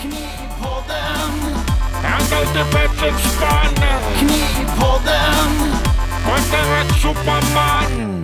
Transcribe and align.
Knivpodden. 0.00 1.30
Han 2.02 2.20
går 2.30 2.44
Knivpodden. 4.18 5.52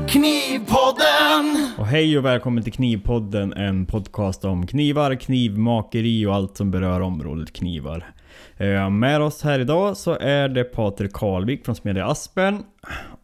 Knivpodden. 0.09 1.73
Och 1.79 1.87
hej 1.87 2.19
och 2.19 2.25
välkommen 2.25 2.65
till 2.65 2.73
Knivpodden, 2.73 3.53
en 3.53 3.87
podcast 3.87 4.45
om 4.45 4.67
knivar, 4.67 5.15
knivmakeri 5.15 6.27
och 6.27 6.35
allt 6.35 6.57
som 6.57 6.71
berör 6.71 7.01
området 7.01 7.53
knivar. 7.53 8.13
Eh, 8.57 8.91
Med 8.91 9.23
oss 9.23 9.43
här 9.43 9.59
idag 9.59 9.97
så 9.97 10.19
är 10.19 10.49
det 10.49 10.65
Patrik 10.65 11.13
Karlvik 11.13 11.65
från 11.65 11.75
Smedja 11.75 12.07
Aspen 12.07 12.63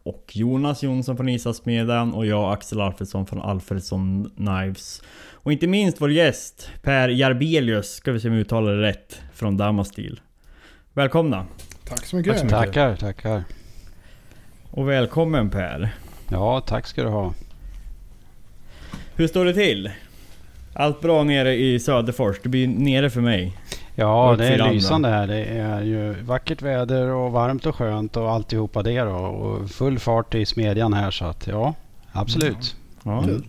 och 0.03 0.31
Jonas 0.33 0.83
Jonsson 0.83 1.17
från 1.17 1.29
Isasmedjan 1.29 2.13
och 2.13 2.25
jag 2.25 2.53
Axel 2.53 2.81
Alfredsson 2.81 3.25
från 3.25 3.41
Alfredsson 3.41 4.31
Knives. 4.37 5.01
Och 5.43 5.51
inte 5.51 5.67
minst 5.67 6.01
vår 6.01 6.11
gäst 6.11 6.69
Per 6.81 7.09
Jarbelius, 7.09 7.93
ska 7.93 8.11
vi 8.11 8.19
se 8.19 8.27
om 8.27 8.33
jag 8.33 8.41
uttalar 8.41 8.71
det 8.71 8.81
rätt, 8.81 9.21
från 9.33 9.57
Damastil. 9.57 10.19
Välkomna! 10.93 11.45
Tack 11.87 12.05
så 12.05 12.15
mycket. 12.15 12.49
Tackar, 12.49 12.95
tackar. 12.95 13.43
Och 14.71 14.89
välkommen 14.89 15.49
Per! 15.49 15.95
Ja, 16.29 16.61
tack 16.61 16.87
ska 16.87 17.03
du 17.03 17.09
ha. 17.09 17.33
Hur 19.15 19.27
står 19.27 19.45
det 19.45 19.53
till? 19.53 19.91
Allt 20.73 21.01
bra 21.01 21.23
nere 21.23 21.55
i 21.55 21.79
Söderfors? 21.79 22.39
Det 22.43 22.49
blir 22.49 22.67
nere 22.67 23.09
för 23.09 23.21
mig. 23.21 23.57
Ja, 23.95 24.35
det 24.37 24.47
är 24.47 24.71
lysande 24.73 25.09
här. 25.09 25.27
Det 25.27 25.45
är 25.45 25.81
ju 25.81 26.13
vackert 26.13 26.61
väder 26.61 27.07
och 27.07 27.31
varmt 27.31 27.65
och 27.65 27.75
skönt 27.75 28.17
och 28.17 28.31
alltihopa 28.31 28.83
det 28.83 28.99
då. 28.99 29.15
Och 29.15 29.69
full 29.69 29.99
fart 29.99 30.35
i 30.35 30.45
smedjan 30.45 30.93
här 30.93 31.11
så 31.11 31.25
att 31.25 31.47
ja, 31.47 31.73
absolut. 32.11 32.75
Ja. 33.03 33.23
Kul. 33.23 33.43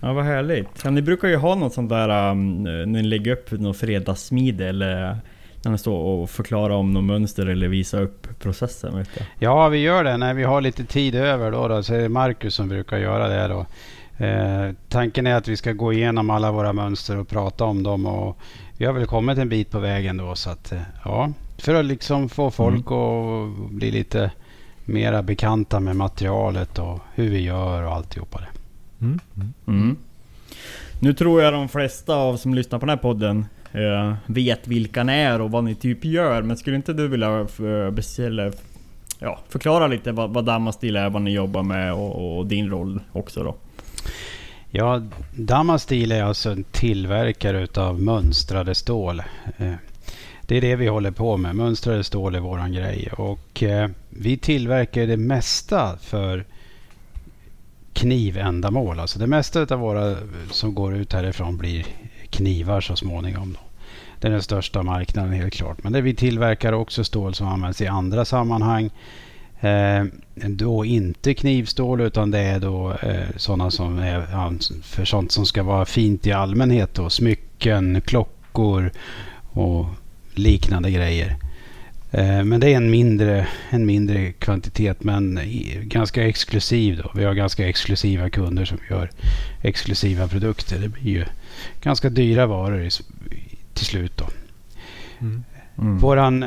Ja 0.00 0.12
vad 0.12 0.24
härligt. 0.24 0.68
Ja, 0.84 0.90
ni 0.90 1.02
brukar 1.02 1.28
ju 1.28 1.36
ha 1.36 1.54
något 1.54 1.74
sånt 1.74 1.90
där 1.90 2.30
um, 2.30 2.62
när 2.62 2.86
ni 2.86 3.02
lägger 3.02 3.32
upp 3.32 3.50
något 3.50 3.76
fredagssmide 3.76 4.68
eller 4.68 5.18
när 5.64 5.72
ni 5.72 5.78
står 5.78 5.98
och 5.98 6.30
förklarar 6.30 6.74
om 6.74 6.92
något 6.92 7.04
mönster 7.04 7.46
eller 7.46 7.68
visar 7.68 8.02
upp 8.02 8.26
processen. 8.38 8.96
Vet 8.98 9.08
jag. 9.14 9.26
Ja, 9.38 9.68
vi 9.68 9.78
gör 9.78 10.04
det 10.04 10.16
när 10.16 10.34
vi 10.34 10.44
har 10.44 10.60
lite 10.60 10.84
tid 10.84 11.14
över 11.14 11.50
då. 11.50 11.68
då 11.68 11.82
så 11.82 11.94
är 11.94 11.98
det 11.98 12.08
Marcus 12.08 12.54
som 12.54 12.68
brukar 12.68 12.98
göra 12.98 13.28
det 13.28 13.48
då. 13.48 13.66
Eh, 14.24 14.72
tanken 14.88 15.26
är 15.26 15.34
att 15.34 15.48
vi 15.48 15.56
ska 15.56 15.72
gå 15.72 15.92
igenom 15.92 16.30
alla 16.30 16.52
våra 16.52 16.72
mönster 16.72 17.16
och 17.16 17.28
prata 17.28 17.64
om 17.64 17.82
dem. 17.82 18.06
Och 18.06 18.38
vi 18.76 18.84
har 18.84 18.92
väl 18.92 19.06
kommit 19.06 19.38
en 19.38 19.48
bit 19.48 19.70
på 19.70 19.78
vägen 19.78 20.16
då. 20.16 20.34
Så 20.34 20.50
att, 20.50 20.72
eh, 20.72 20.80
ja, 21.04 21.32
för 21.58 21.74
att 21.74 21.84
liksom 21.84 22.28
få 22.28 22.50
folk 22.50 22.86
att 22.86 23.70
bli 23.70 23.90
lite 23.90 24.30
mera 24.84 25.22
bekanta 25.22 25.80
med 25.80 25.96
materialet 25.96 26.78
och 26.78 27.00
hur 27.14 27.28
vi 27.28 27.40
gör 27.40 27.82
och 27.82 27.92
alltihopa 27.92 28.38
det. 28.38 28.57
Mm. 29.00 29.20
mm. 29.66 29.96
Nu 31.00 31.12
tror 31.14 31.42
jag 31.42 31.52
de 31.52 31.68
flesta 31.68 32.14
av 32.14 32.36
som 32.36 32.54
lyssnar 32.54 32.78
på 32.78 32.86
den 32.86 32.96
här 32.96 33.02
podden 33.02 33.46
eh, 33.72 34.14
vet 34.26 34.68
vilka 34.68 35.04
ni 35.04 35.12
är 35.12 35.40
och 35.40 35.50
vad 35.50 35.64
ni 35.64 35.74
typ 35.74 36.04
gör. 36.04 36.42
Men 36.42 36.56
skulle 36.56 36.76
inte 36.76 36.92
du 36.92 37.08
vilja 37.08 37.40
eh, 37.40 37.46
för, 37.46 37.90
beställa, 37.90 38.52
ja, 39.18 39.38
förklara 39.48 39.86
lite 39.86 40.12
vad, 40.12 40.30
vad 40.30 40.44
Damastil 40.44 40.96
är, 40.96 41.10
vad 41.10 41.22
ni 41.22 41.30
jobbar 41.30 41.62
med 41.62 41.94
och, 41.94 42.38
och 42.38 42.46
din 42.46 42.70
roll 42.70 43.00
också 43.12 43.42
då? 43.42 43.54
Ja, 44.70 45.02
Damastil 45.36 46.12
är 46.12 46.22
alltså 46.22 46.50
en 46.50 46.64
tillverkare 46.64 47.62
utav 47.62 48.00
mönstrade 48.02 48.74
stål. 48.74 49.22
Eh, 49.56 49.72
Det 50.42 50.56
är 50.56 50.60
det 50.60 50.76
vi 50.76 50.88
håller 50.88 51.10
på 51.10 51.36
med. 51.36 51.56
Mönstrade 51.56 52.04
stål 52.04 52.34
är 52.34 52.40
våran 52.40 52.72
grej. 52.72 53.08
Och 53.12 53.62
eh, 53.62 53.90
vi 54.10 54.36
tillverkar 54.36 55.06
det 55.06 55.16
mesta 55.16 55.96
för 55.96 56.44
knivändamål. 57.98 59.00
Alltså 59.00 59.18
det 59.18 59.26
mesta 59.26 59.60
av 59.60 59.80
våra 59.80 60.10
eh, 60.10 60.16
som 60.50 60.74
går 60.74 60.96
ut 60.96 61.12
härifrån 61.12 61.56
blir 61.56 61.86
knivar 62.30 62.80
så 62.80 62.96
småningom. 62.96 63.52
Då. 63.52 63.60
Det 64.20 64.28
är 64.28 64.32
den 64.32 64.42
största 64.42 64.82
marknaden 64.82 65.32
helt 65.32 65.52
klart. 65.52 65.82
Men 65.82 65.92
det 65.92 66.00
vi 66.00 66.14
tillverkar 66.14 66.72
också 66.72 67.04
stål 67.04 67.34
som 67.34 67.48
används 67.48 67.80
i 67.80 67.86
andra 67.86 68.24
sammanhang. 68.24 68.90
Eh, 69.60 70.04
då 70.34 70.84
inte 70.84 71.34
knivstål 71.34 72.00
utan 72.00 72.30
det 72.30 72.38
är 72.38 72.60
då 72.60 72.92
eh, 72.92 73.28
sådana 73.36 73.70
som 73.70 73.98
är 73.98 74.82
för 74.82 75.04
sånt 75.04 75.32
som 75.32 75.46
ska 75.46 75.62
vara 75.62 75.84
fint 75.84 76.26
i 76.26 76.32
allmänhet. 76.32 76.94
Då. 76.94 77.10
Smycken, 77.10 78.00
klockor 78.00 78.90
och 79.52 79.86
liknande 80.34 80.90
grejer. 80.90 81.36
Eh, 82.10 82.44
men 82.44 82.60
det 82.60 82.72
är 82.72 82.76
en 82.76 82.90
mindre, 82.90 83.46
en 83.70 83.86
mindre 83.86 84.32
kvantitet 84.32 85.04
men 85.04 85.40
ganska 85.82 86.28
exklusiv. 86.28 86.96
Då. 86.96 87.10
Vi 87.14 87.24
har 87.24 87.34
ganska 87.34 87.68
exklusiva 87.68 88.30
kunder 88.30 88.64
som 88.64 88.78
gör 88.90 89.10
exklusiva 89.62 90.28
produkter. 90.28 90.78
Det 90.78 90.88
blir 90.88 91.12
ju 91.12 91.24
ganska 91.82 92.10
dyra 92.10 92.46
varor 92.46 92.88
till 93.74 93.86
slut. 93.86 94.16
Då. 94.16 94.26
Mm. 95.20 95.44
Våran 95.98 96.44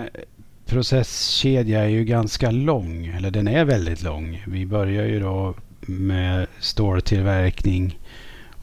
processkedja 0.66 1.84
är 1.84 1.90
ju 1.90 2.04
ganska 2.04 2.52
lång, 2.52 3.06
eller 3.06 3.32
den 3.32 3.48
är 3.48 3.66
väldigt 3.66 4.04
lång. 4.04 4.44
Vi 4.48 4.66
börjar 4.66 5.06
ju 5.06 5.20
då 5.20 5.56
med 5.82 6.48
ståltillverkning 6.60 8.00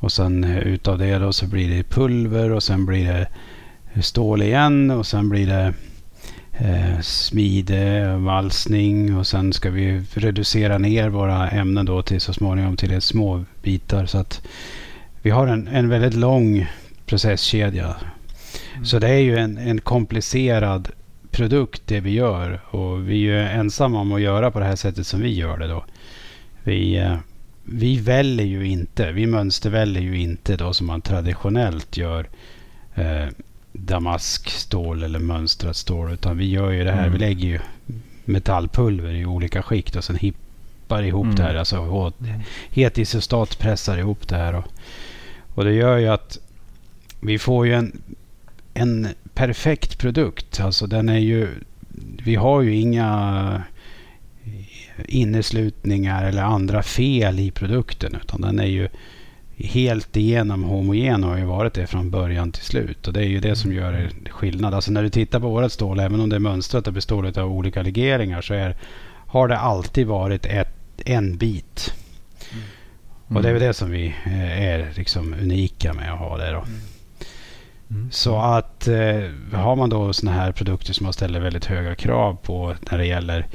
och 0.00 0.12
sen 0.12 0.44
eh, 0.44 0.58
utav 0.58 0.98
det 0.98 1.18
då 1.18 1.32
så 1.32 1.46
blir 1.46 1.76
det 1.76 1.82
pulver 1.82 2.50
och 2.52 2.62
sen 2.62 2.86
blir 2.86 3.28
det 3.94 4.02
stål 4.02 4.42
igen 4.42 4.90
och 4.90 5.06
sen 5.06 5.28
blir 5.28 5.46
det 5.46 5.74
eh, 6.58 7.00
smide, 7.00 8.16
valsning 8.16 9.16
och 9.16 9.26
sen 9.26 9.52
ska 9.52 9.70
vi 9.70 10.02
reducera 10.14 10.78
ner 10.78 11.08
våra 11.08 11.50
ämnen 11.50 11.86
då 11.86 12.02
till 12.02 12.20
så 12.20 12.32
småningom 12.32 12.76
till 12.76 13.00
små 13.00 13.44
bitar. 13.62 14.06
Så 14.06 14.18
att 14.18 14.42
vi 15.22 15.30
har 15.30 15.46
en, 15.46 15.68
en 15.68 15.88
väldigt 15.88 16.14
lång 16.14 16.66
processkedja. 17.06 17.96
Så 18.84 18.98
det 18.98 19.08
är 19.08 19.18
ju 19.18 19.36
en, 19.36 19.58
en 19.58 19.80
komplicerad 19.80 20.88
produkt 21.30 21.82
det 21.84 22.00
vi 22.00 22.10
gör 22.10 22.60
och 22.70 23.08
vi 23.08 23.14
är 23.14 23.18
ju 23.18 23.40
ensamma 23.40 24.00
om 24.00 24.12
att 24.12 24.20
göra 24.20 24.50
på 24.50 24.58
det 24.58 24.64
här 24.64 24.76
sättet 24.76 25.06
som 25.06 25.20
vi 25.20 25.34
gör 25.34 25.58
det 25.58 25.66
då. 25.66 25.84
Vi, 26.64 26.96
eh, 26.96 27.16
vi 27.64 27.98
väljer 27.98 28.46
ju 28.46 28.66
inte, 28.66 29.12
vi 29.12 29.26
mönsterväljer 29.26 30.02
ju 30.02 30.20
inte 30.20 30.56
då 30.56 30.72
som 30.72 30.86
man 30.86 31.00
traditionellt 31.00 31.96
gör 31.96 32.28
eh, 32.94 33.26
damaskstål 33.84 35.02
eller 35.02 35.18
mönstrat 35.18 35.76
stål 35.76 36.12
utan 36.12 36.38
vi 36.38 36.50
gör 36.50 36.70
ju 36.70 36.84
det 36.84 36.92
här, 36.92 36.98
Mm. 37.06 37.12
vi 37.12 37.18
lägger 37.18 37.48
ju 37.48 37.58
metallpulver 38.24 39.12
i 39.12 39.26
olika 39.26 39.62
skikt 39.62 39.96
och 39.96 40.04
sen 40.04 40.16
hippar 40.16 41.02
ihop 41.02 41.24
Mm. 41.24 41.36
det 41.36 41.42
här. 41.42 41.54
Alltså 41.54 42.12
het 42.70 42.98
isostat 42.98 43.58
pressar 43.58 43.98
ihop 43.98 44.28
det 44.28 44.36
här. 44.36 44.54
Och, 44.54 44.64
och 45.54 45.64
det 45.64 45.72
gör 45.72 45.96
ju 45.96 46.08
att 46.08 46.38
vi 47.20 47.38
får 47.38 47.66
ju 47.66 47.72
en, 47.74 48.02
en 48.74 49.08
perfekt 49.34 49.98
produkt. 49.98 50.60
Alltså 50.60 50.86
den 50.86 51.08
är 51.08 51.18
ju... 51.18 51.48
Vi 52.24 52.34
har 52.34 52.62
ju 52.62 52.76
inga 52.76 53.62
inneslutningar 55.08 56.24
eller 56.24 56.42
andra 56.42 56.82
fel 56.82 57.38
i 57.40 57.50
produkten. 57.50 58.16
Utan 58.22 58.40
den 58.40 58.58
är 58.60 58.66
ju 58.66 58.88
helt 59.58 60.16
igenom 60.16 60.62
homogen 60.62 61.24
har 61.24 61.36
ju 61.36 61.44
varit 61.44 61.74
det 61.74 61.86
från 61.86 62.10
början 62.10 62.52
till 62.52 62.62
slut. 62.62 63.06
Och 63.06 63.12
det 63.12 63.20
är 63.20 63.28
ju 63.28 63.40
det 63.40 63.56
som 63.56 63.72
gör 63.72 63.92
det 63.92 64.30
skillnad. 64.30 64.74
Alltså 64.74 64.92
när 64.92 65.02
du 65.02 65.10
tittar 65.10 65.40
på 65.40 65.48
vårat 65.48 65.72
stål, 65.72 66.00
även 66.00 66.20
om 66.20 66.28
det 66.28 66.36
är 66.36 66.40
mönstrat 66.40 66.86
och 66.86 66.92
består 66.92 67.38
av 67.38 67.52
olika 67.52 67.82
legeringar 67.82 68.40
så 68.40 68.54
är, 68.54 68.76
har 69.26 69.48
det 69.48 69.58
alltid 69.58 70.06
varit 70.06 70.46
ett, 70.46 70.74
en 71.04 71.36
bit. 71.36 71.94
Och 73.28 73.42
det 73.42 73.48
är 73.48 73.52
väl 73.52 73.62
det 73.62 73.74
som 73.74 73.90
vi 73.90 74.06
eh, 74.26 74.62
är 74.62 74.92
liksom 74.96 75.34
unika 75.34 75.92
med 75.92 76.12
att 76.12 76.18
ha 76.18 76.36
det 76.36 76.50
då. 76.50 76.64
Så 78.10 78.38
att 78.38 78.88
eh, 78.88 79.30
har 79.52 79.76
man 79.76 79.90
då 79.90 80.12
såna 80.12 80.32
här 80.32 80.52
produkter 80.52 80.92
som 80.92 81.04
man 81.04 81.12
ställer 81.12 81.40
väldigt 81.40 81.64
höga 81.64 81.94
krav 81.94 82.38
på 82.42 82.74
när 82.90 82.98
det 82.98 83.06
gäller 83.06 83.46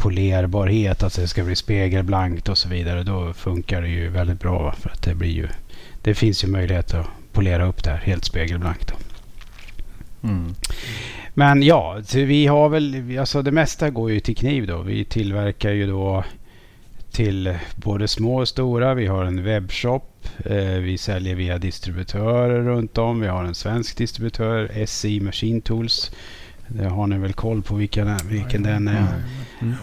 polerbarhet, 0.00 1.02
att 1.02 1.16
det 1.16 1.28
ska 1.28 1.44
bli 1.44 1.56
spegelblankt 1.56 2.48
och 2.48 2.58
så 2.58 2.68
vidare. 2.68 3.02
Då 3.02 3.32
funkar 3.32 3.82
det 3.82 3.88
ju 3.88 4.08
väldigt 4.08 4.40
bra. 4.40 4.74
För 4.80 4.90
att 4.90 5.02
det 5.02 5.14
blir 5.14 5.30
ju, 5.30 5.48
det 6.02 6.14
finns 6.14 6.44
ju 6.44 6.48
möjlighet 6.48 6.94
att 6.94 7.06
polera 7.32 7.66
upp 7.66 7.84
det 7.84 7.90
här 7.90 7.98
helt 7.98 8.24
spegelblankt. 8.24 8.92
Mm. 10.22 10.54
Men 11.34 11.62
ja, 11.62 12.00
vi 12.14 12.46
har 12.46 12.68
väl, 12.68 13.18
alltså 13.18 13.42
det 13.42 13.52
mesta 13.52 13.90
går 13.90 14.10
ju 14.10 14.20
till 14.20 14.36
kniv 14.36 14.66
då. 14.66 14.82
Vi 14.82 15.04
tillverkar 15.04 15.70
ju 15.70 15.86
då 15.86 16.24
till 17.12 17.54
både 17.76 18.08
små 18.08 18.40
och 18.40 18.48
stora. 18.48 18.94
Vi 18.94 19.06
har 19.06 19.24
en 19.24 19.44
webbshop. 19.44 20.28
Eh, 20.44 20.56
vi 20.64 20.98
säljer 20.98 21.34
via 21.34 21.58
distributörer 21.58 22.62
runt 22.62 22.98
om. 22.98 23.20
Vi 23.20 23.26
har 23.26 23.44
en 23.44 23.54
svensk 23.54 23.96
distributör, 23.96 24.86
SI 24.86 25.20
Machine 25.20 25.60
Tools. 25.60 26.10
Det 26.74 26.88
har 26.88 27.06
ni 27.06 27.18
väl 27.18 27.32
koll 27.32 27.62
på 27.62 27.74
vilken, 27.74 28.16
vilken 28.28 28.62
den 28.62 28.88
är. 28.88 29.06
Mm. 29.60 29.74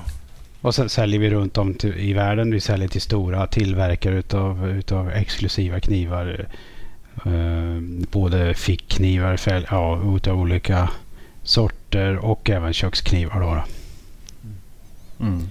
Och 0.62 0.76
sen 0.76 0.90
säljer 0.90 1.20
vi 1.20 1.30
runt 1.30 1.58
om 1.58 1.74
till, 1.74 1.98
i 1.98 2.14
världen. 2.14 2.52
Vi 2.52 2.60
säljer 2.60 2.88
till 2.88 3.02
stora 3.02 3.48
tillverkare 3.48 4.16
utav, 4.16 4.70
utav 4.70 5.10
exklusiva 5.10 5.80
knivar. 5.80 6.48
Eh, 7.26 7.82
både 8.12 8.54
fickknivar, 8.54 9.38
fäll, 9.38 9.68
ja, 9.72 10.02
utav 10.16 10.40
olika 10.40 10.90
sorter 11.44 12.18
och 12.18 12.50
även 12.50 12.74
köksknivar. 12.74 13.40
Då. 13.42 13.64
Mm. 15.26 15.50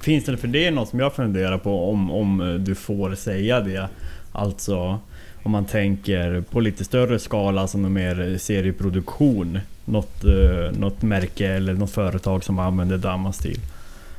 Finns 0.00 0.24
det 0.24 0.36
för 0.36 0.48
det 0.48 0.70
något 0.70 0.88
som 0.88 1.00
jag 1.00 1.14
funderar 1.14 1.58
på 1.58 1.90
om, 1.90 2.10
om 2.10 2.60
du 2.66 2.74
får 2.74 3.14
säga 3.14 3.60
det? 3.60 3.88
Alltså 4.32 5.00
om 5.42 5.52
man 5.52 5.64
tänker 5.64 6.40
på 6.40 6.60
lite 6.60 6.84
större 6.84 7.18
skala 7.18 7.66
som 7.66 7.84
en 7.84 7.92
mer 7.92 8.38
serieproduktion. 8.38 9.58
Något, 9.84 10.24
eh, 10.24 10.78
något 10.78 11.02
märke 11.02 11.48
eller 11.48 11.74
något 11.74 11.90
företag 11.90 12.44
som 12.44 12.58
använder 12.58 12.98
Damastil. 12.98 13.60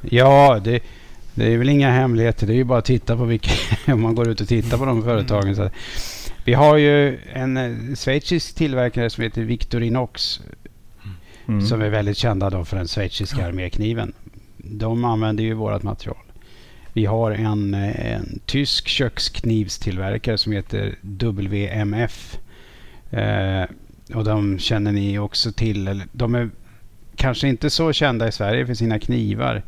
Ja, 0.02 0.62
det, 0.64 0.84
det 1.34 1.54
är 1.54 1.58
väl 1.58 1.70
inga 1.70 1.92
hemligheter. 1.92 2.48
Det 2.48 2.54
är 2.54 2.58
ju 2.58 2.64
bara 2.64 2.80
att 2.80 2.86
titta 2.86 3.18
på 3.18 3.26
vilka, 3.26 3.52
om 3.94 4.02
man 4.02 4.16
går 4.16 4.30
ut 4.30 4.42
och 4.42 4.48
tittar 4.48 4.78
på 4.78 4.86
de 4.86 5.04
företagen. 5.04 5.56
Så 5.56 5.70
vi 6.46 6.54
har 6.54 6.78
ju 6.78 7.20
en 7.34 7.58
eh, 7.58 7.96
schweizisk 7.96 8.56
tillverkare 8.56 9.10
som 9.10 9.24
heter 9.24 9.42
Victorinox. 9.42 10.42
Mm. 11.48 11.62
Som 11.62 11.82
är 11.82 11.90
väldigt 11.90 12.18
kända 12.18 12.50
då 12.50 12.66
för 12.66 12.78
den 12.78 12.88
schweiziska 12.88 13.48
armékniven. 13.48 14.14
De 14.58 15.06
använder 15.06 15.44
ju 15.44 15.54
vårt 15.54 15.84
material. 15.84 16.18
Vi 16.94 17.06
har 17.06 17.32
en, 17.32 17.74
en 17.74 18.40
tysk 18.46 18.88
köksknivstillverkare 18.88 20.38
som 20.38 20.52
heter 20.52 20.96
WMF. 21.02 22.40
Eh, 23.12 23.64
och 24.14 24.24
de 24.24 24.60
känner 24.60 24.92
ni 24.92 25.20
också 25.20 25.52
till. 25.52 25.88
Eller, 25.88 26.08
de 26.12 26.36
är 26.36 26.50
kanske 27.16 27.48
inte 27.48 27.70
så 27.70 27.94
kända 27.94 28.28
i 28.28 28.32
Sverige 28.32 28.66
för 28.66 28.74
sina 28.74 29.00
knivar. 29.00 29.64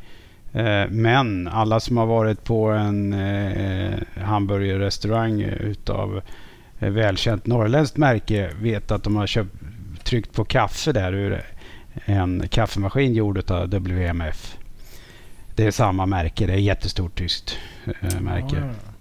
Eh, 0.54 0.90
men 0.90 1.48
alla 1.48 1.80
som 1.80 1.98
har 1.98 2.06
varit 2.06 2.44
på 2.44 2.70
en 2.70 3.14
eh, 3.14 4.00
hamburgerrestaurang 4.16 5.42
utav 5.42 6.22
eh, 6.80 6.90
välkänt 6.90 7.48
norrländskt 7.48 7.98
märke 7.98 8.50
vet 8.62 8.92
att 8.92 9.04
de 9.04 9.16
har 9.16 9.28
köpt, 9.28 9.56
tryckt 10.04 10.34
på 10.34 10.46
kaffe 10.46 10.92
där 10.92 11.14
ur 11.14 11.42
en 12.06 12.44
kaffemaskin 12.50 13.14
gjord 13.14 13.52
av 13.52 13.68
WMF. 13.70 14.58
Det 15.56 15.66
är 15.66 15.72
samma 15.72 16.06
märke. 16.06 16.46
Det 16.46 16.54
är 16.54 16.58
ett 16.58 16.64
jättestort 16.64 17.16
tyskt 17.16 17.58
eh, 17.86 18.20
märke. 18.20 18.56
Ja, 18.56 18.66
ja. 18.66 18.92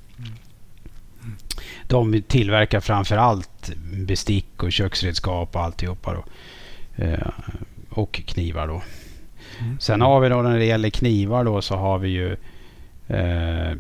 De 1.87 2.23
tillverkar 2.23 2.81
framför 2.81 3.17
allt 3.17 3.73
bestick 4.06 4.62
och 4.62 4.73
köksredskap 4.73 5.56
och 5.56 5.62
alltihopa. 5.62 6.14
Då. 6.14 6.25
Eh, 7.05 7.29
och 7.91 8.12
knivar 8.12 8.67
då. 8.67 8.82
Mm. 9.61 9.81
Sen 9.81 10.00
har 10.00 10.20
vi 10.20 10.29
då 10.29 10.43
när 10.43 10.58
det 10.58 10.64
gäller 10.64 10.91
knivar 10.91 11.44
då 11.44 11.62
så 11.62 11.76
har 11.76 11.99
vi 11.99 12.08
ju 12.08 12.37
eh, 13.08 13.76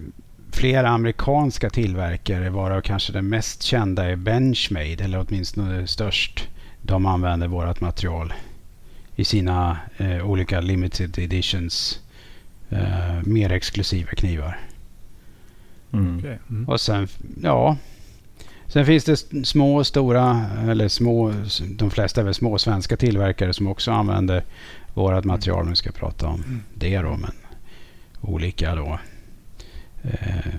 flera 0.52 0.88
amerikanska 0.88 1.70
tillverkare 1.70 2.50
varav 2.50 2.80
kanske 2.80 3.12
den 3.12 3.28
mest 3.28 3.62
kända 3.62 4.04
är 4.04 4.16
Benchmade 4.16 5.04
eller 5.04 5.26
åtminstone 5.28 5.86
störst. 5.86 6.48
De 6.82 7.06
använder 7.06 7.46
vårt 7.46 7.80
material 7.80 8.32
i 9.16 9.24
sina 9.24 9.78
eh, 9.96 10.30
olika 10.30 10.60
limited 10.60 11.18
editions 11.18 12.00
eh, 12.70 13.22
mer 13.24 13.52
exklusiva 13.52 14.10
knivar. 14.10 14.58
Mm. 15.92 16.18
Okej. 16.18 16.38
Mm. 16.50 16.68
Och 16.68 16.80
sen, 16.80 17.08
ja. 17.42 17.76
Sen 18.66 18.86
finns 18.86 19.04
det 19.04 19.16
små 19.46 19.76
och 19.76 19.86
stora, 19.86 20.46
eller 20.68 20.88
små, 20.88 21.34
de 21.76 21.90
flesta 21.90 22.20
är 22.20 22.24
väl 22.24 22.34
små 22.34 22.58
svenska 22.58 22.96
tillverkare 22.96 23.52
som 23.52 23.66
också 23.66 23.90
använder 23.90 24.44
vårt 24.94 25.24
material. 25.24 25.66
Nu 25.68 25.74
ska 25.74 25.92
prata 25.92 26.26
om 26.26 26.42
Mm. 26.46 26.62
det 26.74 26.98
då, 26.98 27.16
men 27.16 27.32
olika 28.20 28.74
då. 28.74 28.98
Eh, 30.02 30.54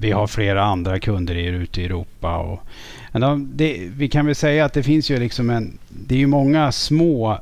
vi 0.00 0.10
har 0.10 0.26
flera 0.26 0.64
andra 0.64 1.00
kunder 1.00 1.34
i, 1.34 1.46
ute 1.46 1.82
i 1.82 1.84
Europa. 1.84 2.36
Och, 2.36 2.60
det, 3.38 3.88
vi 3.96 4.08
kan 4.08 4.26
väl 4.26 4.34
säga 4.34 4.64
att 4.64 4.72
det 4.72 4.82
finns 4.82 5.10
ju 5.10 5.18
liksom 5.18 5.50
en... 5.50 5.78
Det 5.88 6.14
är 6.14 6.18
ju 6.18 6.26
många 6.26 6.72
små 6.72 7.40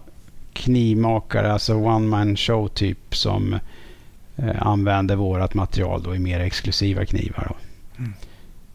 knivmakare, 0.52 1.52
alltså 1.52 1.74
one 1.74 2.06
man 2.06 2.36
show 2.36 2.68
typ 2.68 3.16
som 3.16 3.54
eh, 4.36 4.66
använder 4.66 5.16
vårt 5.16 5.54
material 5.54 6.02
då 6.02 6.14
i 6.14 6.18
mer 6.18 6.40
exklusiva 6.40 7.04
knivar. 7.06 7.46
Då. 7.48 7.56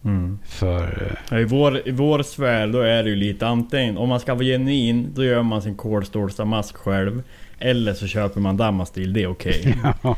Mm. 0.10 0.40
För, 0.46 1.08
eh, 1.12 1.18
Ja, 1.36 1.40
I, 1.40 1.44
vår, 1.46 1.88
I 1.88 1.92
vår 1.92 2.24
sfär 2.24 2.68
då 2.68 2.80
är 2.82 3.04
det 3.04 3.10
ju 3.10 3.16
lite 3.16 3.48
antingen 3.48 3.98
om 3.98 4.10
man 4.10 4.20
ska 4.20 4.34
vara 4.34 4.44
genuin 4.46 5.12
då 5.16 5.24
gör 5.24 5.44
man 5.44 5.62
sin 5.62 5.76
kolstålsdamask 5.76 6.76
själv. 6.78 7.24
Eller 7.60 7.94
så 7.94 8.08
köper 8.08 8.40
man 8.42 8.58
Damastil, 8.58 9.14
det 9.14 9.24
är 9.24 9.28
okej. 9.28 9.76
ja, 10.04 10.18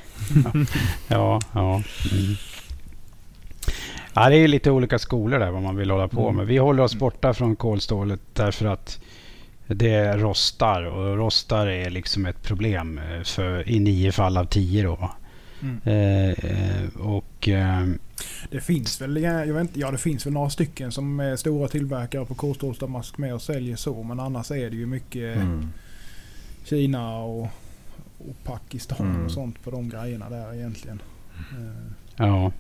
ja, 1.08 1.40
ja. 1.54 1.74
Mm. 2.12 2.36
Ja, 4.14 4.30
det 4.30 4.36
är 4.36 4.48
lite 4.48 4.72
olika 4.72 5.00
skolor 5.00 5.40
där 5.40 5.52
vad 5.52 5.62
man 5.62 5.76
vill 5.76 5.92
hålla 5.92 6.08
på 6.08 6.24
Mm. 6.24 6.36
med. 6.36 6.48
Vi 6.48 6.58
håller 6.58 6.84
oss 6.84 6.96
borta 6.96 7.34
från 7.34 7.56
kolstålet 7.56 8.20
därför 8.34 8.66
att 8.66 9.00
det 9.76 10.18
rostar 10.18 10.84
och 10.84 11.18
rostar 11.18 11.68
är 11.68 11.90
liksom 11.90 12.26
ett 12.26 12.44
problem 12.44 12.98
eh, 12.98 13.24
för, 13.24 13.70
i 13.70 13.80
nio 13.80 14.12
fall 14.12 14.38
av 14.38 14.46
tio 14.46 14.84
då. 14.84 15.12
Mm. 15.62 15.80
Eh, 15.84 16.30
eh, 16.30 16.90
och 17.00 17.50
eh, 17.50 17.88
Det 18.52 18.62
finns 18.62 19.02
väl, 19.02 19.22
jag 19.24 19.54
vet 19.54 19.62
inte, 19.62 19.80
ja 19.80 19.92
det 19.92 19.98
finns 19.98 20.26
väl 20.26 20.34
några 20.34 20.50
stycken 20.50 20.92
som 20.92 21.20
är 21.20 21.36
stora 21.36 21.68
tillverkare 21.68 22.26
på 22.26 22.36
kolstålsdamask 22.36 23.18
med 23.18 23.34
och 23.34 23.42
säljer 23.42 23.76
så. 23.76 24.04
Men 24.04 24.20
annars 24.20 24.52
är 24.52 24.70
det 24.70 24.76
ju 24.76 24.86
mycket 24.86 25.38
Mm. 25.38 25.70
Kina 26.64 27.18
och, 27.18 27.44
och 28.18 28.44
Pakistan 28.44 29.10
Mm. 29.10 29.26
och 29.26 29.32
sånt 29.32 29.64
på 29.64 29.72
de 29.72 29.90
grejerna 29.90 30.30
där 30.30 30.54
egentligen. 30.54 31.02
Eh, 31.38 31.92
ja. 32.16 32.52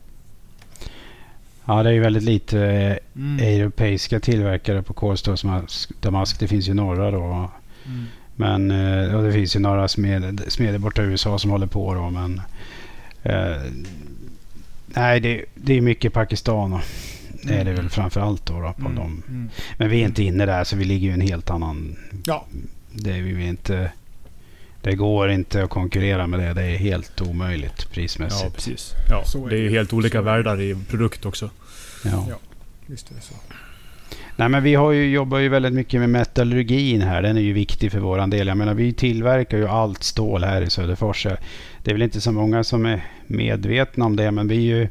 Ja, 1.69 1.83
det 1.83 1.89
är 1.89 1.93
ju 1.93 1.99
väldigt 1.99 2.23
lite 2.23 2.59
eh, 2.61 2.97
Mm. 3.15 3.39
europeiska 3.39 4.19
tillverkare 4.19 4.83
på 4.83 4.93
kolstålsdamask. 4.93 6.39
Det 6.39 6.47
finns 6.47 6.69
ju 6.69 6.73
några 6.73 7.11
då. 7.11 7.51
Mm. 7.85 8.05
Men 8.35 8.71
eh, 8.71 9.21
det 9.23 9.33
finns 9.33 9.55
ju 9.55 9.59
några 9.59 9.87
smed, 9.87 10.41
smeder 10.47 10.79
borta 10.79 11.03
i 11.03 11.05
USA 11.05 11.39
som 11.39 11.51
håller 11.51 11.67
på 11.67 11.93
då. 11.93 12.09
Men 12.09 12.41
eh, 13.23 13.61
nej, 14.85 15.19
det, 15.19 15.45
det 15.55 15.77
är 15.77 15.81
mycket 15.81 16.13
Pakistan. 16.13 16.73
Och, 16.73 16.81
det 17.43 17.53
är 17.53 17.65
det 17.65 17.73
väl 17.73 17.89
framför 17.89 18.21
allt 18.21 18.45
då, 18.45 18.53
då 18.61 18.73
på 18.73 18.81
Mm. 18.81 18.95
dem. 18.95 19.23
Mm. 19.27 19.49
Men 19.77 19.89
vi 19.89 20.01
är 20.01 20.05
inte 20.05 20.23
inne 20.23 20.45
där 20.45 20.63
så 20.63 20.75
vi 20.75 20.83
ligger 20.85 21.05
ju 21.05 21.11
i 21.11 21.13
en 21.13 21.21
helt 21.21 21.49
annan... 21.49 21.95
Ja. 22.25 22.45
Det, 22.91 23.11
är 23.11 23.21
vi 23.21 23.47
inte, 23.47 23.91
det 24.81 24.95
går 24.95 25.29
inte 25.31 25.63
att 25.63 25.69
konkurrera 25.69 26.27
med 26.27 26.39
det. 26.39 26.53
Det 26.53 26.63
är 26.65 26.77
helt 26.77 27.21
omöjligt 27.21 27.73
Ja, 27.79 27.85
prismässigt. 27.93 28.53
precis. 28.55 28.93
Ja, 29.09 29.23
Så 29.25 29.45
är 29.45 29.49
det 29.49 29.55
är 29.57 29.61
ju 29.61 29.69
helt 29.69 29.93
olika 29.93 30.21
världar 30.21 30.61
i 30.61 30.75
produkt 30.89 31.25
också. 31.25 31.49
Ja. 32.05 32.25
Ja. 32.29 32.35
Visst 32.85 33.11
är 33.11 33.15
det 33.15 33.21
så. 33.21 33.33
Nej, 34.35 34.49
men 34.49 34.63
vi 34.63 34.75
har 34.75 34.91
ju, 34.91 35.09
jobbar 35.11 35.37
ju 35.37 35.49
väldigt 35.49 35.73
mycket 35.73 35.99
med 35.99 36.09
metallurgin 36.09 37.01
här. 37.01 37.21
Den 37.21 37.37
är 37.37 37.41
ju 37.41 37.53
viktig 37.53 37.91
för 37.91 37.99
våran 37.99 38.29
del. 38.29 38.47
Jag 38.47 38.57
menar, 38.57 38.73
vi 38.73 38.93
tillverkar 38.93 39.57
ju 39.57 39.67
allt 39.67 40.03
stål 40.03 40.43
här 40.43 40.61
i 40.61 40.69
Söderfors. 40.69 41.27
Det 41.83 41.91
är 41.91 41.95
väl 41.95 42.01
inte 42.01 42.21
så 42.21 42.31
många 42.31 42.63
som 42.63 42.85
är 42.85 43.05
medvetna 43.27 44.05
om 44.05 44.15
det, 44.15 44.31
men 44.31 44.47
vi 44.47 44.55
är 44.71 44.75
ju... 44.77 44.87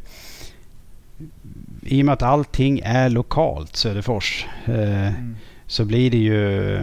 I 1.82 2.02
och 2.02 2.06
med 2.06 2.12
att 2.12 2.23
allting 2.23 2.81
är 2.85 3.08
lokalt 3.08 3.76
Söderfors 3.76 4.46
eh, 4.64 5.08
Mm. 5.08 5.37
så 5.67 5.85
blir 5.85 6.11
det 6.11 6.17
ju... 6.19 6.81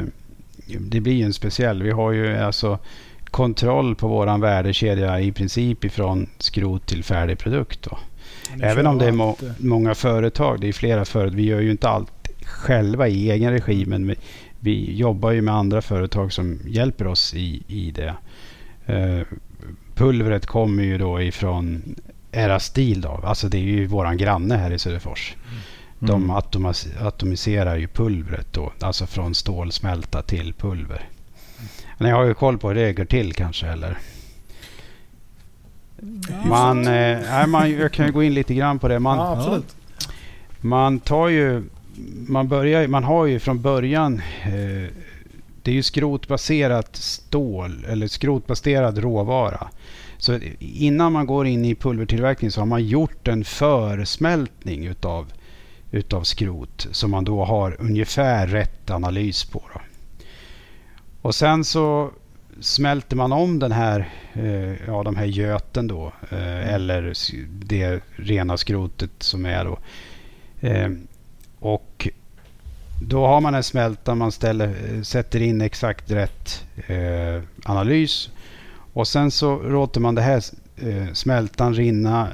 Det 0.67 1.01
blir 1.01 1.13
ju 1.13 1.23
en 1.23 1.33
speciell. 1.33 1.83
Vi 1.83 1.91
har 1.91 2.11
ju 2.11 2.37
alltså 2.37 2.79
kontroll 3.25 3.95
på 3.95 4.07
våran 4.07 4.41
värdekedja 4.41 5.19
i 5.19 5.31
princip 5.31 5.85
ifrån 5.85 6.29
skrot 6.37 6.85
till 6.85 7.03
färdig 7.03 7.37
produkt. 7.37 7.83
Då. 7.83 7.97
Även 8.61 8.87
om 8.87 8.97
det 8.97 9.05
är 9.05 9.11
må 9.11 9.29
eh, 9.29 9.51
många 9.57 9.95
företag, 9.95 10.61
det 10.61 10.67
är 10.67 10.73
flera 10.73 11.05
företag. 11.05 11.35
Vi 11.35 11.43
gör 11.43 11.61
ju 11.61 11.71
inte 11.71 11.89
allt 11.89 12.11
själva 12.45 13.07
i 13.07 13.31
egen 13.31 13.51
regi 13.51 13.85
men 13.85 14.15
vi, 14.59 14.95
jobbar 14.97 15.31
ju 15.31 15.41
med 15.41 15.55
andra 15.55 15.81
företag 15.81 16.33
som 16.33 16.59
hjälper 16.65 17.07
oss 17.07 17.33
i, 17.33 17.63
i 17.67 17.91
det. 17.91 18.15
Eh, 18.85 19.27
pulvret 19.95 20.45
kommer 20.45 20.83
ju 20.83 20.97
då 20.97 21.21
ifrån 21.21 21.95
Era 22.31 22.59
Stil 22.59 23.01
då. 23.01 23.21
Alltså 23.23 23.47
det 23.47 23.57
är 23.57 23.61
ju 23.61 23.85
våran 23.85 24.17
granne 24.17 24.55
här 24.55 24.71
i 24.71 24.79
Söderfors. 24.79 25.35
De 26.07 26.23
Mm. 26.23 26.35
atomas- 26.37 26.87
atomiserar 27.07 27.75
ju 27.75 27.87
pulvret 27.87 28.47
då. 28.53 28.71
Alltså 28.79 29.05
från 29.07 29.35
stålsmälta 29.35 30.21
till 30.21 30.53
pulver. 30.53 31.09
Ni 31.97 32.09
har 32.09 32.23
ju 32.23 32.33
koll 32.33 32.57
på 32.57 32.67
hur 32.67 32.75
det 32.75 32.93
går 32.93 33.05
till 33.05 33.33
kanske 33.33 33.67
eller? 33.67 33.97
Man, 36.45 36.87
eh, 36.87 37.47
man, 37.47 37.71
jag 37.71 37.91
kan 37.91 38.05
ju 38.05 38.11
gå 38.11 38.23
in 38.23 38.33
lite 38.33 38.53
grann 38.53 38.79
på 38.79 38.87
det. 38.87 38.99
Man, 38.99 39.17
ja, 39.17 39.37
absolut. 39.37 39.75
man 40.61 40.99
tar 40.99 41.27
ju... 41.27 41.63
Man, 42.27 42.47
börjar, 42.47 42.87
man 42.87 43.03
har 43.03 43.25
ju 43.25 43.39
från 43.39 43.61
början... 43.61 44.21
Eh, 44.43 44.89
det 45.63 45.71
är 45.71 45.75
ju 45.75 45.83
skrotbaserat 45.83 46.95
stål 46.95 47.85
eller 47.89 48.07
skrotbaserad 48.07 48.97
råvara. 48.97 49.67
Så 50.17 50.39
innan 50.59 51.13
man 51.13 51.25
går 51.25 51.47
in 51.47 51.65
i 51.65 51.75
pulvertillverkning 51.75 52.51
så 52.51 52.61
har 52.61 52.65
man 52.65 52.85
gjort 52.85 53.27
en 53.27 53.43
försmältning 53.43 54.85
utav, 54.85 55.33
utav 55.91 56.23
skrot 56.23 56.87
som 56.91 57.11
man 57.11 57.25
då 57.25 57.45
har 57.45 57.75
ungefär 57.81 58.47
rätt 58.47 58.89
analys 58.89 59.45
på. 59.45 59.63
Då. 59.73 59.81
Och 61.21 61.35
sen 61.35 61.63
så 61.63 62.11
smälter 62.59 63.15
man 63.15 63.31
om 63.31 63.59
den 63.59 63.71
här, 63.71 64.09
eh, 64.33 64.85
ja, 64.87 65.03
de 65.03 65.15
här 65.15 65.25
göten 65.25 65.87
då 65.87 66.13
eh, 66.29 66.73
eller 66.73 67.03
s- 67.11 67.31
det 67.49 67.99
rena 68.15 68.57
skrotet 68.57 69.11
som 69.19 69.45
är 69.45 69.65
då. 69.65 69.79
Eh, 70.67 70.89
och 71.59 72.07
då 73.01 73.27
har 73.27 73.41
man 73.41 73.55
en 73.55 73.63
smälta, 73.63 74.15
man 74.15 74.31
ställer, 74.31 74.67
eh, 74.95 75.01
sätter 75.01 75.41
in 75.41 75.61
exakt 75.61 76.11
rätt 76.11 76.65
eh, 76.87 77.41
analys 77.65 78.29
och 78.93 79.07
sen 79.07 79.31
så 79.31 79.61
låter 79.61 79.99
man 80.01 80.15
det 80.15 80.21
här 80.21 80.41
eh, 80.77 81.13
smältan 81.13 81.73
rinna 81.73 82.27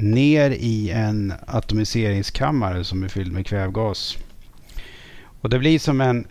ner 0.00 0.50
i 0.50 0.90
en 0.90 1.32
atomiseringskammare 1.46 2.84
som 2.84 3.02
är 3.02 3.08
fylld 3.08 3.32
med 3.32 3.46
kvävgas. 3.46 4.16
Och 5.40 5.50
det 5.50 5.58
blir 5.58 5.78
som 5.78 6.00
en... 6.00 6.26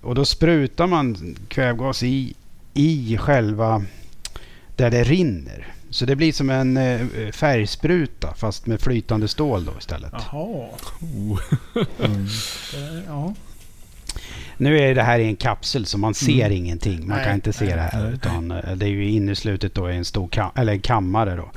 Och 0.00 0.14
då 0.14 0.24
sprutar 0.24 0.86
man 0.86 1.36
kvävgas 1.48 2.02
i, 2.02 2.34
i 2.74 3.16
själva... 3.20 3.84
Där 4.76 4.90
det 4.90 5.04
rinner. 5.04 5.66
Så 5.90 6.04
det 6.06 6.16
blir 6.16 6.32
som 6.32 6.50
en 6.50 6.76
eh, 6.76 7.00
färgspruta 7.32 8.34
fast 8.34 8.66
med 8.66 8.80
flytande 8.80 9.28
stål 9.28 9.64
då 9.64 9.72
istället. 9.78 10.12
Jaha. 10.12 10.68
Mm. 12.04 12.26
Eh, 12.74 13.04
Ja. 13.06 13.34
Nu 14.56 14.78
är 14.78 14.94
det 14.94 15.02
här 15.02 15.18
i 15.18 15.24
en 15.26 15.36
kapsel 15.36 15.86
så 15.86 15.98
man 15.98 16.14
ser 16.14 16.46
Mm. 16.46 16.52
ingenting. 16.52 16.98
Man 17.08 17.16
Nej, 17.16 17.24
kan 17.26 17.34
inte 17.34 17.52
se 17.52 17.64
nej, 17.64 17.74
det 17.74 17.80
här. 17.80 18.02
nej. 18.04 18.12
Utan 18.14 18.50
eh, 18.50 18.72
det 18.76 18.86
är 18.86 18.90
ju 18.90 19.10
inneslutet 19.10 19.74
då 19.74 19.90
i 19.90 19.96
en 19.96 20.04
stor 20.04 20.28
kam- 20.28 20.50
eller 20.54 20.72
en 20.72 20.80
kammare. 20.80 21.36
Då. 21.36 21.50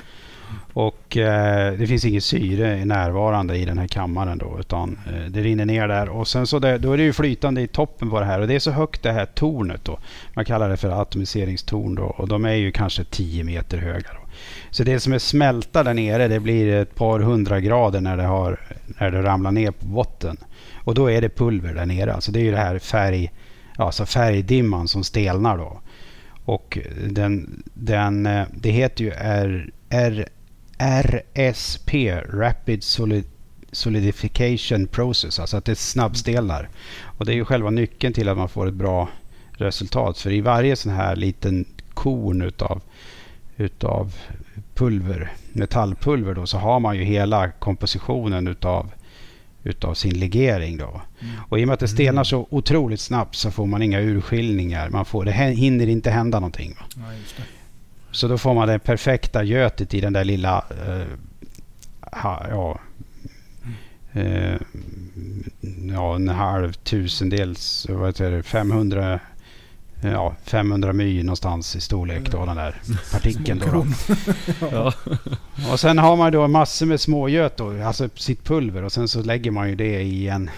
Och 0.73 1.17
eh, 1.17 1.73
det 1.73 1.87
finns 1.87 2.05
inget 2.05 2.23
syre 2.23 2.85
närvarande 2.85 3.57
i 3.57 3.65
den 3.65 3.77
här 3.77 3.87
kammaren 3.87 4.37
då. 4.37 4.57
Utan 4.59 4.99
eh, 5.07 5.29
det 5.29 5.41
rinner 5.41 5.65
ner 5.65 5.87
där. 5.87 6.09
Och 6.09 6.27
sen 6.27 6.47
så 6.47 6.59
det, 6.59 6.77
då 6.77 6.91
är 6.91 6.97
det 6.97 7.03
ju 7.03 7.13
flytande 7.13 7.61
i 7.61 7.67
toppen 7.67 8.09
på 8.09 8.19
det 8.19 8.25
här. 8.25 8.41
Och 8.41 8.47
det 8.47 8.55
är 8.55 8.59
så 8.59 8.71
högt 8.71 9.03
det 9.03 9.11
här 9.11 9.25
tornet 9.25 9.85
då. 9.85 9.99
Man 10.33 10.45
kallar 10.45 10.69
det 10.69 10.77
för 10.77 11.01
atomiseringstorn 11.01 11.95
då. 11.95 12.03
Och 12.03 12.27
de 12.27 12.45
är 12.45 12.53
ju 12.53 12.71
kanske 12.71 13.03
10 13.03 13.43
meter 13.43 13.77
höga 13.77 14.09
då. 14.13 14.29
Så 14.71 14.83
det 14.83 14.99
som 14.99 15.13
är 15.13 15.19
smälta 15.19 15.83
där 15.83 15.93
nere 15.93 16.27
det 16.27 16.39
blir 16.39 16.73
ett 16.73 16.95
par 16.95 17.19
hundra 17.19 17.59
grader 17.59 18.01
när 18.01 18.17
det, 18.17 18.23
har, 18.23 18.59
när 18.99 19.11
det 19.11 19.23
ramlar 19.23 19.51
ner 19.51 19.71
på 19.71 19.85
botten. 19.85 20.37
Och 20.75 20.95
då 20.95 21.11
är 21.11 21.21
det 21.21 21.29
pulver 21.29 21.73
där 21.73 21.85
nere. 21.85 22.13
Alltså 22.13 22.31
det 22.31 22.39
är 22.39 22.43
ju 22.43 22.51
det 22.51 22.57
här 22.57 22.79
färg, 22.79 23.31
alltså 23.77 24.05
färgdimman 24.05 24.87
som 24.87 25.03
stelnar 25.03 25.57
då. 25.57 25.81
Och 26.45 26.77
den, 27.09 27.63
den, 27.73 28.25
eh, 28.25 28.43
det 28.51 28.69
heter 28.69 29.03
ju 29.03 29.11
R, 29.17 29.69
R, 29.89 30.27
RSP, 30.77 31.93
Rapid 32.29 32.83
Solid, 32.83 33.23
Solidification 33.71 34.87
Process. 34.87 35.39
Alltså 35.39 35.57
att 35.57 35.65
det 35.65 35.75
snabbstelnar. 35.75 36.69
Och 37.17 37.25
det 37.25 37.31
är 37.31 37.35
ju 37.35 37.45
själva 37.45 37.69
nyckeln 37.69 38.13
till 38.13 38.29
att 38.29 38.37
man 38.37 38.49
får 38.49 38.67
ett 38.67 38.73
bra 38.73 39.09
resultat. 39.51 40.17
För 40.17 40.31
i 40.31 40.41
varje 40.41 40.75
sån 40.75 40.91
här 40.91 41.15
liten 41.15 41.65
korn 41.93 42.41
utav, 42.41 42.81
utav 43.57 44.13
pulver, 44.73 45.31
metallpulver 45.53 46.33
då, 46.33 46.45
så 46.45 46.57
har 46.57 46.79
man 46.79 46.97
ju 46.97 47.03
hela 47.03 47.51
kompositionen 47.51 48.47
utav 48.47 48.91
utav 49.63 49.93
sin 49.93 50.19
legering. 50.19 50.77
Då. 50.77 51.01
Och 51.49 51.59
i 51.59 51.63
och 51.63 51.67
med 51.67 51.73
att 51.73 51.79
det 51.79 51.87
stelnar 51.87 52.23
så 52.23 52.47
otroligt 52.49 52.99
snabbt 52.99 53.35
så 53.35 53.51
får 53.51 53.65
man 53.65 53.81
inga 53.81 53.99
urskiljningar. 53.99 54.89
Man 54.89 55.05
får, 55.05 55.25
det 55.25 55.31
hinner 55.31 55.87
inte 55.87 56.11
hända 56.11 56.39
någonting. 56.39 56.75
Va? 56.95 57.05
Så 58.13 58.27
då 58.27 58.37
får 58.37 58.53
man 58.53 58.67
det 58.67 58.79
perfekta 58.79 59.43
götet 59.43 59.93
i 59.93 60.01
den 60.01 60.13
där 60.13 60.23
lilla... 60.23 60.65
Eh, 60.87 61.05
ha, 62.21 62.45
ja, 62.49 62.79
eh, 64.13 64.55
ja, 65.93 66.15
en 66.15 66.29
halv 66.29 66.73
tusendels... 66.73 67.87
Vad 67.89 68.07
heter 68.07 68.31
det? 68.31 68.43
500... 68.43 69.19
Ja, 70.01 70.35
500 70.43 70.93
my 70.93 71.23
någonstans 71.23 71.75
i 71.75 71.81
storlek 71.81 72.31
då, 72.31 72.45
den 72.45 72.55
där 72.55 72.75
partikeln. 73.11 73.61
Då, 73.65 73.71
då. 73.71 73.85
Ja. 74.71 74.93
Och 75.71 75.79
sen 75.79 75.97
har 75.97 76.15
man 76.15 76.31
då 76.31 76.47
massor 76.47 76.85
med 76.85 76.99
smågöt 76.99 77.57
då, 77.57 77.83
alltså 77.83 78.09
sitt 78.15 78.43
pulver 78.43 78.83
och 78.83 78.91
sen 78.91 79.07
så 79.07 79.23
lägger 79.23 79.51
man 79.51 79.69
ju 79.69 79.75
det 79.75 80.01
i 80.01 80.27
en... 80.27 80.49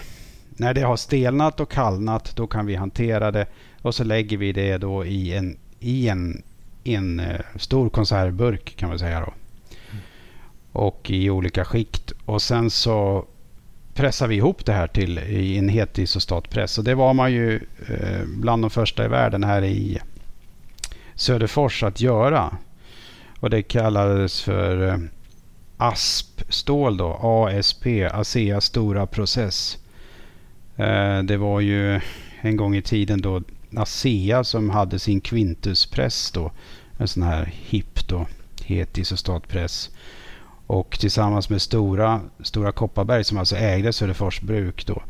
När 0.50 0.74
det 0.74 0.80
har 0.80 0.96
stelnat 0.96 1.60
och 1.60 1.70
kallnat 1.70 2.36
då 2.36 2.46
kan 2.46 2.66
vi 2.66 2.74
hantera 2.74 3.30
det 3.30 3.46
och 3.82 3.94
så 3.94 4.04
lägger 4.04 4.36
vi 4.36 4.52
det 4.52 4.78
då 4.78 5.04
i 5.04 5.34
en, 5.34 5.56
i 5.80 6.08
en, 6.08 6.42
en 6.94 7.20
eh, 7.20 7.40
stor 7.56 7.88
konservburk 7.88 8.76
kan 8.76 8.88
man 8.88 8.98
säga 8.98 9.20
då. 9.20 9.32
Och 10.72 11.10
i 11.10 11.30
olika 11.30 11.64
skikt 11.64 12.12
och 12.24 12.42
sen 12.42 12.70
så 12.70 13.26
pressar 13.94 14.28
vi 14.28 14.36
ihop 14.36 14.64
det 14.64 14.72
här 14.72 14.86
till 14.86 15.18
i 15.18 15.58
en 15.58 15.68
het 15.68 15.98
isostatpress. 15.98 16.78
Och 16.78 16.84
det 16.84 16.94
var 16.94 17.14
man 17.14 17.32
ju 17.32 17.54
eh, 17.88 18.24
bland 18.26 18.62
de 18.62 18.70
första 18.70 19.04
i 19.04 19.08
världen 19.08 19.44
här 19.44 19.64
i 19.64 19.98
Söderfors 21.14 21.82
att 21.82 22.00
göra. 22.00 22.56
Och 23.40 23.50
det 23.50 23.62
kallades 23.62 24.42
för 24.42 24.88
eh, 24.88 24.98
ASP-stål 25.76 26.96
då. 26.96 27.12
ASP, 27.22 27.86
ASEA 28.12 28.60
Stora 28.60 29.06
Process. 29.06 29.78
Det 31.24 31.36
var 31.36 31.60
ju 31.60 32.00
en 32.40 32.56
gång 32.56 32.76
i 32.76 32.82
tiden 32.82 33.20
då 33.20 33.42
ASEA 33.76 34.44
som 34.44 34.70
hade 34.70 34.98
sin 34.98 35.20
Quintuspress 35.20 36.30
då. 36.30 36.52
En 36.96 37.08
sån 37.08 37.22
här 37.22 37.52
hipp 37.52 38.08
då. 38.08 38.26
Het 38.64 38.98
isostatpress. 38.98 39.90
Och 40.66 40.98
tillsammans 41.00 41.50
med 41.50 41.62
Stora, 41.62 42.20
Stora 42.40 42.72
Kopparberg 42.72 43.24
som 43.24 43.38
alltså 43.38 43.56
ägde 43.56 43.92
Söderfors 43.92 44.40
bruk 44.40 44.86
då. 44.86 45.02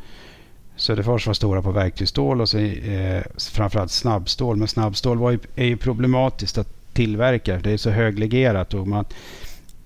Söderfors 0.76 1.26
var 1.26 1.34
stora 1.34 1.62
på 1.62 1.70
verktygsstål 1.70 2.40
och 2.40 2.48
så, 2.48 2.58
eh, 2.58 3.22
framförallt 3.52 3.90
snabbstål. 3.90 4.56
Men 4.56 4.68
snabbstål 4.68 5.18
var 5.18 5.30
ju, 5.30 5.38
är 5.54 5.64
ju 5.64 5.76
problematiskt 5.76 6.58
att 6.58 6.68
tillverka. 6.92 7.58
Det 7.58 7.70
är 7.70 7.76
så 7.76 7.90
höglegerat 7.90 8.74
och 8.74 8.88
man, 8.88 9.04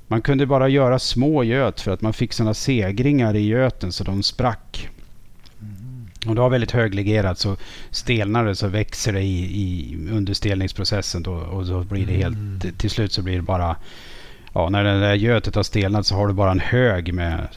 man 0.07 0.23
kunde 0.23 0.47
bara 0.47 0.69
göra 0.69 0.99
små 0.99 1.45
göt 1.45 1.81
för 1.81 1.91
att 1.91 2.01
man 2.01 2.13
fick 2.13 2.33
sådana 2.33 2.55
segringar 2.55 3.37
i 3.37 3.47
göten 3.47 3.93
så 3.93 4.05
de 4.05 4.23
sprack. 4.23 4.89
Och 6.27 6.35
det 6.35 6.41
var 6.41 6.51
väldigt 6.51 6.71
höglegerat 6.71 7.39
så 7.39 7.57
stelnar 7.91 8.45
det 8.45 8.55
så 8.55 8.69
växer 8.69 9.13
det 9.13 9.23
i, 9.23 9.63
i 9.63 9.97
understelningsprocessen 10.11 11.23
då, 11.23 11.33
och 11.33 11.67
då 11.67 11.85
blir 11.85 12.07
det 12.07 12.13
helt, 12.13 12.79
till 12.79 12.91
slut 12.91 13.13
så 13.13 13.23
blir 13.23 13.37
det 13.37 13.43
bara 13.43 13.77
Ja, 14.53 14.69
när 14.69 14.85
det 14.85 15.01
där 15.01 15.15
götet 15.15 15.55
har 15.55 15.63
stelnat 15.63 16.07
så 16.07 16.15
har 16.15 16.29
du 16.29 16.35
bara 16.35 16.51
en 16.51 16.61
hög 16.61 17.15
med 17.15 17.49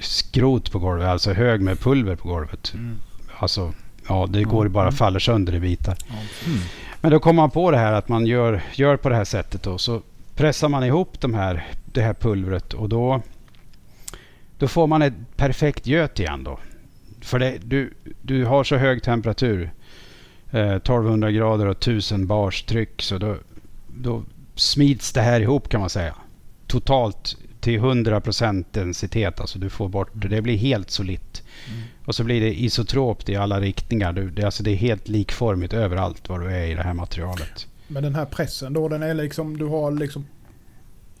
skrot 0.00 0.72
på 0.72 0.78
golvet, 0.78 1.08
alltså 1.08 1.32
hög 1.32 1.60
med 1.60 1.80
pulver 1.80 2.16
på 2.16 2.28
golvet. 2.28 2.74
Mm. 2.74 2.96
Alltså, 3.38 3.72
ja, 4.08 4.26
det 4.30 4.42
går 4.42 4.68
bara 4.68 4.92
faller 4.92 5.18
sönder 5.18 5.54
i 5.54 5.60
bitar. 5.60 5.96
Ja. 6.08 6.14
Men 7.00 7.10
då 7.10 7.18
kom 7.18 7.36
man 7.36 7.50
på 7.50 7.70
det 7.70 7.78
här 7.78 7.92
att 7.92 8.08
man 8.08 8.26
gör, 8.26 8.62
gör 8.72 8.96
på 8.96 9.08
det 9.08 9.14
här 9.14 9.24
sättet 9.24 9.62
då. 9.62 9.78
Så 9.78 10.02
pressar 10.36 10.68
man 10.68 10.84
ihop 10.84 11.20
de 11.20 11.34
här, 11.34 11.66
det 11.84 12.02
här 12.02 12.14
pulvret 12.14 12.74
och 12.74 12.88
då, 12.88 13.22
då 14.58 14.68
får 14.68 14.86
man 14.86 15.02
ett 15.02 15.36
perfekt 15.36 15.86
göt 15.86 16.20
igen 16.20 16.44
då. 16.44 16.58
För 17.22 17.38
det, 17.38 17.58
du, 17.64 17.94
du 18.22 18.44
har 18.44 18.64
så 18.64 18.76
hög 18.76 19.02
temperatur, 19.02 19.72
eh, 20.50 20.72
1200 20.72 21.30
grader 21.30 21.66
och 21.66 21.76
1000 21.76 22.26
bars 22.26 22.62
tryck, 22.62 23.02
så 23.02 23.18
då, 23.18 23.36
då 23.96 24.22
smids 24.54 25.12
det 25.12 25.20
här 25.20 25.40
ihop 25.40 25.68
kan 25.68 25.80
man 25.80 25.90
säga. 25.90 26.14
Totalt 26.66 27.36
till 27.60 27.80
100% 27.80 28.64
densitet. 28.70 29.40
Alltså 29.40 29.58
du 29.58 29.70
får 29.70 29.88
bort 29.88 30.10
det. 30.12 30.28
Det 30.28 30.42
blir 30.42 30.56
helt 30.56 30.90
solitt. 30.90 31.42
Och 32.04 32.14
så 32.14 32.24
blir 32.24 32.40
det 32.40 32.60
isotropt 32.60 33.28
i 33.28 33.36
alla 33.36 33.60
riktningar. 33.60 34.12
Du, 34.12 34.30
det, 34.30 34.44
alltså 34.44 34.62
det 34.62 34.70
är 34.70 34.76
helt 34.76 35.08
likformigt 35.08 35.72
överallt 35.72 36.28
var 36.28 36.38
du 36.38 36.46
är 36.46 36.66
i 36.66 36.74
det 36.74 36.82
här 36.82 36.94
materialet. 36.94 37.66
Men 37.88 38.02
den 38.02 38.14
här 38.14 38.24
pressen 38.24 38.72
då, 38.72 38.88
den 38.88 39.02
är 39.02 39.14
liksom, 39.14 39.58
du 39.58 39.64
har 39.64 39.90
liksom 39.90 40.26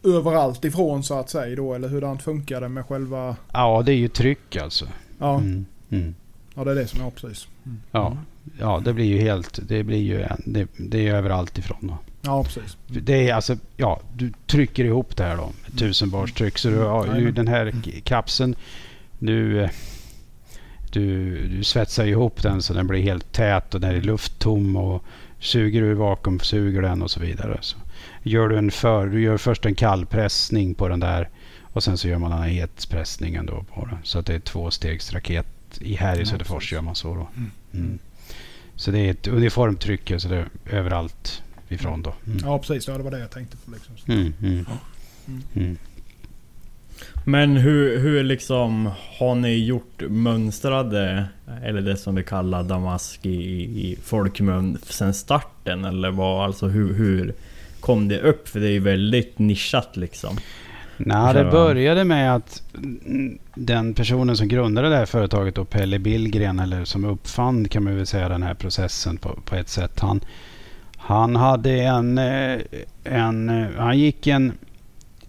överallt 0.04 0.64
ifrån 0.64 1.04
så 1.04 1.18
att 1.18 1.30
säga 1.30 1.56
då, 1.56 1.74
eller 1.74 1.88
hurdant 1.88 2.22
funkar 2.22 2.60
det 2.60 2.68
med 2.68 2.86
själva... 2.86 3.36
Ja, 3.52 3.82
det 3.86 3.92
är 3.92 3.96
ju 3.96 4.08
tryck 4.08 4.56
alltså. 4.56 4.88
Ja, 5.18 5.34
Mm, 5.38 5.66
mm. 5.92 6.14
ja 6.54 6.64
det 6.64 6.70
är 6.70 6.74
det 6.74 6.86
som 6.86 7.00
är 7.00 7.10
precis. 7.10 7.48
Ja, 7.90 8.16
ja, 8.58 8.82
det 8.84 8.92
blir 8.92 9.04
ju 9.04 9.18
helt... 9.18 9.68
Det 9.68 9.82
blir 9.82 10.02
ju 10.02 10.22
en, 10.22 10.42
det, 10.46 10.68
det 10.76 11.08
är 11.08 11.14
överallt 11.14 11.58
ifrån. 11.58 11.78
Då. 11.80 11.98
Ja, 12.22 12.44
precis. 12.44 12.76
Det 12.86 13.28
är 13.28 13.34
alltså, 13.34 13.56
ja, 13.76 14.00
du 14.16 14.32
trycker 14.46 14.84
ihop 14.84 15.16
det 15.16 15.24
här 15.24 15.36
då. 15.36 15.52
med 15.62 15.78
Tusen 15.78 16.10
bars 16.10 16.32
tryck. 16.32 16.58
Så 16.58 16.68
du 16.68 16.78
har 16.78 17.04
ju 17.04 17.10
Jajamän. 17.10 17.34
den 17.34 17.48
här 17.48 17.74
kapseln. 18.04 18.54
Du, 19.18 19.62
eh, 19.62 19.70
du, 20.90 21.38
du 21.48 21.64
svetsar 21.64 22.06
ihop 22.06 22.42
den 22.42 22.62
så 22.62 22.74
den 22.74 22.86
blir 22.86 23.02
helt 23.02 23.32
tät 23.32 23.74
och 23.74 23.80
den 23.80 23.94
är 23.94 24.00
lufttom. 24.00 24.76
Och 24.76 25.04
suger 25.38 25.82
ur 25.82 25.94
vakuum 25.94 26.40
suger 26.40 26.82
den 26.82 27.02
och 27.02 27.10
så 27.10 27.20
vidare. 27.20 27.58
Så 27.60 27.76
gör 28.22 28.48
du 28.48 28.58
en 28.58 28.70
för, 28.70 29.06
du 29.06 29.22
gör 29.22 29.36
först 29.36 29.66
en 29.66 29.74
kallpressning 29.74 30.74
på 30.74 30.88
den 30.88 31.00
där. 31.00 31.28
Och 31.62 31.82
sen 31.82 31.98
så 31.98 32.08
gör 32.08 32.18
man 32.18 32.30
den 32.30 32.40
här 32.40 32.48
hetspressningen 32.48 33.46
då 33.46 33.64
på 33.74 33.86
den. 33.86 33.98
Så 34.02 34.18
att 34.18 34.26
det 34.26 34.34
är 34.34 34.40
tvåstegsraket. 34.40 35.46
I 35.80 35.94
här 35.94 36.20
i 36.20 36.26
Söderfors 36.26 36.72
gör 36.72 36.80
man 36.80 36.94
så 36.94 37.14
då. 37.14 37.28
Mm. 37.36 37.50
Mm. 37.74 37.98
Så 38.76 38.90
det 38.90 38.98
är 38.98 39.10
ett 39.10 39.28
uniformtryck. 39.28 40.12
Så 40.18 40.28
det 40.28 40.36
är 40.36 40.48
överallt 40.70 41.42
ifrån 41.68 42.02
då. 42.02 42.14
Mm. 42.26 42.38
Ja, 42.42 42.58
precis. 42.58 42.88
Ja, 42.88 42.96
det 42.96 43.02
var 43.02 43.10
det 43.10 43.18
jag 43.18 43.30
tänkte 43.30 43.56
på 43.56 43.70
liksom. 43.70 43.94
Mm. 44.14 44.34
Mm. 44.42 44.66
Mm. 45.54 45.76
Men 47.24 47.56
hur, 47.56 47.98
hur 47.98 48.22
liksom 48.22 48.90
har 49.18 49.34
ni 49.34 49.64
gjort 49.64 50.02
mönstrade, 50.08 51.24
eller 51.62 51.80
det 51.80 51.96
som 51.96 52.14
vi 52.14 52.24
kallar 52.24 52.62
damask 52.62 53.26
i, 53.26 53.38
i 53.62 53.98
folkmun 54.02 54.78
sen 54.82 55.14
starten? 55.14 55.84
Eller 55.84 56.10
vad, 56.10 56.44
alltså 56.44 56.68
hur, 56.68 56.94
hur 56.94 57.34
kom 57.80 58.08
det 58.08 58.20
upp? 58.20 58.48
För 58.48 58.60
det 58.60 58.66
är 58.66 58.72
ju 58.72 58.78
väldigt 58.78 59.38
nischat 59.38 59.96
liksom. 59.96 60.36
Nej, 60.96 61.34
det 61.34 61.44
började 61.44 62.04
med 62.04 62.34
att 62.34 62.62
den 63.54 63.94
personen 63.94 64.36
som 64.36 64.48
grundade 64.48 64.88
det 64.88 64.96
här 64.96 65.06
företaget, 65.06 65.54
då, 65.54 65.64
Pelle 65.64 65.98
Billgren, 65.98 66.58
eller 66.60 66.84
som 66.84 67.04
uppfann 67.04 67.68
kan 67.68 67.84
man 67.84 67.96
väl 67.96 68.06
säga 68.06 68.28
den 68.28 68.42
här 68.42 68.54
processen 68.54 69.16
på, 69.16 69.38
på 69.44 69.54
ett 69.56 69.68
sätt. 69.68 70.00
Han, 70.00 70.20
han 70.96 71.36
hade 71.36 71.70
en, 71.72 72.18
eh, 72.18 72.58
en... 73.04 73.48
eh, 73.48 73.66
Han 73.78 73.98
gick 73.98 74.26
en 74.26 74.52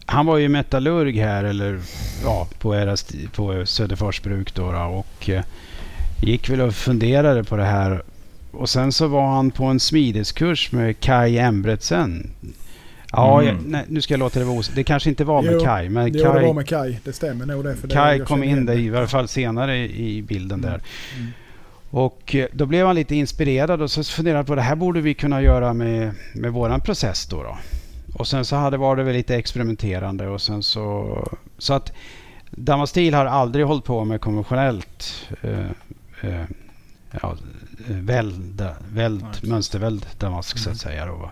han 0.06 0.26
var 0.26 0.38
ju 0.38 0.50
metallurg 0.50 1.20
här 1.20 1.44
eller 1.44 1.80
ja, 2.24 2.48
på, 2.60 2.76
era, 2.76 2.96
sti- 2.96 3.30
på 3.30 3.66
Söderfors 3.66 4.22
bruk 4.22 4.54
då, 4.56 4.72
då 4.72 4.78
och 4.80 5.30
eh, 5.30 5.44
gick 6.22 6.50
väl 6.50 6.62
och 6.62 6.76
funderade 6.76 7.44
på 7.44 7.58
det 7.58 7.64
här. 7.66 8.02
Och 8.52 8.70
sen 8.70 8.92
så 8.92 9.08
var 9.08 9.28
han 9.36 9.52
på 9.52 9.66
en 9.66 9.80
smideskurs 9.80 10.72
med 10.72 11.00
Kai 11.00 11.38
Embretsen. 11.38 12.30
Ja, 13.16 13.42
Mm. 13.42 13.56
jag, 13.56 13.66
nej, 13.66 13.86
nu 13.88 14.02
ska 14.02 14.14
jag 14.14 14.20
låta 14.20 14.40
det 14.40 14.46
vara 14.46 14.60
os- 14.60 14.72
Det 14.76 14.84
kanske 14.84 15.10
inte 15.10 15.24
var 15.24 15.42
med 15.42 15.54
Jo, 15.54 15.60
Kai, 15.60 15.90
men 15.90 16.08
Jo, 16.08 16.14
det 16.14 16.20
Kai, 16.34 16.46
var 16.48 16.54
med 16.54 16.68
Kai. 16.68 16.98
Det 17.04 17.14
stämmer 17.14 17.46
nog 17.46 17.64
det. 17.64 17.76
För 17.76 17.88
det 17.88 17.94
Kai 17.94 18.18
jag 18.18 18.28
kom 18.28 18.44
in 18.44 18.66
där, 18.66 18.76
det. 18.76 18.82
i 18.82 18.96
alla 18.96 19.08
fall 19.08 19.28
senare 19.28 19.78
i 19.88 20.22
bilden 20.22 20.62
där. 20.62 20.82
Mm. 21.18 21.28
Och 21.90 22.36
eh, 22.36 22.48
då 22.54 22.66
blev 22.66 22.86
han 22.86 22.96
lite 22.96 23.16
inspirerad 23.16 23.82
och 23.82 23.92
så 23.92 24.04
funderade 24.04 24.38
han 24.38 24.46
på 24.46 24.56
det 24.56 24.62
här 24.62 24.76
borde 24.76 25.02
vi 25.02 25.14
kunna 25.14 25.42
göra 25.42 25.74
med, 25.74 26.12
med 26.34 26.52
våran 26.54 26.82
process 26.82 27.26
då. 27.26 27.44
då. 27.44 27.58
Och 28.14 28.28
sen 28.28 28.46
så 28.46 28.56
hade 28.56 28.78
var 28.78 28.96
det 28.96 29.04
väl 29.04 29.16
lite 29.16 29.36
experimenterande 29.36 30.28
och 30.28 30.42
sen 30.42 30.64
så... 30.64 31.18
Så 31.58 31.74
att 31.74 31.92
Damastil 32.52 33.14
har 33.14 33.26
aldrig 33.26 33.66
hållit 33.66 33.84
på 33.86 34.06
med 34.06 34.22
konventionellt 34.22 35.28
eh, 35.42 35.60
eh, 36.22 36.44
ja, 37.22 37.36
väld, 37.88 38.66
väld, 38.94 39.24
Nej. 39.42 39.50
mönsterväld 39.52 40.06
damask 40.20 40.58
så 40.58 40.70
Mm. 40.70 40.74
att 40.74 40.80
säga. 40.82 41.06
Då, 41.06 41.16
va. 41.16 41.32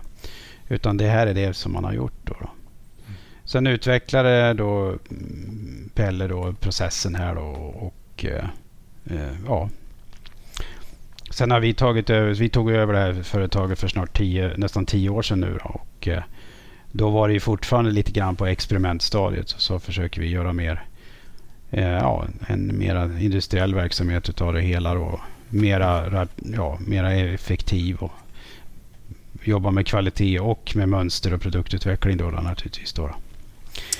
Utan 0.72 0.96
det 0.96 1.08
här 1.08 1.26
är 1.26 1.34
det 1.34 1.54
som 1.54 1.72
man 1.72 1.84
har 1.84 1.92
gjort. 1.92 2.20
Då, 2.24 2.34
då. 2.40 2.50
Sen 3.44 3.66
utvecklade 3.66 4.54
då 4.54 4.88
mm, 5.10 5.90
Pelle 5.94 6.26
då 6.26 6.54
processen 6.60 7.14
här 7.14 7.34
då 7.34 7.42
och 7.74 8.24
eh, 8.24 8.44
eh 9.04 9.32
ja. 9.46 9.68
Sen 11.30 11.50
har 11.50 11.60
vi 11.60 11.74
tagit 11.74 12.10
över, 12.10 12.34
vi 12.34 12.48
tog 12.48 12.70
över 12.70 12.92
det 12.92 12.98
här 12.98 13.22
företaget 13.22 13.78
för 13.78 13.88
snart 13.88 14.16
tio, 14.16 14.56
nästan 14.56 14.86
tio 14.86 15.10
år 15.10 15.22
sedan 15.22 15.40
nu 15.40 15.58
då, 15.64 15.70
och 15.70 16.08
eh, 16.08 16.22
då 16.92 17.10
var 17.10 17.28
det 17.28 17.34
ju 17.34 17.40
fortfarande 17.40 17.90
lite 17.90 18.12
grann 18.12 18.36
på 18.36 18.46
experimentstadiet 18.46 19.48
så, 19.48 19.58
så 19.58 19.78
försöker 19.78 20.20
vi 20.20 20.28
göra 20.28 20.52
mer 20.52 20.84
eh, 21.70 21.84
ja, 21.84 22.24
en 22.46 22.78
mera 22.78 23.20
industriell 23.20 23.74
verksamhet 23.74 24.28
utav 24.28 24.52
det 24.52 24.60
hela 24.60 24.94
då. 24.94 25.20
Mera, 25.48 26.26
ja, 26.36 26.78
mera 26.80 27.12
effektiv 27.12 27.96
och 27.96 28.12
jobba 29.44 29.70
med 29.70 29.86
kvalitet 29.86 30.40
och 30.40 30.72
med 30.76 30.88
mönster 30.88 31.34
och 31.34 31.40
produktutveckling 31.40 32.16
då, 32.16 32.30
då 32.30 32.40
naturligtvis. 32.40 32.92
Då, 32.92 33.10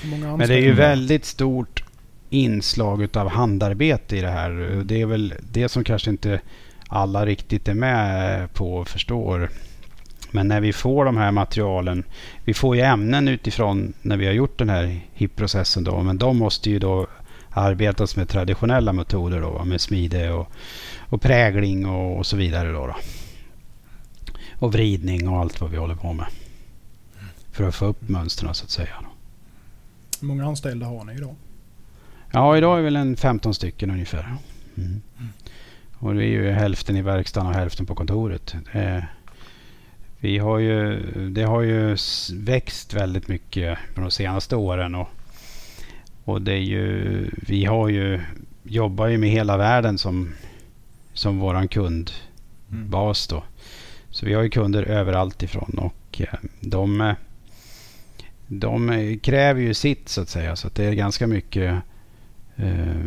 Men 0.03 0.47
det 0.47 0.55
är 0.55 0.61
ju 0.61 0.73
väldigt 0.73 1.25
stort 1.25 1.83
inslag 2.29 3.03
utav 3.03 3.29
handarbete 3.29 4.17
i 4.17 4.21
det 4.21 4.31
här. 4.31 4.81
Det 4.85 5.01
är 5.01 5.05
väl 5.05 5.33
det 5.51 5.69
som 5.69 5.83
kanske 5.83 6.09
inte 6.09 6.41
alla 6.87 7.25
riktigt 7.25 7.67
är 7.67 7.73
med 7.73 8.53
på 8.53 8.75
och 8.75 8.87
förstår. 8.87 9.49
Men 10.31 10.47
när 10.47 10.61
vi 10.61 10.73
får 10.73 11.05
de 11.05 11.17
här 11.17 11.31
materialen, 11.31 12.03
vi 12.45 12.53
får 12.53 12.75
ju 12.75 12.81
ämnen 12.81 13.27
utifrån 13.27 13.93
när 14.01 14.17
vi 14.17 14.25
har 14.25 14.33
gjort 14.33 14.57
den 14.57 14.69
här 14.69 14.99
HIP-processen 15.13 15.83
då, 15.83 16.01
men 16.01 16.17
de 16.17 16.37
måste 16.37 16.69
ju 16.69 16.79
då 16.79 17.07
arbetas 17.49 18.15
med 18.15 18.29
traditionella 18.29 18.93
metoder 18.93 19.41
då, 19.41 19.65
med 19.65 19.81
smide 19.81 20.31
och, 20.31 20.51
och 20.99 21.21
prägling 21.21 21.85
och, 21.85 22.17
och 22.17 22.25
så 22.25 22.37
vidare 22.37 22.71
då, 22.71 22.87
då. 22.87 22.95
Och 24.63 24.73
vridning 24.73 25.29
och 25.29 25.39
allt 25.39 25.61
vad 25.61 25.71
vi 25.71 25.77
håller 25.77 25.95
på 25.95 26.13
med. 26.13 26.25
För 27.51 27.63
att 27.67 27.75
få 27.75 27.85
upp 27.85 28.09
mönstren 28.09 28.53
så 28.53 28.63
att 28.63 28.69
säga. 28.69 28.95
Hur 30.21 30.27
många 30.27 30.45
anställda 30.45 30.85
har 30.85 31.03
ni 31.03 31.13
idag? 31.13 31.35
Ja, 32.31 32.57
idag 32.57 32.77
är 32.77 32.81
väl 32.81 32.95
en 32.95 33.17
15 33.17 33.53
stycken 33.53 33.91
ungefär. 33.91 34.35
Mm. 34.77 35.01
Och 35.93 36.15
det 36.15 36.25
är 36.25 36.27
ju 36.27 36.51
hälften 36.51 36.95
i 36.95 37.01
verkstaden 37.01 37.49
och 37.49 37.55
hälften 37.55 37.85
på 37.85 37.95
kontoret. 37.95 38.55
Eh, 38.71 39.03
vi 40.19 40.37
har 40.37 40.59
ju, 40.59 40.99
det 41.29 41.43
har 41.43 41.61
ju 41.61 41.97
växt 42.33 42.93
väldigt 42.93 43.27
mycket 43.27 43.77
de 43.95 44.11
senaste 44.11 44.55
åren. 44.55 44.95
Och, 44.95 45.07
och 46.23 46.41
det 46.41 46.53
är 46.53 46.63
ju, 46.63 47.29
vi 47.47 47.65
har 47.65 47.89
ju, 47.89 48.21
jobbar 48.63 49.07
ju 49.07 49.17
med 49.17 49.29
hela 49.29 49.57
världen 49.57 49.97
som, 49.97 50.33
som 51.13 51.39
våran 51.39 51.67
kundbas 51.67 53.27
då. 53.27 53.43
Så 54.13 54.25
vi 54.25 54.33
har 54.33 54.43
ju 54.43 54.49
kunder 54.49 54.83
överallt 54.83 55.43
ifrån 55.43 55.73
och 55.77 56.21
eh, 56.21 56.39
de, 56.59 57.13
de 58.47 59.19
kräver 59.23 59.61
ju 59.61 59.73
sitt 59.73 60.09
så 60.09 60.21
att 60.21 60.29
säga. 60.29 60.55
Så 60.55 60.67
att 60.67 60.75
det 60.75 60.85
är 60.85 60.93
ganska 60.93 61.27
mycket 61.27 61.75
eh, 62.55 63.01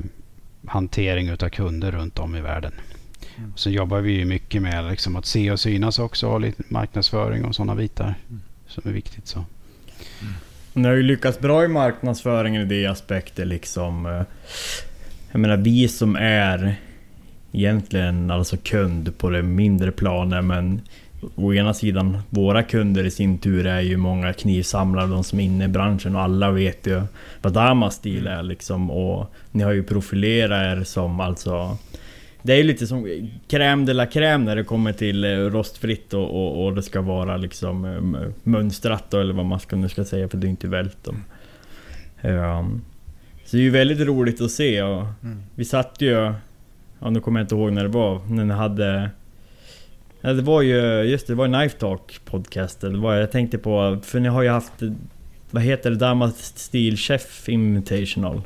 hantering 0.67 1.29
utav 1.29 1.49
kunder 1.49 1.93
runt 1.93 2.19
om 2.19 2.37
i 2.37 2.41
världen. 2.41 2.73
Mm. 3.39 3.53
Så 3.57 3.71
jobbar 3.71 4.01
vi 4.01 4.13
ju 4.13 4.25
mycket 4.25 4.63
med 4.63 4.85
liksom 4.91 5.17
att 5.17 5.27
se 5.27 5.51
och 5.51 5.61
synas 5.61 5.99
också 5.99 6.29
och 6.29 6.41
lite 6.41 6.63
marknadsföring 6.69 7.45
och 7.45 7.55
sådana 7.55 7.75
bitar 7.75 8.15
Mm. 8.29 8.41
som 8.69 8.83
är 8.89 8.93
viktigt. 8.93 9.27
Så. 9.27 9.45
Ni 10.73 10.89
har 10.89 10.95
ju 10.95 11.03
lyckats 11.03 11.39
bra 11.39 11.65
i 11.65 11.69
marknadsföringen 11.69 12.63
i 12.63 12.65
det 12.65 12.87
aspekter 12.87 13.45
liksom. 13.45 14.07
eh, 14.07 14.23
Jag 15.33 15.41
menar 15.41 15.57
vi 15.57 15.89
som 15.89 16.17
är 16.17 16.77
egentligen 17.53 18.31
alltså 18.31 18.57
kund 18.57 19.19
på 19.19 19.31
det 19.31 19.43
mindre 19.43 19.91
planet 19.91 20.45
men 20.45 20.81
Å 21.35 21.55
ena 21.55 21.75
sidan, 21.75 22.19
våra 22.31 22.63
kunder 22.63 23.05
i 23.05 23.11
sin 23.11 23.39
tur 23.39 23.67
är 23.67 23.81
ju 23.81 23.97
många 23.97 24.33
knivsamlare, 24.33 25.07
de 25.07 25.25
som 25.25 25.41
är 25.41 25.45
inne 25.45 25.65
i 25.65 25.69
branschen 25.69 26.17
och 26.17 26.23
alla 26.23 26.51
vet 26.51 26.87
ju 26.87 27.03
vad 27.43 27.53
Damas 27.53 27.95
stil 27.95 28.27
är 28.27 28.43
liksom 28.43 28.91
och 28.91 29.35
Ni 29.53 29.63
har 29.63 29.73
ju 29.73 29.83
profilerat 29.83 30.79
er 30.79 30.85
som 30.85 31.21
alltså 31.21 31.79
Det 32.43 32.53
är 32.53 32.57
ju 32.57 32.63
lite 32.63 32.87
som 32.87 33.07
crème 33.49 33.87
de 33.87 33.95
la 33.95 34.07
crème 34.07 34.45
när 34.45 34.57
det 34.57 34.65
kommer 34.65 34.93
till 34.93 35.25
eh, 35.25 35.29
rostfritt 35.29 36.15
och, 36.15 36.31
och, 36.31 36.65
och 36.65 36.75
det 36.75 36.83
ska 36.83 37.01
vara 37.01 37.37
liksom 37.37 37.85
eh, 37.85 38.29
mönstrat 38.43 39.05
då, 39.11 39.21
eller 39.21 39.35
vad 39.35 39.47
man 39.47 39.61
ska, 39.61 39.77
nu 39.77 39.89
ska 39.89 40.05
säga 40.05 40.29
för 40.29 40.39
det 40.39 40.47
är 40.47 40.49
inte 40.49 40.69
vält. 40.69 41.09
Um, 42.23 42.83
så 43.45 43.57
det 43.57 43.63
är 43.63 43.65
ju 43.65 43.71
väldigt 43.71 44.01
roligt 44.01 44.41
att 44.41 44.51
se 44.51 44.83
och 44.83 45.05
Mm. 45.23 45.43
vi 45.55 45.65
satt 45.65 45.97
ju... 45.99 46.33
Ja 47.07 47.11
nu 47.11 47.21
kommer 47.21 47.41
jag 47.41 47.45
inte 47.45 47.55
ihåg 47.55 47.73
när 47.73 47.83
det 47.83 47.89
var, 47.89 48.21
när 48.29 48.45
ni 48.45 48.55
hade... 48.55 49.11
Ja, 50.21 50.33
det 50.33 50.43
var 50.43 50.63
ju, 50.63 51.03
just 51.03 51.27
det, 51.27 51.33
det 51.33 51.37
var 51.37 51.47
Knife 51.47 51.79
Talk 51.79 52.21
podcast. 52.25 52.85
eller 52.85 52.99
vad 52.99 53.23
jag 53.23 53.31
tänkte 53.31 53.59
på, 53.59 53.99
för 54.03 54.21
ni 54.21 54.29
har 54.29 54.43
ju 54.43 54.49
haft... 54.49 54.73
Vad 55.51 55.63
heter 55.63 55.91
det? 55.91 55.97
Damas 55.97 56.53
Steel 56.57 56.97
Chef 56.97 57.49
Invitational. 57.49 58.43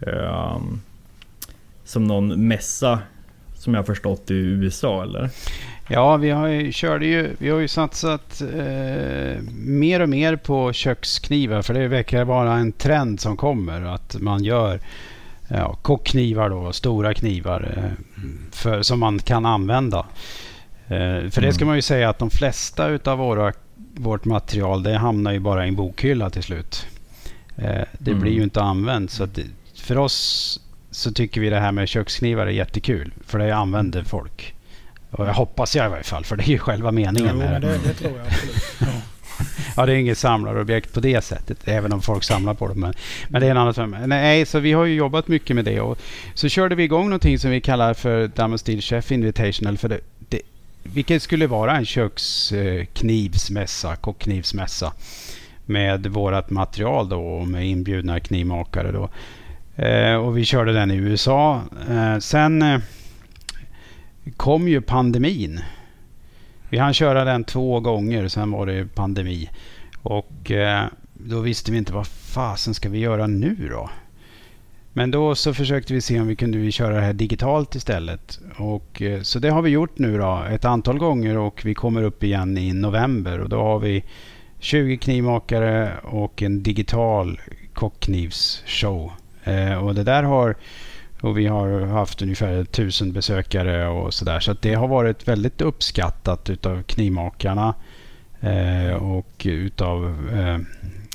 Um, 0.00 0.80
som 1.84 2.04
någon 2.04 2.48
mässa, 2.48 2.98
som 3.54 3.74
jag 3.74 3.86
förstått 3.86 4.30
i 4.30 4.34
USA 4.34 5.02
eller? 5.02 5.30
Ja, 5.88 6.16
vi 6.16 6.30
har 6.30 6.48
ju, 6.48 6.72
körde 6.72 7.06
ju, 7.06 7.30
vi 7.38 7.50
har 7.50 7.58
ju 7.58 7.68
satsat 7.68 8.40
eh, 8.40 9.42
mer 9.54 10.00
och 10.00 10.08
mer 10.08 10.36
på 10.36 10.72
köksknivar 10.72 11.62
för 11.62 11.74
det 11.74 11.88
verkar 11.88 12.24
vara 12.24 12.54
en 12.54 12.72
trend 12.72 13.20
som 13.20 13.36
kommer 13.36 13.82
att 13.82 14.16
man 14.20 14.44
gör 14.44 14.80
ja, 15.52 15.76
kockknivar 15.82 16.50
då, 16.50 16.72
stora 16.72 17.14
knivar 17.14 17.74
eh, 17.76 17.90
för, 18.52 18.82
som 18.82 19.00
man 19.00 19.18
kan 19.18 19.46
använda. 19.46 19.98
Eh, 20.88 21.30
för 21.30 21.40
det 21.40 21.52
ska 21.52 21.62
Mm. 21.62 21.66
man 21.66 21.76
ju 21.76 21.82
säga 21.82 22.08
att 22.10 22.18
de 22.18 22.30
flesta 22.30 22.88
utav 22.88 23.18
våra, 23.18 23.52
vårt 23.94 24.24
material 24.24 24.82
det 24.82 24.98
hamnar 24.98 25.32
ju 25.32 25.38
bara 25.40 25.64
i 25.64 25.68
en 25.68 25.76
bokhylla 25.76 26.30
till 26.30 26.42
slut. 26.42 26.86
Eh, 27.56 27.80
det 27.98 28.10
Mm. 28.10 28.20
blir 28.22 28.32
ju 28.32 28.42
inte 28.42 28.62
använt 28.62 29.10
så 29.10 29.24
att 29.24 29.34
det, 29.34 29.42
för 29.76 29.98
oss 29.98 30.60
så 30.90 31.12
tycker 31.12 31.40
vi 31.40 31.50
det 31.50 31.60
här 31.60 31.72
med 31.72 31.88
köksknivar 31.88 32.46
är 32.46 32.50
jättekul 32.50 33.12
för 33.26 33.38
det 33.38 33.56
använder 33.56 34.02
folk. 34.04 34.54
Och 35.10 35.26
jag 35.26 35.34
hoppas 35.34 35.76
jag 35.76 35.86
i 35.86 35.88
varje 35.90 36.02
fall, 36.04 36.24
för 36.24 36.36
det 36.36 36.42
är 36.42 36.48
ju 36.48 36.58
själva 36.58 36.92
meningen 36.92 37.30
Jo, 37.32 37.38
med 37.38 37.62
det. 37.62 37.68
det, 37.68 37.78
det 37.88 37.94
tror 37.94 38.18
jag 38.18 38.26
absolut. 38.26 38.62
Ja. 38.80 38.86
Ja, 39.76 39.86
det 39.86 39.92
är 39.92 39.96
inget 39.96 40.18
samlarobjekt 40.18 40.94
på 40.94 41.00
det 41.00 41.24
sättet, 41.24 41.58
även 41.64 41.92
om 41.92 42.02
folk 42.02 42.24
samlar 42.24 42.54
på 42.54 42.68
dem. 42.68 42.80
Men, 42.80 42.94
men 43.28 43.40
det 43.40 43.46
är 43.46 43.50
en 43.50 43.56
annan 43.56 43.74
sak. 43.74 43.90
Nej, 44.06 44.46
så 44.46 44.58
vi 44.58 44.72
har 44.72 44.84
ju 44.84 44.94
jobbat 44.94 45.28
mycket 45.28 45.56
med 45.56 45.64
det. 45.64 45.80
Och 45.80 45.98
så 46.34 46.48
körde 46.48 46.74
vi 46.74 46.82
igång 46.82 47.04
någonting 47.04 47.38
som 47.38 47.50
vi 47.50 47.60
kallar 47.60 47.94
för 47.94 48.28
Diamond 48.28 48.60
Steel 48.60 48.80
Chef 48.80 49.12
Invitational. 49.12 49.78
För 49.78 49.88
det, 49.88 50.00
det, 50.18 50.40
vilket 50.82 51.22
skulle 51.22 51.46
vara 51.46 51.76
en 51.76 51.84
köksknivsmässa, 51.84 53.96
kockknivsmässa. 53.96 54.92
Med 55.66 56.06
vårt 56.06 56.50
material 56.50 57.08
då 57.08 57.20
och 57.20 57.48
med 57.48 57.68
inbjudna 57.68 58.20
knivmakare 58.20 58.92
då. 58.92 59.08
Eh, 59.76 60.14
och 60.14 60.38
vi 60.38 60.44
körde 60.44 60.72
den 60.72 60.90
i 60.90 60.96
USA. 60.96 61.62
Eh, 61.90 62.18
sen 62.18 62.62
eh, 62.62 62.80
kom 64.36 64.68
ju 64.68 64.80
pandemin. 64.80 65.60
Vi 66.72 66.78
hann 66.78 66.94
köra 66.94 67.24
den 67.24 67.44
två 67.44 67.80
gånger, 67.80 68.28
sen 68.28 68.50
var 68.50 68.66
det 68.66 68.94
pandemi. 68.94 69.50
Och 70.02 70.50
eh, 70.50 70.84
då 71.14 71.40
visste 71.40 71.72
vi 71.72 71.78
inte 71.78 71.92
vad 71.92 72.06
fasen 72.06 72.74
ska 72.74 72.88
vi 72.88 72.98
göra 72.98 73.26
nu 73.26 73.68
då? 73.70 73.90
Men 74.92 75.10
då 75.10 75.34
så 75.34 75.54
försökte 75.54 75.94
vi 75.94 76.00
se 76.00 76.20
om 76.20 76.26
vi 76.26 76.36
kunde 76.36 76.72
köra 76.72 76.94
det 76.94 77.00
här 77.00 77.12
digitalt 77.12 77.74
istället. 77.74 78.40
Och, 78.56 79.02
eh, 79.02 79.22
så 79.22 79.38
det 79.38 79.50
har 79.50 79.62
vi 79.62 79.70
gjort 79.70 79.98
nu 79.98 80.18
då 80.18 80.44
ett 80.50 80.64
antal 80.64 80.98
gånger 80.98 81.38
och 81.38 81.62
vi 81.64 81.74
kommer 81.74 82.02
upp 82.02 82.24
igen 82.24 82.58
i 82.58 82.72
november. 82.72 83.40
Och 83.40 83.48
då 83.48 83.62
har 83.62 83.78
vi 83.78 84.04
20 84.58 84.96
knivmakare 84.96 85.92
och 86.02 86.42
en 86.42 86.62
digital 86.62 87.40
kockknivsshow. 87.74 89.12
Eh, 89.44 89.84
och 89.84 89.94
det 89.94 90.04
där 90.04 90.22
har 90.22 90.56
och 91.22 91.38
vi 91.38 91.46
har 91.46 91.80
haft 91.80 92.22
ungefär 92.22 92.64
tusen 92.64 93.12
besökare 93.12 93.88
och 93.88 94.14
sådär. 94.14 94.40
Så 94.40 94.50
att 94.50 94.62
det 94.62 94.74
har 94.74 94.88
varit 94.88 95.28
väldigt 95.28 95.60
uppskattat 95.60 96.50
utav 96.50 96.82
knivmakarna 96.82 97.74
eh, 98.40 98.94
och 98.94 99.46
utav 99.46 100.04
eh, 100.32 100.58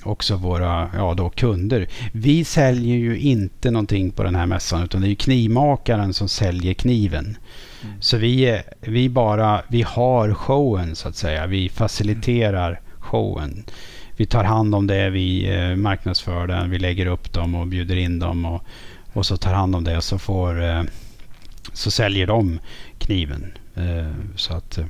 också 0.04 0.36
våra 0.36 0.90
ja, 0.94 1.14
då 1.14 1.30
kunder. 1.30 1.88
Vi 2.12 2.46
säljer 2.46 2.96
ju 2.96 3.20
inte 3.20 3.72
någonting 3.72 4.12
på 4.12 4.24
den 4.24 4.36
här 4.36 4.46
mässan 4.46 4.84
utan 4.84 5.02
det 5.02 5.12
är 5.12 5.16
knivmakaren 5.16 6.14
som 6.14 6.30
säljer 6.30 6.74
kniven. 6.74 7.38
Mm. 7.84 8.02
Så 8.02 8.18
vi, 8.18 8.62
vi 8.80 9.10
bara, 9.10 9.62
vi 9.68 9.82
har 9.82 10.34
showen 10.34 10.96
så 10.96 11.08
att 11.08 11.16
säga. 11.16 11.48
Vi 11.48 11.70
faciliterar 11.70 12.82
showen. 13.00 13.64
Vi 14.18 14.26
tar 14.26 14.44
hand 14.44 14.76
om 14.76 14.88
det, 14.88 15.10
vi 15.10 15.56
eh, 15.56 15.76
marknadsför 15.76 16.48
den, 16.48 16.70
vi 16.70 16.80
lägger 16.80 17.06
upp 17.06 17.34
dem 17.34 17.56
och 17.56 17.68
bjuder 17.68 17.96
in 17.96 18.20
dem 18.20 18.46
och, 18.46 18.64
och 19.18 19.26
så 19.26 19.38
tar 19.38 19.54
hand 19.54 19.76
om 19.76 19.84
det 19.84 19.98
och 19.98 20.04
så 20.04 20.20
får 20.20 20.64
eh, 20.64 20.84
så 21.74 21.92
säljer 21.92 22.28
de 22.28 22.60
kniven. 22.98 23.46
Eh, 23.76 24.12
så 24.36 24.54
att, 24.54 24.78
eh, 24.78 24.86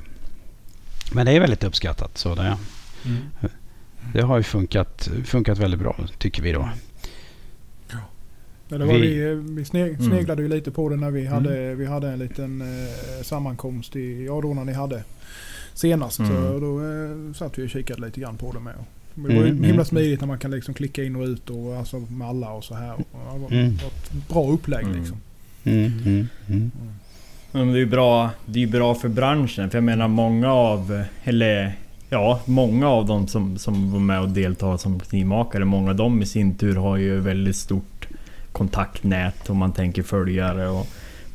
men 1.12 1.26
det 1.26 1.32
är 1.32 1.40
väldigt 1.40 1.64
uppskattat. 1.64 2.18
Så 2.18 2.34
det, 2.34 2.56
mm. 3.04 3.18
det 4.12 4.22
har 4.22 4.36
ju 4.36 4.42
funkat, 4.42 5.10
funkat 5.24 5.58
väldigt 5.58 5.80
bra 5.80 5.96
tycker 6.18 6.42
vi 6.42 6.52
då. 6.52 6.68
Ja, 8.68 8.78
det 8.78 8.84
var 8.84 8.94
vi, 8.94 9.14
vi, 9.14 9.30
mm. 9.30 9.64
sneglade 9.64 10.32
mm. 10.32 10.38
ju 10.38 10.48
lite 10.48 10.70
på 10.70 10.88
det 10.88 10.96
när 10.96 11.10
vi 11.10 11.26
hade, 11.26 11.58
mm. 11.58 11.78
vi 11.78 11.86
hade 11.86 12.08
en 12.08 12.18
liten 12.18 12.60
eh, 12.60 13.22
sammankomst 13.22 13.96
i, 13.96 14.24
ja 14.24 14.40
då 14.40 14.54
när 14.54 14.64
ni 14.64 14.72
hade 14.72 15.02
senast. 15.74 16.18
Mm. 16.18 16.32
Så 16.32 16.58
då 16.58 16.80
eh, 16.80 17.34
satt 17.34 17.58
vi 17.58 17.66
och 17.66 17.70
kikade 17.70 18.00
lite 18.00 18.20
grann 18.20 18.36
på 18.36 18.52
det 18.52 18.60
med. 18.60 18.74
Det 19.22 19.34
var 19.34 19.44
ju 19.44 19.50
mm. 19.50 19.56
himla 19.56 19.72
mm. 19.72 19.84
smidigt 19.84 20.20
när 20.20 20.28
man 20.28 20.38
kan 20.38 20.50
liksom 20.50 20.74
klicka 20.74 21.04
in 21.04 21.16
och 21.16 21.26
ut 21.26 21.50
och, 21.50 21.76
alltså, 21.76 21.98
med 21.98 22.28
alla 22.28 22.50
och 22.50 22.64
så 22.64 22.74
här. 22.74 22.94
Och 22.94 23.40
var, 23.40 23.52
mm. 23.52 23.74
ett 23.74 24.28
bra 24.28 24.50
upplägg 24.50 24.86
liksom. 24.86 25.16
Men 27.52 27.68
det 27.68 27.74
är 27.74 27.78
ju 27.78 27.86
bra, 27.86 28.30
det 28.46 28.62
är 28.62 28.66
bra 28.66 28.94
för 28.94 29.08
branschen. 29.08 29.70
För 29.70 29.78
jag 29.78 29.84
menar 29.84 30.08
många 30.08 30.52
av, 30.52 31.04
eller 31.24 31.76
ja, 32.08 32.40
många 32.44 32.88
av 32.88 33.06
dem 33.06 33.28
som, 33.28 33.58
som 33.58 33.92
var 33.92 34.00
med 34.00 34.20
och 34.20 34.28
deltar 34.28 34.76
som 34.76 35.00
knivmakare, 35.00 35.64
många 35.64 35.90
av 35.90 35.96
dem 35.96 36.22
i 36.22 36.26
sin 36.26 36.54
tur 36.54 36.76
har 36.76 36.96
ju 36.96 37.20
väldigt 37.20 37.56
stort 37.56 38.08
kontaktnät 38.52 39.50
om 39.50 39.56
man 39.56 39.72
tänker 39.72 40.02
följare 40.02 40.68
och 40.68 40.86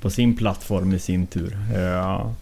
på 0.02 0.10
sin 0.10 0.38
plattform 0.38 0.94
i 0.94 1.00
sin 1.00 1.28
tur. 1.28 1.58
Ja. 1.74 2.34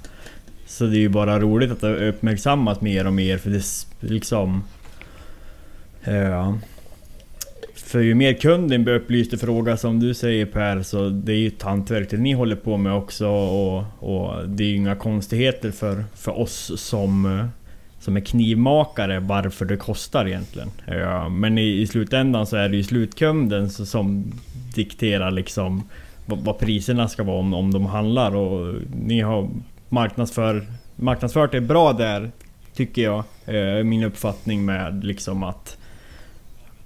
Så 0.65 0.85
det 0.85 0.97
är 0.97 0.99
ju 0.99 1.09
bara 1.09 1.39
roligt 1.39 1.71
att 1.71 1.81
det 1.81 2.09
uppmärksammas 2.09 2.81
mer 2.81 3.07
och 3.07 3.13
mer 3.13 3.37
för 3.37 3.49
det 3.49 3.63
liksom... 3.99 4.63
Ja. 6.03 6.57
För 7.91 7.99
ju 7.99 8.15
mer 8.15 8.33
kunden 8.33 8.83
blir 8.83 8.93
upplyst 8.93 9.33
i 9.33 9.37
fråga 9.37 9.77
som 9.77 9.99
du 9.99 10.13
säger 10.13 10.45
Per, 10.45 10.83
så 10.83 11.09
det 11.09 11.31
är 11.31 11.37
ju 11.37 11.47
ett 11.47 11.61
hantverk 11.61 12.09
det 12.09 12.17
ni 12.17 12.33
håller 12.33 12.55
på 12.55 12.77
med 12.77 12.93
också 12.93 13.27
och, 13.27 13.83
och 13.99 14.49
det 14.49 14.63
är 14.63 14.67
ju 14.67 14.75
inga 14.75 14.95
konstigheter 14.95 15.71
för, 15.71 16.03
för 16.15 16.39
oss 16.39 16.71
som, 16.75 17.47
som 17.99 18.17
är 18.17 18.21
knivmakare 18.21 19.19
varför 19.19 19.65
det 19.65 19.77
kostar 19.77 20.27
egentligen. 20.27 20.71
Ja, 20.85 21.29
men 21.29 21.57
i, 21.57 21.81
i 21.81 21.87
slutändan 21.87 22.45
så 22.45 22.55
är 22.55 22.69
det 22.69 22.77
ju 22.77 22.83
slutkunden 22.83 23.69
som 23.69 24.31
dikterar 24.75 25.31
liksom 25.31 25.83
vad, 26.25 26.39
vad 26.39 26.59
priserna 26.59 27.07
ska 27.07 27.23
vara 27.23 27.39
om, 27.39 27.53
om 27.53 27.73
de 27.73 27.85
handlar 27.85 28.35
och 28.35 28.75
ni 29.05 29.21
har 29.21 29.49
marknadsför, 29.89 30.65
marknadsfört 30.95 31.51
det 31.51 31.61
bra 31.61 31.93
där 31.93 32.31
tycker 32.75 33.01
jag. 33.01 33.23
Eh, 33.45 33.83
min 33.83 34.03
uppfattning 34.03 34.65
med 34.65 35.03
liksom 35.03 35.43
att 35.43 35.77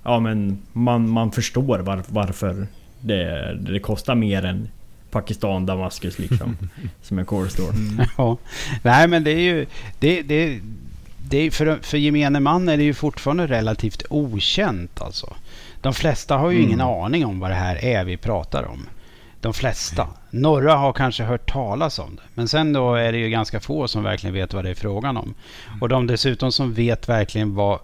ja, 0.06 0.20
men 0.20 0.58
man, 0.74 1.10
man 1.10 1.32
förstår 1.32 1.80
var, 1.80 2.04
varför 2.08 2.68
det, 3.00 3.54
det 3.60 3.80
kostar 3.80 4.16
mer 4.16 4.46
än 4.46 4.70
Pakistan, 5.12 5.66
Damaskus 5.66 6.20
liksom. 6.20 6.58
som 7.02 7.20
en 7.20 7.26
core 7.26 7.50
store. 7.50 7.74
Mm. 7.76 8.06
Ja. 8.18 8.38
Nej 8.82 9.08
men 9.08 9.24
det 9.24 9.32
är 9.32 9.40
ju... 9.40 9.66
Det, 10.00 10.22
det, 10.22 10.60
det 11.30 11.52
för, 11.52 11.80
för 11.82 11.98
gemene 11.98 12.40
man 12.40 12.70
är 12.70 12.78
det 12.78 12.84
ju 12.84 12.94
fortfarande 12.94 13.48
relativt 13.48 14.04
okänt 14.10 15.02
alltså. 15.02 15.36
De 15.82 15.94
flesta 15.94 16.38
har 16.38 16.52
ju 16.52 16.58
mm. 16.58 16.68
ingen 16.68 16.82
aning 16.82 17.26
om 17.26 17.40
vad 17.40 17.52
det 17.52 17.56
här 17.56 17.86
är 17.86 18.06
vi 18.06 18.18
pratar 18.18 18.64
om. 18.64 18.88
De 19.42 19.54
flesta. 19.54 20.08
Några 20.30 20.76
har 20.76 20.94
kanske 20.94 21.24
hört 21.24 21.52
talas 21.52 22.00
om 22.00 22.16
det. 22.16 22.22
Men 22.34 22.48
sen 22.48 22.74
då 22.74 22.96
är 22.96 23.12
det 23.12 23.18
ju 23.18 23.30
ganska 23.30 23.60
få 23.60 23.88
som 23.88 24.04
verkligen 24.04 24.34
vet 24.34 24.54
vad 24.54 24.66
det 24.66 24.70
är 24.70 24.76
frågan 24.76 25.18
om. 25.18 25.34
Och 25.82 25.90
de 25.90 26.08
dessutom 26.08 26.52
som 26.52 26.74
vet 26.74 27.10
verkligen 27.10 27.56
vad 27.56 27.80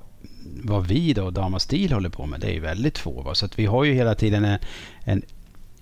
vad 0.63 0.87
vi 0.87 1.13
då, 1.13 1.29
Dama 1.29 1.59
Stil, 1.59 1.93
håller 1.93 2.09
på 2.09 2.25
med, 2.25 2.39
det 2.39 2.47
är 2.47 2.53
ju 2.53 2.59
väldigt 2.59 2.97
få. 2.97 3.21
Va? 3.21 3.35
Så 3.35 3.45
att 3.45 3.59
vi 3.59 3.65
har 3.65 3.83
ju 3.83 3.93
hela 3.93 4.15
tiden 4.15 4.45
en, 4.45 4.59
en, 5.03 5.21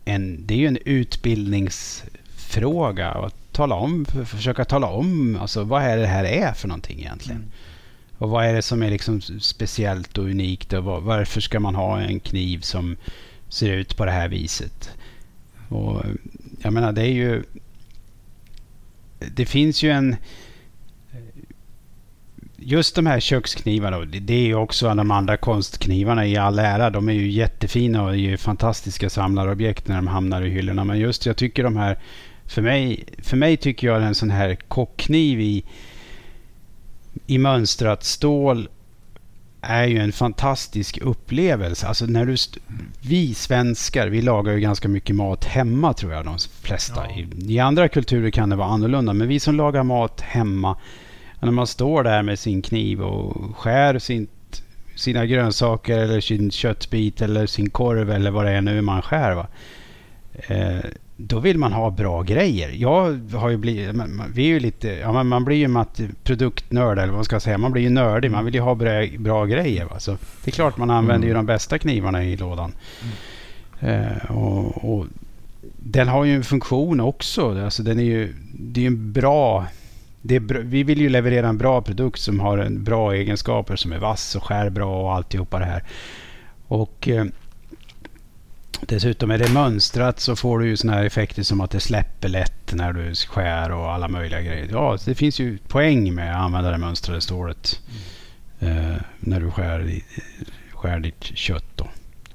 en, 0.05 0.47
det 0.47 0.53
är 0.53 0.57
ju 0.57 0.67
en 0.67 0.77
utbildningsfråga. 0.85 3.09
Att 3.09 3.35
tala 3.51 3.75
om, 3.75 4.05
försöka 4.25 4.65
tala 4.65 4.87
om 4.87 5.37
alltså, 5.41 5.63
vad 5.63 5.83
är 5.83 5.97
det 5.97 6.07
här 6.07 6.23
är 6.23 6.53
för 6.53 6.67
någonting 6.67 6.99
egentligen. 6.99 7.41
Mm. 7.41 7.51
Och 8.17 8.29
vad 8.29 8.45
är 8.45 8.53
det 8.53 8.61
som 8.61 8.83
är 8.83 8.89
liksom 8.89 9.21
speciellt 9.21 10.17
och 10.17 10.25
unikt 10.25 10.73
och 10.73 10.83
var, 10.83 11.01
varför 11.01 11.41
ska 11.41 11.59
man 11.59 11.75
ha 11.75 11.99
en 11.99 12.19
kniv 12.19 12.59
som 12.59 12.97
ser 13.49 13.71
ut 13.71 13.97
på 13.97 14.05
det 14.05 14.11
här 14.11 14.27
viset? 14.27 14.91
Och 15.69 16.03
jag 16.61 16.73
menar 16.73 16.91
det 16.91 17.01
är 17.01 17.13
ju... 17.13 17.43
Det 19.35 19.45
finns 19.45 19.83
ju 19.83 19.91
en 19.91 20.15
just 22.61 22.95
de 22.95 23.05
här 23.05 23.19
köksknivarna, 23.19 23.99
det 23.99 24.33
är 24.33 24.45
ju 24.45 24.55
också 24.55 24.93
de 24.93 25.11
andra 25.11 25.37
konstknivarna 25.37 26.27
i 26.27 26.37
all 26.37 26.59
ära. 26.59 26.89
De 26.89 27.09
är 27.09 27.13
ju 27.13 27.29
jättefina 27.29 28.03
och 28.03 28.09
är 28.09 28.15
ju 28.15 28.37
fantastiska 28.37 29.09
samlarobjekt 29.09 29.87
när 29.87 29.95
de 29.95 30.07
hamnar 30.07 30.41
i 30.41 30.49
hyllorna. 30.49 30.83
Men 30.83 30.99
just 30.99 31.25
jag 31.25 31.37
tycker 31.37 31.63
de 31.63 31.77
här, 31.77 31.99
för 32.45 32.61
mig, 32.61 33.03
för 33.17 33.37
mig 33.37 33.57
tycker 33.57 33.87
jag 33.87 34.03
en 34.03 34.15
sån 34.15 34.29
här 34.29 34.55
kockkniv 34.55 35.41
i, 35.41 35.63
i 37.27 37.37
mönstrat 37.37 38.03
stål 38.03 38.69
är 39.61 39.87
ju 39.87 39.99
en 39.99 40.11
fantastisk 40.11 40.97
upplevelse. 41.01 41.87
Alltså 41.87 42.05
när 42.05 42.25
du 42.25 42.35
vi 43.01 43.33
svenskar, 43.33 44.07
vi 44.07 44.21
lagar 44.21 44.53
ju 44.53 44.59
ganska 44.59 44.87
mycket 44.87 45.15
mat 45.15 45.45
hemma 45.45 45.93
tror 45.93 46.13
jag 46.13 46.25
de 46.25 46.37
flesta. 46.61 47.05
Ja. 47.09 47.15
I, 47.15 47.53
I, 47.53 47.59
andra 47.59 47.87
kulturer 47.87 48.29
kan 48.29 48.49
det 48.49 48.55
vara 48.55 48.67
annorlunda, 48.67 49.13
men 49.13 49.27
vi 49.27 49.39
som 49.39 49.55
lagar 49.55 49.83
mat 49.83 50.21
hemma 50.21 50.77
när 51.39 51.51
man 51.51 51.67
står 51.67 52.03
där 52.03 52.21
med 52.21 52.39
sin 52.39 52.61
kniv 52.61 53.01
och 53.01 53.57
skär 53.57 53.99
sin, 53.99 54.27
sina 54.95 55.25
grönsaker 55.25 55.99
eller 55.99 56.21
sin 56.21 56.51
köttbit 56.51 57.21
eller 57.21 57.45
sin 57.45 57.69
korv 57.69 58.11
eller 58.11 58.31
vad 58.31 58.45
det 58.45 58.51
är 58.51 58.61
nu 58.61 58.81
man 58.81 59.01
skär. 59.01 59.35
Va? 59.35 59.47
Eh, 60.47 60.79
då 61.17 61.39
vill 61.39 61.57
man 61.57 61.73
ha 61.73 61.89
bra 61.89 62.21
grejer. 62.21 62.69
Jag 62.69 63.19
har 63.33 63.49
ju 63.49 63.57
blivit, 63.57 63.95
vi 64.33 64.43
är 64.43 64.47
ju 64.47 64.59
lite, 64.59 64.87
ja, 64.87 65.23
man, 65.23 65.45
blir 65.45 65.57
ju 65.57 65.67
mat, 65.67 65.99
produktnörd 66.23 66.97
eller 66.97 67.07
vad 67.07 67.15
man 67.15 67.25
ska 67.25 67.39
säga. 67.39 67.57
Man 67.57 67.71
blir 67.71 67.83
ju 67.83 67.89
nördig. 67.89 68.31
Man 68.31 68.45
vill 68.45 68.53
ju 68.53 68.61
ha 68.61 68.75
bra, 68.75 69.05
bra 69.17 69.45
grejer. 69.45 69.85
Va? 69.85 69.99
Så 69.99 70.11
det 70.11 70.49
är 70.49 70.51
klart 70.51 70.77
man 70.77 70.89
använder 70.89 71.15
mm. 71.15 71.27
ju 71.27 71.33
de 71.33 71.45
bästa 71.45 71.77
knivarna 71.77 72.23
i 72.23 72.37
lådan. 72.37 72.71
Mm. 73.79 74.01
Eh, 74.01 74.31
och, 74.31 74.93
och, 74.93 75.05
den 75.77 76.07
har 76.07 76.25
ju 76.25 76.35
en 76.35 76.43
funktion 76.43 76.99
också. 76.99 77.63
Alltså 77.63 77.83
den 77.83 77.99
är 77.99 78.03
ju, 78.03 78.33
det 78.53 78.81
är 78.81 78.87
en 78.87 79.13
bra 79.13 79.65
det 79.65 79.65
bra, 79.65 79.78
vi 80.21 80.83
vill 80.83 81.01
ju 81.01 81.09
leverera 81.09 81.47
en 81.47 81.57
bra 81.57 81.81
produkt 81.81 82.19
som 82.19 82.39
har 82.39 82.57
en 82.57 82.83
bra 82.83 83.13
egenskaper 83.13 83.75
som 83.75 83.91
är 83.91 83.99
vass 83.99 84.35
och 84.35 84.43
skär 84.43 84.69
bra 84.69 85.03
och 85.03 85.15
alltihopa 85.15 85.59
det 85.59 85.65
här. 85.65 85.83
Och 86.67 87.09
eh, 87.09 87.25
dessutom 88.81 89.31
är 89.31 89.37
det 89.37 89.53
mönstrat 89.53 90.19
så 90.19 90.35
får 90.35 90.59
du 90.59 90.67
ju 90.67 90.77
såna 90.77 90.93
här 90.93 91.05
effekter 91.05 91.43
som 91.43 91.61
att 91.61 91.71
det 91.71 91.79
släpper 91.79 92.29
lätt 92.29 92.73
när 92.73 92.93
du 92.93 93.15
skär 93.15 93.71
och 93.71 93.91
alla 93.91 94.07
möjliga 94.07 94.41
grejer. 94.41 94.67
Ja, 94.71 94.97
det 95.05 95.15
finns 95.15 95.39
ju 95.39 95.57
poäng 95.57 96.15
med 96.15 96.35
att 96.35 96.41
använda 96.41 96.71
det 96.71 96.77
mönstrade 96.77 97.21
stålet 97.21 97.81
mm. 98.59 98.77
eh, 98.77 99.01
när 99.19 99.39
du 99.39 99.51
skär, 99.51 100.01
skär 100.73 100.99
ditt 100.99 101.23
kött. 101.23 101.71
Då. 101.75 101.87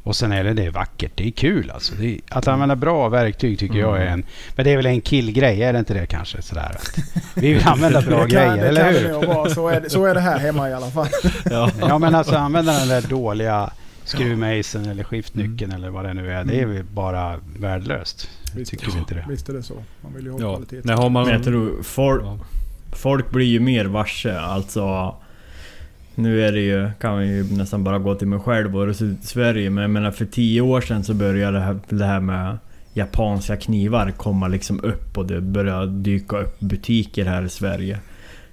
Och 0.04 0.16
sen 0.16 0.32
är 0.32 0.44
det, 0.44 0.52
det 0.52 0.70
vackert. 0.70 1.12
Det 1.14 1.26
är 1.26 1.30
kul 1.30 1.70
alltså. 1.70 2.02
Är, 2.02 2.20
att 2.28 2.48
använda 2.48 2.76
bra 2.76 3.08
verktyg 3.08 3.58
tycker 3.58 3.74
mm. 3.74 3.86
jag 3.86 4.02
är 4.02 4.06
en... 4.06 4.24
Men 4.56 4.64
det 4.64 4.72
är 4.72 4.76
väl 4.76 4.86
en 4.86 5.00
killgrej, 5.00 5.62
är 5.62 5.72
det 5.72 5.78
inte 5.78 5.94
det 5.94 6.06
kanske? 6.06 6.42
Sådär. 6.42 6.76
Vi 7.34 7.52
vill 7.52 7.66
använda 7.66 8.02
bra 8.02 8.18
kan, 8.18 8.28
grejer, 8.28 8.64
eller 8.64 8.92
hur? 8.92 9.54
Så 9.54 9.68
är, 9.68 9.80
det, 9.80 9.90
så 9.90 10.04
är 10.04 10.14
det 10.14 10.20
här 10.20 10.38
hemma 10.38 10.70
i 10.70 10.72
alla 10.72 10.90
fall. 10.90 11.08
ja. 11.44 11.70
ja, 11.80 11.98
men 11.98 12.14
alltså 12.14 12.36
använda 12.36 12.72
den 12.72 12.88
där 12.88 13.02
dåliga 13.02 13.70
skruvmejseln 14.04 14.90
eller 14.90 15.04
skiftnyckeln 15.04 15.70
mm. 15.70 15.76
eller 15.76 15.90
vad 15.90 16.04
det 16.04 16.14
nu 16.14 16.32
är. 16.32 16.44
Det 16.44 16.60
är 16.60 16.66
väl 16.66 16.84
bara 16.84 17.40
värdelöst. 17.58 18.30
Visst, 18.54 18.70
tycker 18.70 18.88
ja. 18.92 18.98
inte 18.98 19.14
det. 19.14 19.24
Visst 19.28 19.48
är 19.48 19.52
det 19.52 19.62
så. 19.62 19.74
Man 20.00 20.14
vill 20.14 20.24
ju 20.24 20.30
ha 20.30 20.40
ja. 20.40 20.52
kvalitet. 20.52 20.80
Nej, 20.84 20.96
har 20.96 21.10
man, 21.10 21.24
men 21.24 21.34
jag 21.34 21.44
tror 21.44 21.82
folk, 21.82 22.24
folk 22.92 23.30
blir 23.30 23.46
ju 23.46 23.60
mer 23.60 23.84
varse. 23.84 24.38
Alltså 24.38 25.14
nu 26.14 26.46
är 26.46 26.52
det 26.52 26.60
ju, 26.60 26.90
kan 27.00 27.12
man 27.12 27.26
ju 27.26 27.56
nästan 27.56 27.84
bara 27.84 27.98
gå 27.98 28.14
till 28.14 28.28
mig 28.28 28.38
själv 28.38 28.76
och 28.76 28.88
i 28.88 29.16
Sverige. 29.22 29.70
Men 29.70 29.82
jag 29.82 29.90
menar 29.90 30.10
för 30.10 30.24
tio 30.24 30.60
år 30.60 30.80
sedan 30.80 31.04
så 31.04 31.14
började 31.14 31.58
det 31.58 31.64
här, 31.64 31.78
det 31.88 32.04
här 32.04 32.20
med 32.20 32.58
japanska 32.92 33.56
knivar 33.56 34.10
komma 34.10 34.48
liksom 34.48 34.84
upp 34.84 35.18
och 35.18 35.26
det 35.26 35.40
började 35.40 35.86
dyka 35.86 36.38
upp 36.38 36.60
butiker 36.60 37.24
här 37.24 37.44
i 37.44 37.48
Sverige. 37.48 37.98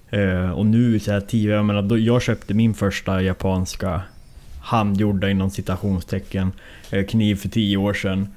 Eh, 0.10 0.52
och 0.52 0.66
nu 0.66 1.00
så 1.00 1.12
här 1.12 1.22
tio, 1.22 1.56
jag 1.56 1.66
menar 1.66 1.82
då, 1.82 1.98
jag 1.98 2.22
köpte 2.22 2.54
min 2.54 2.74
första 2.74 3.22
japanska 3.22 4.02
handgjorda 4.62 5.30
inom 5.30 5.50
citationstecken 5.50 6.52
eh, 6.92 7.06
kniv 7.06 7.36
för 7.36 7.50
tio 7.50 7.78
år 7.78 7.94
sedan. 7.94 8.28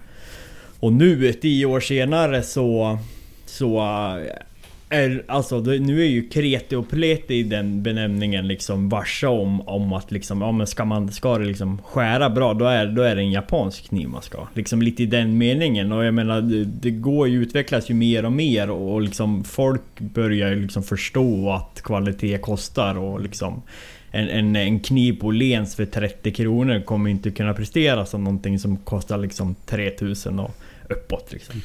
Och 0.81 0.93
nu 0.93 1.33
tio 1.33 1.67
år 1.67 1.81
senare 1.81 2.43
så... 2.43 2.99
Så 3.47 3.79
eh, 3.79 4.54
är, 4.89 5.25
alltså 5.29 5.61
nu 5.61 6.03
är 6.03 6.07
ju 6.07 6.29
kreti 6.29 6.75
och 6.75 6.89
pleti 6.89 7.35
i 7.35 7.43
den 7.43 7.83
benämningen 7.83 8.49
liksom 8.49 8.89
varsa 8.89 9.29
om, 9.29 9.69
om 9.69 9.93
att 9.93 10.11
liksom, 10.11 10.41
ja 10.41 10.53
men 10.53 10.67
ska 10.67 10.85
man, 10.85 11.13
ska 11.13 11.39
det 11.39 11.45
liksom 11.45 11.83
skära 11.83 12.31
bra 12.31 12.55
då 12.55 12.65
är, 12.65 12.87
då 12.87 13.03
är 13.03 13.17
det 13.17 13.23
en 13.23 13.31
japansk 13.31 13.89
kniv 13.89 14.09
man 14.09 14.23
ska. 14.23 14.49
Liksom 14.55 14.83
lite 14.83 15.03
i 15.03 15.07
den 15.07 15.39
meningen 15.39 15.93
och 15.93 16.05
jag 16.05 16.15
menar 16.15 16.41
det, 16.41 16.65
det 16.65 16.91
går 16.91 17.29
ju, 17.29 17.43
utvecklas 17.43 17.91
ju 17.91 17.95
mer 17.95 18.25
och 18.25 18.33
mer 18.33 18.71
och, 18.71 18.95
och 18.95 19.01
liksom 19.03 19.45
folk 19.45 20.01
börjar 20.01 20.49
ju 20.49 20.63
liksom 20.63 20.83
förstå 20.83 21.51
att 21.51 21.83
kvalitet 21.83 22.39
kostar 22.39 22.99
och 22.99 23.21
liksom 23.21 23.63
en, 24.11 24.29
en, 24.29 24.57
en 24.57 24.81
kniv 24.81 25.21
på 25.21 25.31
Lens 25.31 25.77
för 25.77 25.87
30 25.87 26.33
kronor 26.33 26.81
kommer 26.81 27.11
inte 27.11 27.31
kunna 27.31 27.55
prestera 27.55 28.07
som 28.07 28.25
någonting 28.25 28.59
som 28.59 28.77
kostar 28.77 29.19
liksom 29.19 29.55
3000 29.67 30.39
och 30.39 30.51
uppåt 30.89 31.33
liksom. 31.33 31.63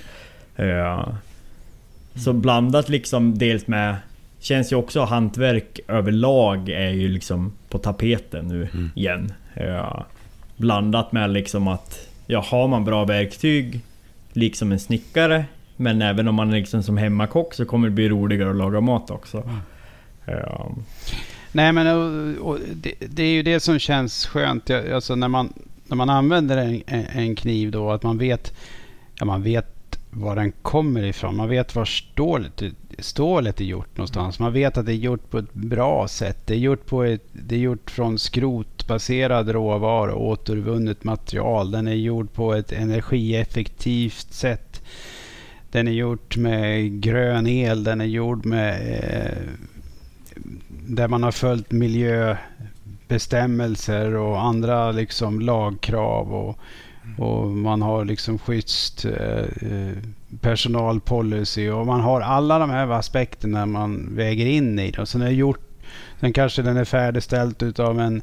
Ja. 0.56 1.16
Så 2.16 2.34
blandat 2.34 2.90
liksom 2.90 3.38
dels 3.38 3.68
med... 3.68 3.96
Känns 4.40 4.72
ju 4.72 4.76
också 4.76 5.02
hantverk 5.02 5.80
överlag 5.88 6.70
är 6.70 6.90
ju 6.90 7.08
liksom 7.08 7.54
på 7.70 7.78
tapeten 7.78 8.48
nu 8.48 8.68
Mm. 8.74 8.92
igen. 8.96 9.34
Ja. 9.54 10.06
Blandat 10.58 11.12
med 11.12 11.30
liksom 11.30 11.68
att... 11.68 12.08
Ja, 12.28 12.46
har 12.48 12.68
man 12.68 12.86
bra 12.86 13.06
verktyg, 13.06 13.82
liksom 14.34 14.72
en 14.72 14.80
snickare. 14.80 15.46
Men 15.76 16.02
även 16.02 16.28
om 16.28 16.36
man 16.36 16.50
är 16.50 16.58
liksom 16.58 16.84
som 16.84 16.98
hemmakock 16.98 17.54
så 17.54 17.66
kommer 17.66 17.88
det 17.88 17.96
bli 17.96 18.10
roligare 18.10 18.50
att 18.50 18.56
laga 18.56 18.82
mat 18.82 19.12
också. 19.12 19.50
Ja. 20.26 20.76
Nej 21.52 21.72
men 21.72 21.88
och, 21.88 22.50
och 22.52 22.60
det, 22.74 22.94
det 23.10 23.24
är 23.24 23.32
ju 23.32 23.44
det 23.44 23.60
som 23.60 23.80
känns 23.80 24.26
skönt. 24.26 24.70
Alltså 24.70 25.16
när 25.16 25.28
man, 25.28 25.54
när 25.88 25.96
man 25.96 26.10
använder 26.10 26.58
en 26.58 27.06
en 27.14 27.36
kniv 27.36 27.72
då 27.72 27.92
att 27.92 28.04
man 28.04 28.18
vet, 28.18 28.54
ja, 29.20 29.26
man 29.26 29.44
vet 29.44 29.76
var 30.10 30.36
den 30.36 30.52
kommer 30.52 31.04
ifrån. 31.04 31.36
Man 31.36 31.50
vet 31.50 31.76
var 31.76 31.86
stålet, 31.86 32.64
stålet 33.00 33.62
är 33.62 33.66
gjort 33.66 33.98
någonstans. 33.98 34.40
Man 34.40 34.54
vet 34.54 34.78
att 34.78 34.86
det 34.86 34.94
är 34.94 34.96
gjort 34.96 35.30
på 35.30 35.38
ett 35.38 35.54
bra 35.54 36.08
sätt. 36.08 36.38
Det 36.46 36.54
är 36.54 36.58
gjort, 36.58 36.86
på 36.86 37.04
ett, 37.04 37.24
det 37.32 37.56
är 37.56 37.60
gjort 37.60 37.92
från 37.92 38.20
skrotbaserad 38.20 39.50
råvara 39.50 40.14
och 40.14 40.28
återvunnet 40.28 41.04
material. 41.04 41.72
Den 41.72 41.88
är 41.88 41.96
gjord 41.96 42.34
på 42.34 42.54
ett 42.54 42.72
energieffektivt 42.72 44.34
sätt. 44.34 44.82
Den 45.72 45.88
är 45.88 45.92
gjord 45.92 46.38
med 46.38 47.02
grön 47.02 47.48
el. 47.48 47.84
Den 47.84 48.02
är 48.02 48.06
gjord 48.06 48.46
med 48.46 49.00
eh, 49.00 49.38
där 50.88 51.08
man 51.08 51.24
har 51.24 51.32
följt 51.32 51.72
miljöbestämmelser 51.72 54.16
och 54.16 54.42
andra 54.42 54.92
liksom 54.92 55.40
lagkrav 55.40 56.34
och, 56.34 56.60
och 57.18 57.48
man 57.48 57.82
har 57.82 58.06
liksom 58.06 58.40
schysst 58.40 59.06
eh, 59.06 59.72
eh, 59.72 59.98
personalpolicy. 60.42 61.70
Och 61.70 61.86
man 61.86 62.02
har 62.02 62.22
alla 62.22 62.60
de 62.60 62.70
här 62.70 62.90
aspekterna 62.90 63.66
man 63.66 64.16
väger 64.16 64.46
in 64.46 64.80
i. 64.80 64.92
Det. 64.92 65.06
Sen 65.06 65.22
är 65.22 65.30
gjort, 65.30 65.60
sen 66.20 66.34
kanske 66.34 66.62
den 66.62 66.78
är 66.78 66.86
färdigställd 66.86 67.64
utav 67.64 68.00
en 68.00 68.22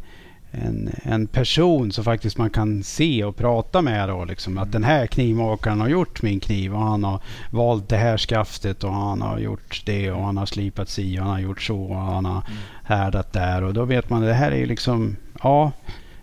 en, 0.51 0.91
en 1.03 1.27
person 1.27 1.93
som 1.93 2.05
faktiskt 2.05 2.39
man 2.39 2.51
kan 2.51 2.83
se 2.83 3.25
och 3.25 3.37
prata 3.37 3.83
med 3.83 4.09
då 4.09 4.25
liksom. 4.25 4.59
Att 4.59 4.73
den 4.73 4.85
här 4.85 5.07
knivmakaren 5.07 5.81
har 5.81 5.89
gjort 5.89 6.23
min 6.23 6.41
kniv 6.41 6.75
och 6.75 6.81
han 6.81 7.05
har 7.05 7.21
valt 7.51 7.89
det 7.89 7.97
här 7.97 8.19
skaftet 8.19 8.85
och 8.85 8.93
han 8.93 9.23
har 9.23 9.39
gjort 9.39 9.83
det 9.87 10.11
och 10.11 10.25
han 10.25 10.37
har 10.37 10.47
slipat 10.47 10.89
si 10.89 11.19
och 11.19 11.23
han 11.23 11.33
har 11.33 11.41
gjort 11.41 11.63
så 11.63 11.79
och 11.79 11.97
han 11.97 12.25
har 12.25 12.43
härdat 12.85 13.33
där. 13.33 13.63
Och 13.63 13.75
då 13.75 13.85
vet 13.85 14.11
man 14.11 14.23
att 14.23 14.29
det 14.29 14.35
här 14.35 14.53
är 14.53 14.57
ju 14.57 14.67
liksom 14.67 15.17
ja 15.43 15.73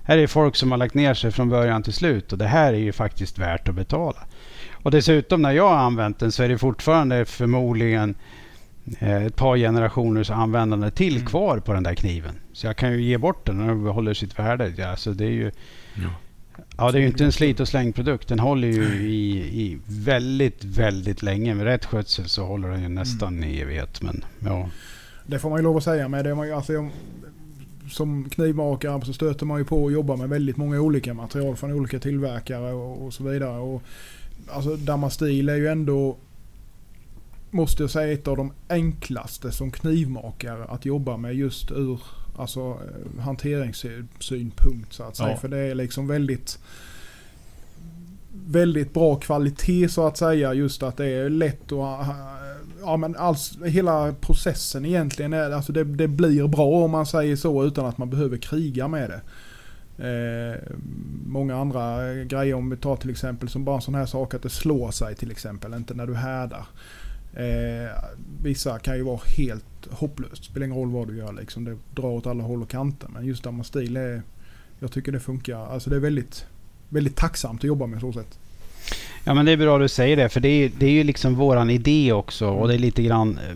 här 0.04 0.18
är 0.18 0.28
folk 0.28 0.56
som 0.56 0.72
har 0.72 0.78
lagt 0.78 0.94
ner 0.94 1.13
sig 1.13 1.32
från 1.32 1.50
början 1.50 1.84
till 1.84 1.94
slut 1.94 2.32
och 2.32 2.38
det 2.38 2.48
här 2.48 2.74
är 2.74 2.78
ju 2.78 2.92
faktiskt 2.92 3.39
värt 3.39 3.68
att 3.68 3.76
betala. 3.76 4.20
Och 4.72 4.92
dessutom 4.92 5.42
när 5.42 5.52
jag 5.52 5.70
har 5.70 5.78
använt 5.78 6.20
den 6.20 6.32
så 6.32 6.44
är 6.44 6.50
det 6.50 6.58
fortfarande 6.58 7.26
förmodligen 7.26 8.16
eh, 9.00 9.26
ett 9.26 9.36
par 9.36 9.58
generationers 9.58 10.30
användande 10.30 10.92
till 10.92 11.26
kvar 11.26 11.60
på 11.60 11.74
den 11.74 11.84
där 11.84 11.96
kniven. 11.96 12.36
Så 12.54 12.68
jag 12.68 12.76
kan 12.76 12.92
ju 12.92 13.02
ge 13.02 13.18
bort 13.18 13.46
den 13.46 13.62
och 13.62 13.68
den 13.68 13.84
behåller 13.84 14.13
sitt 14.13 14.39
värde. 14.39 14.74
Ja, 14.78 14.96
så 14.96 15.12
det 15.12 15.26
är 15.26 15.30
ju 15.32 15.52
Ja. 15.96 16.10
Ja, 16.78 16.92
det 16.92 16.98
är 16.98 17.02
ju 17.02 17.08
inte 17.08 17.24
en 17.26 17.32
slit 17.32 17.60
och 17.60 17.68
slängprodukt. 17.68 18.28
Den 18.28 18.39
håller 18.39 18.68
ju 18.68 18.84
i, 19.10 19.38
i 19.62 19.80
väldigt, 19.88 20.63
väldigt 20.63 21.22
länge. 21.22 21.56
Med 21.56 21.66
rätt 21.66 21.86
skötsel 21.86 22.30
så 22.30 22.46
håller 22.46 22.70
den 22.70 22.82
ju 22.82 22.89
nästan 22.89 23.44
i 23.44 23.60
evighet. 23.60 24.02
Men 24.02 24.26
ja, 24.39 24.70
Det 25.26 25.39
får 25.39 25.50
man 25.50 25.60
ju 25.60 25.63
lov 25.63 25.78
att 25.78 25.84
säga 25.84 26.08
med. 26.08 26.26
Det 26.26 26.30
är 26.30 26.36
man 26.36 26.48
ju, 26.48 26.54
alltså, 26.54 26.89
som 27.89 28.30
knivmakare 28.30 29.06
så 29.06 29.13
stöter 29.13 29.46
man 29.46 29.60
ju 29.60 29.65
på 29.65 29.88
att 29.88 29.93
jobba 29.93 30.15
med 30.15 30.30
väldigt 30.30 30.58
många 30.58 30.82
olika 30.82 31.13
material 31.13 31.56
från 31.56 31.72
olika 31.72 32.00
tillverkare 32.00 32.74
och, 32.74 33.06
och 33.06 33.13
så 33.13 33.24
vidare. 33.24 33.60
Och, 33.60 33.82
alltså 34.48 34.76
Damastil 34.76 35.50
är 35.50 35.56
ju 35.56 35.67
ändå, 35.67 36.17
måste 37.52 37.84
jag 37.84 37.89
säga, 37.89 38.13
ett 38.13 38.28
av 38.28 38.38
de 38.38 38.52
enklaste 38.69 39.52
som 39.52 39.72
knivmakare 39.72 40.65
att 40.65 40.86
jobba 40.86 41.17
med 41.17 41.36
just 41.36 41.72
ur 41.72 42.00
alltså, 42.38 42.60
eh, 42.60 43.22
hanteringssynpunkt 43.22 44.93
så 44.93 45.04
att 45.04 45.15
säga. 45.15 45.30
Ja. 45.30 45.38
För 45.38 45.48
det 45.48 45.58
är 45.58 45.76
liksom 45.76 46.08
väldigt 46.08 46.60
väldigt 48.48 48.93
bra 48.93 49.15
kvalitet 49.15 49.89
så 49.89 50.08
att 50.08 50.17
säga. 50.17 50.54
Just 50.54 50.84
att 50.84 50.98
det 50.98 51.06
är 51.06 51.30
lätt 51.30 51.72
att... 51.72 52.08
Ja 52.86 52.98
men 52.98 53.15
alls, 53.15 53.58
hela 53.65 54.13
processen 54.13 54.86
egentligen 54.86 55.34
är, 55.34 55.52
alltså 55.52 55.74
det, 55.74 55.84
det 55.84 56.08
blir 56.08 56.48
bra 56.48 56.84
om 56.86 56.91
man 56.91 57.06
säger 57.06 57.36
så 57.36 57.63
utan 57.63 57.86
att 57.86 57.98
man 57.98 58.10
behöver 58.10 58.38
kriga 58.38 58.88
med 58.88 59.10
det. 59.10 59.22
Eh, 59.98 60.78
många 61.26 61.58
andra 61.58 62.13
grejer 62.13 62.54
om 62.54 62.69
vi 62.69 62.78
tar 62.78 62.96
till 62.96 63.10
exempel 63.10 63.50
som 63.50 63.65
bara 63.65 63.76
en 63.76 63.82
sån 63.82 63.96
här 63.96 64.06
sak 64.06 64.34
att 64.34 64.43
det 64.43 64.50
slår 64.50 64.91
sig 64.91 65.15
till 65.15 65.32
exempel, 65.32 65.74
inte 65.74 65.93
när 65.93 66.08
du 66.08 66.15
härdar. 66.15 66.65
Eh, 67.34 67.91
vissa 68.43 68.80
kan 68.80 68.98
ju 68.98 69.04
vara 69.04 69.19
helt 69.38 69.88
hopplöst, 69.91 70.43
spelar 70.43 70.65
ingen 70.65 70.78
roll 70.78 70.91
vad 70.91 71.08
du 71.08 71.17
gör 71.17 71.34
liksom. 71.34 71.63
Det 71.65 71.78
drar 71.96 72.10
åt 72.10 72.28
alla 72.28 72.43
håll 72.43 72.62
och 72.62 72.69
kanter. 72.69 73.10
Men 73.13 73.26
just 73.26 73.43
Damastil 73.43 73.98
är, 73.98 74.22
jag 74.80 74.91
tycker 74.91 75.12
det 75.12 75.19
funkar, 75.19 75.58
alltså 75.58 75.89
det 75.89 75.96
är 75.96 76.00
väldigt, 76.00 76.46
väldigt 76.89 77.15
tacksamt 77.15 77.60
att 77.60 77.63
jobba 77.63 77.88
med 77.88 78.02
så 78.02 78.13
sätt 78.13 78.39
ja 79.23 79.33
men 79.33 79.45
det 79.45 79.51
är 79.51 79.57
bra 79.57 79.77
du 79.77 79.88
säger 79.88 80.17
det. 80.17 80.29
För 80.29 80.39
det 80.39 80.49
är, 80.49 80.71
det 80.77 80.86
är 80.86 80.91
ju 80.91 81.03
liksom 81.03 81.36
våran 81.36 81.69
idé 81.69 82.13
också. 82.13 82.47
Och 82.47 82.67
det 82.67 82.73
är 82.73 82.79
lite 82.79 83.03
grann 83.03 83.39
eh, 83.49 83.55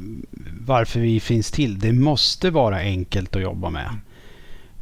varför 0.65 0.99
vi 0.99 1.19
finns 1.19 1.51
till. 1.51 1.79
Det 1.79 1.93
måste 1.93 2.49
vara 2.49 2.77
enkelt 2.77 3.35
att 3.35 3.41
jobba 3.41 3.69
med. 3.69 3.89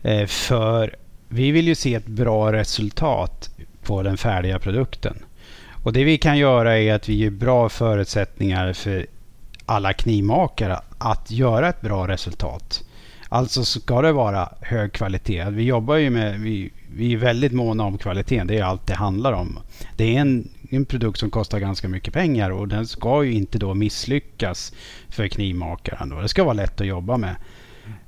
Eh, 0.04 0.26
för 0.28 0.96
vi 1.28 1.52
vill 1.52 1.68
ju 1.68 1.76
se 1.76 1.96
ett 1.96 2.08
bra 2.08 2.52
resultat 2.52 3.50
på 3.84 4.04
den 4.04 4.18
färdiga 4.18 4.60
produkten. 4.60 5.16
Och 5.84 5.94
det 5.94 6.04
vi 6.04 6.18
kan 6.18 6.38
göra 6.38 6.80
är 6.80 6.94
att 6.94 7.10
vi 7.10 7.14
ger 7.14 7.30
bra 7.30 7.70
förutsättningar 7.70 8.74
för 8.74 9.06
alla 9.66 9.94
knivmakare 9.94 10.80
att 10.98 11.32
göra 11.32 11.70
ett 11.70 11.82
bra 11.82 12.08
resultat. 12.08 12.84
Alltså 13.30 13.66
ska 13.66 14.02
det 14.02 14.12
vara 14.12 14.50
hög 14.62 14.94
kvalitet. 14.94 15.46
Vi 15.50 15.64
jobbar 15.64 15.96
ju 15.96 16.10
med, 16.10 16.40
vi, 16.40 16.72
vi 16.96 17.14
är 17.14 17.18
väldigt 17.18 17.52
måna 17.52 17.84
om 17.84 17.98
kvaliteten. 17.98 18.48
Det 18.48 18.58
är 18.58 18.64
allt 18.64 18.88
det 18.88 18.94
handlar 18.94 19.34
om. 19.34 19.60
Det 19.98 20.16
är 20.16 20.22
en, 20.22 20.50
en 20.70 20.86
produkt 20.86 21.20
som 21.20 21.30
kostar 21.30 21.60
ganska 21.60 21.88
mycket 21.88 22.14
pengar 22.14 22.50
och 22.50 22.68
den 22.68 22.88
ska 22.88 23.24
ju 23.24 23.34
inte 23.34 23.58
då 23.58 23.74
misslyckas 23.74 24.74
för 25.10 25.28
knivmakaren. 25.28 26.10
Då. 26.10 26.22
Det 26.22 26.30
ska 26.30 26.44
vara 26.44 26.54
lätt 26.54 26.82
att 26.82 26.88
jobba 26.88 27.18
med. 27.18 27.36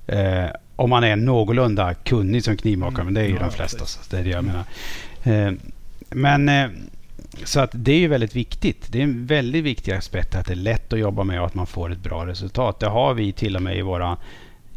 Eh, 0.08 0.50
om 0.76 0.89
man 0.89 1.04
är 1.04 1.15
någorlunda 1.15 1.93
kunnig 1.93 2.43
som 2.43 2.58
knivmakare, 2.58 3.06
men 3.06 3.13
det 3.13 3.22
är 3.22 3.26
ju 3.26 3.34
Ja, 3.34 3.39
de 3.39 3.52
flesta. 3.52 3.86
Så 3.86 4.00
det 4.10 4.17
är 4.17 4.24
det 4.24 4.30
jag 4.30 4.43
menar. 4.43 4.63
Eh, 5.24 5.54
men 6.10 6.50
eh, 6.50 6.70
så 7.43 7.60
att 7.60 7.72
det 7.74 7.91
är 7.91 8.00
ju 8.00 8.08
väldigt 8.08 8.36
viktigt. 8.36 8.91
Det 8.91 9.00
är 9.00 9.04
en 9.04 9.26
väldigt 9.26 9.63
viktig 9.63 9.91
aspekt 9.91 10.36
att 10.36 10.46
det 10.46 10.54
är 10.54 10.56
lätt 10.56 10.93
att 10.93 11.00
jobba 11.00 11.24
med 11.24 11.39
och 11.39 11.46
att 11.46 11.56
man 11.56 11.67
får 11.67 11.91
ett 11.91 12.04
bra 12.04 12.26
resultat. 12.26 12.80
Det 12.80 12.88
har 12.88 13.13
vi 13.13 13.32
till 13.32 13.56
och 13.56 13.62
med 13.62 13.78
i 13.78 13.82
våra 13.82 14.17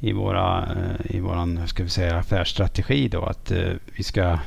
i, 0.01 0.13
våra, 0.13 0.63
eh, 0.63 1.17
i 1.17 1.21
våran 1.21 1.69
ska 1.69 1.83
vi 1.83 1.89
säga, 1.89 2.17
affärsstrategi 2.17 3.09
då 3.09 3.23
att 3.23 3.51
eh, 3.51 3.73
vi 3.97 4.03
ska 4.03 4.39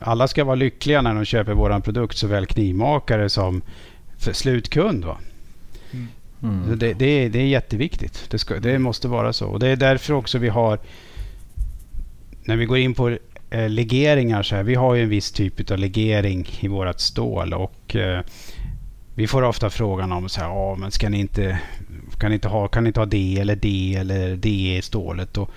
alla 0.00 0.28
ska 0.28 0.44
vara 0.44 0.54
lyckliga 0.54 1.02
när 1.02 1.14
de 1.14 1.24
köper 1.24 1.54
våran 1.54 1.82
produkt 1.82 2.16
såväl 2.16 2.46
knivmakare 2.46 3.28
som 3.28 3.62
slutkund. 4.18 5.04
Va? 5.04 5.18
Mm. 6.42 6.78
Det, 6.78 6.94
det, 6.94 7.06
är, 7.06 7.28
det 7.28 7.38
är 7.38 7.46
jätteviktigt. 7.46 8.30
Det, 8.30 8.38
ska, 8.38 8.60
det 8.60 8.78
måste 8.78 9.08
vara 9.08 9.32
så. 9.32 9.46
Och 9.46 9.58
det 9.58 9.68
är 9.68 9.76
därför 9.76 10.14
också 10.14 10.38
vi 10.38 10.48
har 10.48 10.78
när 12.44 12.56
vi 12.56 12.64
går 12.64 12.78
in 12.78 12.94
på 12.94 13.16
eh, 13.50 13.68
legeringar 13.68 14.42
så 14.42 14.56
här. 14.56 14.62
Vi 14.62 14.74
har 14.74 14.94
ju 14.94 15.02
en 15.02 15.08
viss 15.08 15.32
typ 15.32 15.70
av 15.70 15.78
legering 15.78 16.46
i 16.60 16.68
vårat 16.68 17.00
stål 17.00 17.54
och 17.54 17.96
eh, 17.96 18.20
vi 19.14 19.26
får 19.26 19.42
ofta 19.42 19.70
frågan 19.70 20.12
om 20.12 20.28
så 20.28 20.40
här, 20.40 20.48
ja, 20.48 20.76
men 20.78 20.90
ska 20.90 21.08
ni 21.08 21.20
inte, 21.20 21.60
kan 22.18 22.30
ni 22.30 22.34
inte 22.34 22.48
ha, 22.48 22.68
kan 22.68 22.84
ni 22.84 22.88
inte 22.88 23.00
ha 23.00 23.06
det 23.06 23.38
eller 23.38 23.56
det 23.56 23.94
eller 23.94 24.36
det 24.36 24.76
i 24.76 24.82
stålet? 24.82 25.36
Och 25.36 25.50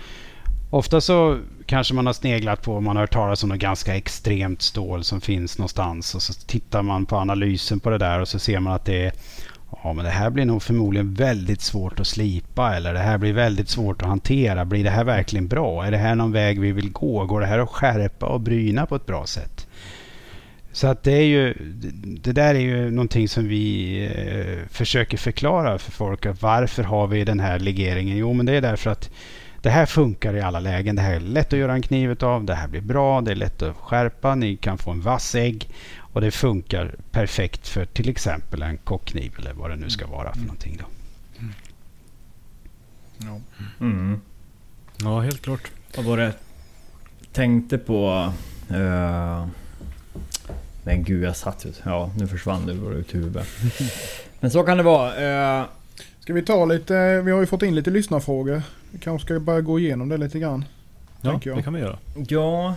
ofta 0.69 1.01
så 1.01 1.37
kanske 1.69 1.93
man 1.93 2.05
har 2.05 2.13
sneglat 2.13 2.61
på 2.61 2.75
om 2.75 2.83
man 2.83 2.95
har 2.95 3.03
hört 3.03 3.13
talas 3.13 3.43
om 3.43 3.49
något 3.49 3.59
ganska 3.59 3.95
extremt 3.95 4.61
stål 4.61 5.03
som 5.03 5.21
finns 5.21 5.57
någonstans 5.57 6.15
och 6.15 6.21
så 6.21 6.33
tittar 6.33 6.81
man 6.81 7.05
på 7.05 7.15
analysen 7.15 7.79
på 7.79 7.89
det 7.89 7.97
där 7.97 8.19
och 8.19 8.27
så 8.27 8.39
ser 8.39 8.59
man 8.59 8.73
att 8.73 8.85
det 8.85 9.05
är 9.05 9.11
Ja, 9.83 9.93
men 9.93 10.05
det 10.05 10.11
här 10.11 10.29
blir 10.29 10.45
nog 10.45 10.63
förmodligen 10.63 11.13
väldigt 11.13 11.61
svårt 11.61 11.99
att 11.99 12.07
slipa 12.07 12.75
eller 12.75 12.93
det 12.93 12.99
här 12.99 13.17
blir 13.17 13.33
väldigt 13.33 13.69
svårt 13.69 14.01
att 14.01 14.07
hantera. 14.07 14.65
Blir 14.65 14.83
det 14.83 14.89
här 14.89 15.03
verkligen 15.03 15.47
bra? 15.47 15.85
Är 15.85 15.91
det 15.91 15.97
här 15.97 16.15
någon 16.15 16.31
väg 16.31 16.59
vi 16.59 16.71
vill 16.71 16.91
gå? 16.91 17.25
Går 17.25 17.41
det 17.41 17.47
här 17.47 17.59
att 17.59 17.69
skärpa 17.69 18.25
och 18.25 18.41
bryna 18.41 18.85
på 18.85 18.95
ett 18.95 19.05
bra 19.05 19.25
sätt? 19.25 19.67
Så 20.71 20.87
att 20.87 21.03
det 21.03 21.11
är 21.11 21.25
ju, 21.25 21.53
det 22.03 22.31
där 22.31 22.55
är 22.55 22.59
ju 22.59 22.91
någonting 22.91 23.29
som 23.29 23.47
vi 23.47 23.95
eh, 24.05 24.69
försöker 24.71 25.17
förklara 25.17 25.77
för 25.77 25.91
folk. 25.91 26.25
Varför 26.41 26.83
har 26.83 27.07
vi 27.07 27.23
den 27.23 27.39
här 27.39 27.59
legeringen? 27.59 28.17
Jo, 28.17 28.33
men 28.33 28.45
det 28.45 28.53
är 28.53 28.61
därför 28.61 28.89
att 28.89 29.09
det 29.61 29.69
här 29.69 29.85
funkar 29.85 30.35
i 30.35 30.41
alla 30.41 30.59
lägen. 30.59 30.95
Det 30.95 31.01
här 31.01 31.13
är 31.13 31.19
lätt 31.19 31.53
att 31.53 31.59
göra 31.59 31.73
en 31.73 31.81
kniv 31.81 32.23
av. 32.23 32.43
Det 32.43 32.55
här 32.55 32.67
blir 32.67 32.81
bra. 32.81 33.21
Det 33.21 33.31
är 33.31 33.35
lätt 33.35 33.61
att 33.61 33.75
skärpa. 33.75 34.35
Ni 34.35 34.57
kan 34.57 34.77
få 34.77 34.91
en 34.91 35.01
vass 35.01 35.35
ägg. 35.35 35.69
Och 36.13 36.21
det 36.21 36.31
funkar 36.31 36.95
perfekt 37.11 37.67
för 37.67 37.85
till 37.85 38.09
exempel 38.09 38.61
en 38.61 38.77
kockkniv 38.77 39.35
eller 39.39 39.53
vad 39.53 39.69
det 39.69 39.75
nu 39.75 39.89
ska 39.89 40.07
vara 40.07 40.33
för 40.33 40.39
någonting. 40.39 40.77
Då. 40.79 40.85
Ja. 43.17 43.39
Mm. 43.79 44.21
Ja, 44.97 45.19
helt 45.19 45.41
klart. 45.41 45.71
Vad 45.95 46.05
var 46.05 46.17
det 46.17 46.33
tänkte 47.31 47.77
på? 47.77 48.31
Uh, 48.71 49.47
men 50.83 51.03
gud, 51.03 51.23
jag 51.23 51.35
satt 51.35 51.65
ut. 51.65 51.81
Ja, 51.85 52.11
nu 52.17 52.27
försvann 52.27 52.65
det 52.65 52.73
i 52.73 53.03
huvudet. 53.11 53.47
Men 54.39 54.51
så 54.51 54.63
kan 54.63 54.77
det 54.77 54.83
vara. 54.83 55.61
Uh, 55.61 55.67
Ska 56.29 56.33
vi 56.33 56.41
ta 56.41 56.65
lite, 56.65 57.21
vi 57.21 57.31
har 57.31 57.39
ju 57.39 57.45
fått 57.45 57.63
in 57.63 57.75
lite 57.75 57.89
lyssnarfrågor. 57.89 58.61
Vi 58.91 58.99
kanske 58.99 59.25
ska 59.25 59.39
bara 59.39 59.61
gå 59.61 59.79
igenom 59.79 60.09
det 60.09 60.17
lite 60.17 60.39
grann. 60.39 60.65
Ja, 61.21 61.39
det 61.43 61.61
kan 61.63 61.73
vi 61.73 61.79
göra. 61.79 61.97
ja... 62.27 62.75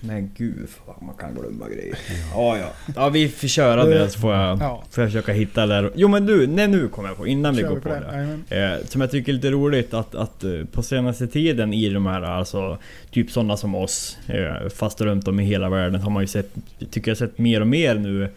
Men 0.00 0.30
gud, 0.36 0.68
fan, 0.68 1.06
man 1.06 1.14
kan 1.16 1.34
glömma 1.34 1.68
grejer. 1.68 1.98
Ja, 2.34 2.58
ja. 2.58 2.66
Ja, 2.96 3.08
vi 3.08 3.28
får 3.28 3.48
köra 3.48 3.84
det 3.84 4.10
så 4.10 4.18
får 4.18 4.34
jag, 4.34 4.58
Ja. 4.62 4.82
får 4.90 5.04
jag 5.04 5.12
försöka 5.12 5.32
hitta 5.32 5.66
där. 5.66 5.92
Jo 5.94 6.08
men 6.08 6.26
du, 6.26 6.46
nej 6.46 6.68
nu 6.68 6.88
kommer 6.88 7.08
jag 7.08 7.16
på, 7.18 7.26
innan 7.26 7.54
vi 7.56 7.62
Kör 7.62 7.68
går 7.68 7.80
på 7.80 7.88
det. 7.88 8.02
Jajamän. 8.12 8.44
Eh, 8.50 8.86
som 8.86 9.00
jag 9.00 9.10
tycker 9.10 9.32
är 9.32 9.34
lite 9.34 9.50
roligt 9.50 9.94
att, 9.94 10.14
att 10.14 10.44
eh, 10.44 10.50
på 10.72 10.82
senaste 10.82 11.26
tiden 11.26 11.74
i 11.74 11.88
de 11.88 12.06
här, 12.06 12.22
alltså 12.22 12.78
typ 13.10 13.30
sådana 13.30 13.56
som 13.56 13.74
oss, 13.74 14.18
eh, 14.26 14.68
fast 14.68 15.00
runt 15.00 15.28
om 15.28 15.40
i 15.40 15.44
hela 15.44 15.68
världen 15.68 16.00
har 16.00 16.10
man 16.10 16.22
ju 16.22 16.26
sett, 16.26 16.54
tycker 16.90 17.10
jag 17.10 17.18
sett 17.18 17.38
mer 17.38 17.60
och 17.60 17.66
mer 17.66 17.94
nu 17.94 18.28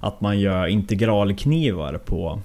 att 0.00 0.20
man 0.20 0.40
gör 0.40 0.66
integralknivar 0.66 1.98
på 1.98 2.40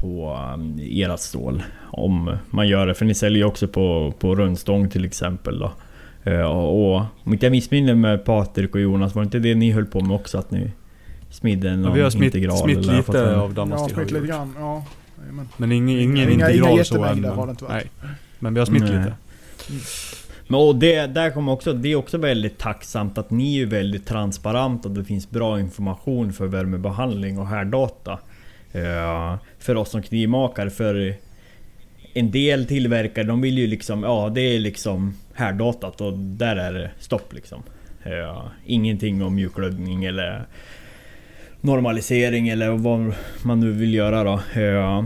på 0.00 0.38
um, 0.54 0.78
erat 0.80 1.20
stål. 1.20 1.62
Om 1.92 2.36
man 2.50 2.68
gör 2.68 2.86
det, 2.86 2.94
för 2.94 3.04
ni 3.04 3.14
säljer 3.14 3.38
ju 3.38 3.44
också 3.44 3.68
på, 3.68 4.14
på 4.18 4.34
rundstång 4.34 4.88
till 4.90 5.04
exempel 5.04 5.58
då. 5.58 5.72
Eh, 6.30 6.40
och, 6.40 6.92
och 6.94 7.02
om 7.24 7.32
inte 7.32 7.46
jag 7.46 7.50
missminner 7.50 7.94
med 7.94 8.24
Patrik 8.24 8.74
och 8.74 8.80
Jonas, 8.80 9.14
var 9.14 9.22
det 9.22 9.24
inte 9.24 9.38
det 9.38 9.54
ni 9.54 9.70
höll 9.72 9.86
på 9.86 10.00
med 10.00 10.16
också? 10.16 10.38
Att 10.38 10.50
ni 10.50 10.70
smidde 11.30 11.76
någon 11.76 11.84
Ja, 11.84 11.90
vi 11.92 12.00
har 12.02 12.10
smitt, 12.10 12.34
integral? 12.34 12.56
smitt 12.58 12.78
eller 12.78 12.96
lite 12.96 13.18
en- 13.24 13.34
av 13.40 13.48
Ja, 13.50 13.54
damastil. 13.54 13.94
smitt 13.94 14.10
vi 14.10 14.14
lite 14.14 14.26
grann. 14.26 14.54
Ja. 14.58 14.84
Men 15.56 15.72
ingen, 15.72 15.98
ingen 16.00 16.16
Inga- 16.16 16.30
integral 16.50 16.70
inga 16.72 16.84
så 16.84 16.94
än. 16.94 17.00
har 17.02 17.46
det 17.46 17.50
inte 17.50 17.64
varit. 17.64 17.68
nej. 17.68 17.90
men 18.38 18.54
vi 18.54 18.58
har 18.60 18.66
smitt 18.66 18.82
Nej. 18.82 18.92
lite. 18.98 19.14
Men 20.48 20.60
och 20.60 20.76
det, 20.76 21.06
där 21.06 21.30
kommer 21.30 21.52
också, 21.52 21.72
det 21.72 21.92
är 21.92 21.96
också 21.96 22.18
väldigt 22.18 22.58
tacksamt 22.58 23.18
att 23.18 23.30
ni 23.30 23.60
är 23.60 23.66
väldigt 23.66 24.06
transparenta 24.06 24.88
och 24.88 24.94
det 24.94 25.04
finns 25.04 25.30
bra 25.30 25.60
information 25.60 26.32
för 26.32 26.46
värmebehandling 26.46 27.38
och 27.38 27.46
härdata. 27.46 28.18
Eh, 28.72 29.34
för 29.60 29.76
oss 29.76 29.90
som 29.90 30.02
knivmakare, 30.02 30.70
för 30.70 31.14
en 32.14 32.30
del 32.30 32.66
tillverkare 32.66 33.24
de 33.24 33.40
vill 33.40 33.58
ju 33.58 33.66
liksom, 33.66 34.02
ja 34.02 34.30
det 34.34 34.40
är 34.40 34.58
liksom 34.58 35.14
härdatat 35.34 36.00
och 36.00 36.12
där 36.18 36.56
är 36.56 36.72
det 36.72 36.90
stopp 36.98 37.32
liksom. 37.34 37.62
Eh, 38.04 38.42
ingenting 38.66 39.22
om 39.22 39.34
mjukglödning 39.34 40.04
eller 40.04 40.42
normalisering 41.60 42.48
eller 42.48 42.68
vad 42.70 43.12
man 43.42 43.60
nu 43.60 43.72
vill 43.72 43.94
göra 43.94 44.24
då. 44.24 44.60
Eh, 44.60 45.04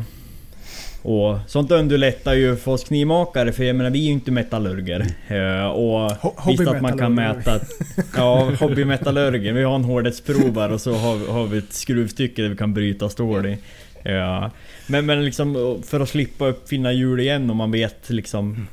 och 1.02 1.38
sånt 1.46 1.70
underlättar 1.70 2.34
ju 2.34 2.56
för 2.56 2.72
oss 2.72 2.84
knivmakare 2.84 3.52
för 3.52 3.64
jag 3.64 3.76
menar 3.76 3.90
vi 3.90 3.98
är 4.00 4.04
ju 4.06 4.10
inte 4.12 4.30
metallurger. 4.30 5.06
Eh, 5.28 5.66
och 5.66 6.12
visst 6.48 6.66
att 6.68 6.82
man 6.82 6.98
kan 6.98 7.14
mäta... 7.14 7.60
Ja, 8.16 8.50
hobbymetallurger. 8.60 9.52
Vi 9.52 9.62
har 9.62 9.74
en 9.74 9.84
hårdhetsprovare 9.84 10.74
och 10.74 10.80
så 10.80 10.94
har, 10.94 11.16
vi- 11.16 11.26
har 11.26 11.46
vi 11.46 11.58
ett 11.58 11.72
skruvstycke 11.72 12.42
där 12.42 12.48
vi 12.48 12.56
kan 12.56 12.74
bryta 12.74 13.08
stål 13.08 13.46
i. 13.46 13.58
Ja. 14.04 14.50
Men, 14.86 15.06
men 15.06 15.24
liksom 15.24 15.80
för 15.86 16.00
att 16.00 16.08
slippa 16.08 16.46
uppfinna 16.46 16.92
hjul 16.92 17.20
igen 17.20 17.50
om 17.50 17.56
man 17.56 17.70
vet 17.70 18.10
liksom... 18.10 18.66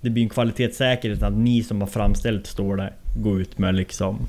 Det 0.00 0.10
blir 0.10 0.22
en 0.22 0.28
kvalitetssäkerhet 0.28 1.22
att 1.22 1.32
ni 1.32 1.62
som 1.62 1.80
har 1.80 1.88
framställt 1.88 2.46
stålet 2.46 2.92
går 3.16 3.40
ut 3.40 3.58
med 3.58 3.74
liksom 3.74 4.26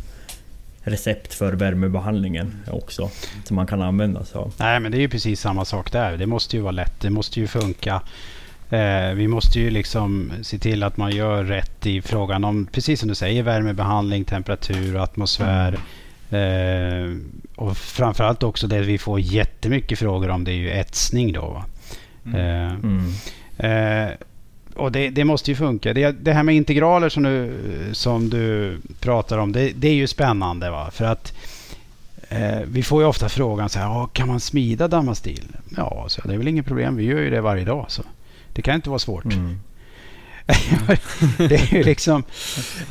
recept 0.82 1.34
för 1.34 1.54
värmebehandlingen 1.54 2.56
också. 2.72 3.10
Som 3.44 3.56
man 3.56 3.68
kan 3.68 3.82
använda 3.82 4.26
sig 4.26 4.40
av. 4.40 4.54
Nej, 4.60 4.80
men 4.80 4.92
det 4.92 4.98
är 4.98 5.00
ju 5.00 5.10
precis 5.10 5.42
samma 5.42 5.66
sak 5.66 5.92
där. 5.92 6.18
Det 6.18 6.26
måste 6.26 6.56
ju 6.56 6.62
vara 6.62 6.72
lätt. 6.72 7.02
Det 7.02 7.10
måste 7.10 7.40
ju 7.40 7.48
funka. 7.48 8.02
Eh, 8.70 9.14
vi 9.14 9.28
måste 9.28 9.60
ju 9.60 9.70
liksom 9.70 10.32
se 10.42 10.58
till 10.58 10.84
att 10.84 10.98
man 10.98 11.12
gör 11.12 11.44
rätt 11.44 11.86
i 11.86 12.02
frågan 12.02 12.44
om, 12.44 12.66
precis 12.72 13.00
som 13.00 13.10
du 13.10 13.16
säger, 13.16 13.44
värmebehandling, 13.44 14.24
temperatur 14.24 14.96
och 14.96 15.04
atmosfär. 15.04 15.78
Eh, 16.30 17.16
och 17.56 17.78
framförallt 17.78 18.44
också 18.44 18.68
det 18.68 18.82
vi 18.82 18.98
får 18.98 19.20
jättemycket 19.20 20.00
frågor 20.00 20.30
om, 20.30 20.44
det 20.44 20.52
är 20.52 20.56
ju 20.56 20.70
etsning 20.70 21.34
då. 21.34 21.42
Va? 21.42 21.66
Eh, 22.40 22.74
Mm. 22.74 23.14
Eh, 23.58 24.12
och 24.76 24.92
det, 24.92 25.10
det 25.10 25.24
måste 25.26 25.52
ju 25.52 25.56
funka. 25.58 25.94
Det, 25.94 26.12
det 26.12 26.34
här 26.34 26.44
med 26.44 26.56
integraler 26.56 27.10
som 27.10 27.24
du, 27.24 27.52
som 27.94 28.30
du 28.30 28.78
pratar 29.00 29.38
om, 29.38 29.52
det, 29.52 29.72
det 29.76 29.88
är 29.88 29.94
ju 29.94 30.08
spännande. 30.08 30.70
Va? 30.70 30.92
För 30.92 31.06
att 31.06 31.34
eh, 32.30 32.60
vi 32.66 32.84
får 32.84 33.02
ju 33.02 33.08
ofta 33.08 33.30
frågan 33.30 33.70
så 33.70 33.80
här, 33.80 33.86
"Ja, 33.86 34.08
kan 34.14 34.28
man 34.28 34.40
smida 34.40 34.88
damastil? 34.88 35.44
Ja, 35.78 36.06
så 36.08 36.22
det 36.28 36.34
är 36.34 36.38
väl 36.38 36.48
inget 36.48 36.66
problem. 36.66 36.96
Vi 36.96 37.04
gör 37.04 37.20
ju 37.20 37.30
det 37.30 37.42
varje 37.42 37.66
dag. 37.66 37.86
Så 37.90 38.04
det 38.54 38.62
kan 38.62 38.76
inte 38.76 38.90
vara 38.90 39.00
svårt. 39.00 39.26
Mm. 39.26 39.60
Det 41.38 41.56
är 41.56 41.74
ju 41.74 41.84
liksom... 41.84 42.24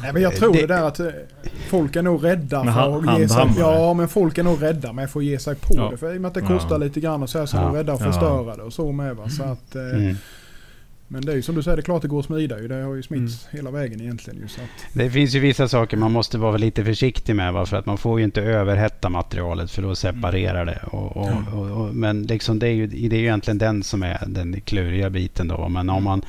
Nej, 0.02 0.12
men 0.12 0.22
jag 0.22 0.36
tror 0.36 0.52
det, 0.52 0.60
Det- 0.60 0.66
där 0.66 0.82
att 0.82 1.00
eh, 1.00 1.06
folk 1.68 1.96
är 1.96 2.02
nog 2.02 2.24
rädda 2.24 2.64
Med 2.64 2.74
för 2.74 2.80
ha- 2.80 3.12
att 3.12 3.20
ge 3.20 3.28
sig... 3.28 3.36
handhammare. 3.38 3.74
Ja, 3.80 3.94
men 3.94 4.08
folk 4.08 4.38
är 4.38 4.42
nog 4.42 4.62
rädda 4.62 4.92
med 4.92 5.10
för 5.10 5.20
att 5.20 5.26
ge 5.26 5.38
sig 5.38 5.54
på 5.54 5.74
Ja. 5.76 5.88
det. 5.90 5.96
För 5.96 6.14
i 6.14 6.16
och 6.16 6.20
med 6.20 6.28
att 6.28 6.34
det 6.34 6.40
Ja. 6.40 6.46
kostar 6.48 6.78
lite 6.78 7.00
grann 7.00 7.22
och 7.22 7.30
så 7.30 7.38
här 7.38 7.46
så 7.46 7.56
är 7.56 7.60
Ja. 7.60 7.66
de 7.66 7.76
rädda 7.76 7.92
att 7.92 8.00
Ja. 8.00 8.06
förstöra 8.12 8.56
det 8.56 8.62
och 8.62 8.72
så 8.72 8.92
med. 8.92 9.16
Va? 9.16 9.28
Så 9.28 9.42
att, 9.42 9.74
eh, 9.76 9.82
Mm. 9.82 10.16
Men 11.08 11.24
det 11.24 11.32
är 11.32 11.36
ju 11.36 11.42
som 11.42 11.54
du 11.54 11.62
säger, 11.62 11.76
det 11.76 11.80
är 11.80 11.84
klart 11.84 12.02
det 12.02 12.08
går 12.08 12.18
att 12.20 12.24
smida 12.26 12.60
ju. 12.60 12.68
Det 12.68 12.74
har 12.74 12.94
ju 12.94 13.02
smitts 13.02 13.46
Mm. 13.52 13.56
hela 13.56 13.70
vägen 13.70 14.00
egentligen. 14.00 14.40
Ju, 14.40 14.48
så 14.48 14.60
att, 14.60 14.68
Det 14.94 15.10
finns 15.10 15.34
ju 15.34 15.40
vissa 15.40 15.68
saker 15.68 15.96
man 15.96 16.12
måste 16.12 16.38
vara 16.38 16.56
lite 16.56 16.84
försiktig 16.84 17.36
med. 17.36 17.52
Va? 17.52 17.66
För 17.66 17.76
att 17.76 17.86
man 17.86 17.98
får 17.98 18.18
ju 18.18 18.24
inte 18.24 18.42
överhetta 18.42 19.08
materialet 19.08 19.70
för 19.70 19.82
då 19.82 19.94
separerar 19.94 20.64
det. 20.64 20.78
Och, 20.86 21.16
och, 21.16 21.30
och, 21.54 21.70
och, 21.86 21.94
men 21.94 22.22
liksom 22.22 22.58
det, 22.58 22.66
är 22.68 22.72
ju, 22.72 22.86
det 22.86 23.16
är 23.16 23.20
ju 23.20 23.24
egentligen 23.26 23.58
den 23.58 23.82
som 23.82 24.02
är 24.02 24.24
den 24.26 24.60
kluriga 24.60 25.10
biten. 25.10 25.48
Då. 25.48 25.68
Men 25.68 25.90
om 25.90 26.04
man, 26.04 26.22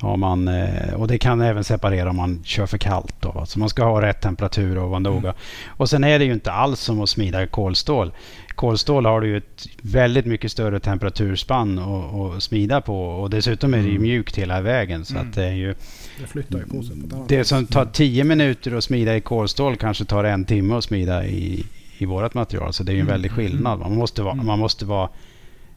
om 0.00 0.20
man, 0.20 0.48
eh, 0.48 0.94
och 0.94 1.08
det 1.08 1.18
kan 1.18 1.40
även 1.40 1.64
separera 1.64 2.10
om 2.10 2.16
man 2.16 2.40
kör 2.44 2.66
för 2.66 2.78
kallt. 2.78 3.14
Då, 3.20 3.30
va? 3.32 3.46
Så 3.46 3.58
man 3.58 3.68
ska 3.68 3.84
ha 3.84 4.02
rätt 4.02 4.20
temperatur 4.20 4.78
och 4.78 4.90
vara 4.90 4.98
noga. 4.98 5.34
Och 5.66 5.90
sen 5.90 6.04
är 6.04 6.18
det 6.18 6.24
ju 6.24 6.32
inte 6.32 6.52
alls 6.52 6.80
som 6.80 7.00
att 7.00 7.08
smida 7.08 7.46
kolstål. 7.46 8.12
Kolstål 8.54 9.06
har 9.06 9.20
du 9.20 9.26
ju 9.28 9.36
ett 9.36 9.66
väldigt 9.82 10.26
mycket 10.26 10.52
större 10.52 10.80
temperaturspann 10.80 11.78
att 11.78 12.42
smida 12.42 12.80
på. 12.80 13.06
Och 13.08 13.30
dessutom 13.30 13.74
är 13.74 13.78
det 13.78 13.88
ju 13.88 13.98
mjukt 13.98 14.38
hela 14.38 14.60
vägen. 14.60 15.04
Så 15.04 15.14
Mm. 15.14 15.28
att 15.28 15.34
det 15.34 15.44
är 15.44 15.52
ju 15.52 15.74
det 16.20 16.26
flyttar 16.26 16.58
ju 16.58 16.64
på 16.66 16.82
sig 16.82 16.96
på 17.10 17.24
det 17.28 17.44
som 17.44 17.66
tar 17.66 17.84
10 17.86 18.24
minuter 18.24 18.76
att 18.76 18.84
smida 18.84 19.16
i 19.16 19.20
kolstål 19.20 19.76
kanske 19.76 20.04
tar 20.04 20.24
en 20.24 20.44
timme 20.44 20.74
att 20.74 20.84
smida 20.84 21.26
i, 21.26 21.64
i 21.98 22.04
vårt 22.04 22.34
material. 22.34 22.72
Så 22.72 22.82
det 22.82 22.92
är 22.92 22.94
ju 22.94 23.00
en 23.00 23.06
Mm. 23.06 23.12
väldig 23.14 23.30
skillnad. 23.30 23.78
Man 23.78 23.94
måste 23.94 24.22
vara, 24.22 24.32
Mm. 24.32 24.46
man 24.46 24.58
måste 24.58 24.84
vara 24.84 25.08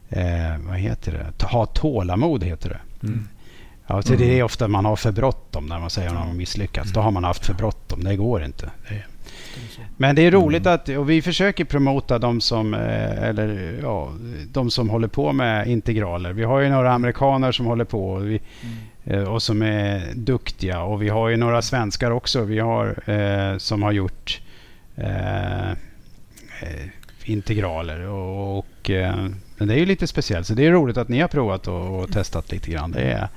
eh, 0.08 0.58
vad 0.68 0.76
heter 0.78 1.12
det? 1.38 1.44
Ha 1.46 1.66
tålamod 1.66 2.44
heter 2.44 2.68
det. 2.68 3.06
Mm. 3.06 3.28
Ja, 3.90 4.02
så 4.02 4.14
Det 4.14 4.38
är 4.38 4.42
ofta 4.42 4.68
man 4.68 4.84
har 4.84 4.96
för 4.96 5.12
bråttom 5.12 5.66
när 5.66 5.80
man 5.80 5.90
säger 5.90 6.08
att 6.08 6.14
man 6.14 6.28
har 6.28 6.34
misslyckats. 6.34 6.92
Då 6.92 7.00
har 7.00 7.10
man 7.10 7.24
haft 7.24 7.46
för 7.46 7.54
bråttom. 7.54 8.04
Det 8.04 8.16
går 8.16 8.44
inte. 8.44 8.70
Det, 8.88 9.02
men 9.96 10.16
det 10.16 10.22
är 10.22 10.30
roligt 10.30 10.66
att, 10.66 10.88
och 10.88 11.10
vi 11.10 11.22
försöker 11.22 11.64
promota 11.64 12.18
de 12.18 12.40
som, 12.40 12.74
eh, 12.74 13.22
eller, 13.22 13.78
ja, 13.82 14.12
de 14.52 14.70
som 14.70 14.90
håller 14.90 15.08
på 15.08 15.32
med 15.32 15.66
integraler. 15.66 16.32
Vi 16.32 16.44
har 16.44 16.60
ju 16.60 16.68
några 16.68 16.92
amerikaner 16.92 17.52
som 17.52 17.66
håller 17.66 17.84
på 17.84 18.10
och, 18.10 18.26
vi, 18.26 18.40
eh, 19.04 19.22
och 19.22 19.42
som 19.42 19.62
är 19.62 20.14
duktiga. 20.14 20.82
Och 20.82 21.02
vi 21.02 21.08
har 21.08 21.28
ju 21.28 21.36
några 21.36 21.62
svenskar 21.62 22.10
också. 22.10 22.44
Vi 22.44 22.58
har 22.58 23.10
eh, 23.10 23.58
som 23.58 23.82
har 23.82 23.92
gjort 23.92 24.40
eh, 24.96 25.70
eh, 25.70 25.76
integraler. 27.24 28.00
Och, 28.00 28.58
och, 28.58 28.90
eh, 28.90 29.26
det 29.58 29.74
är 29.74 29.78
ju 29.78 29.86
lite 29.86 30.06
speciellt. 30.06 30.46
Så 30.46 30.54
det 30.54 30.66
är 30.66 30.72
roligt 30.72 30.96
att 30.96 31.08
ni 31.08 31.20
har 31.20 31.28
provat 31.28 31.68
och, 31.68 32.00
och 32.00 32.12
testat 32.12 32.52
lite 32.52 32.70
grann. 32.70 32.90
Det 32.90 33.02
är, 33.02 33.28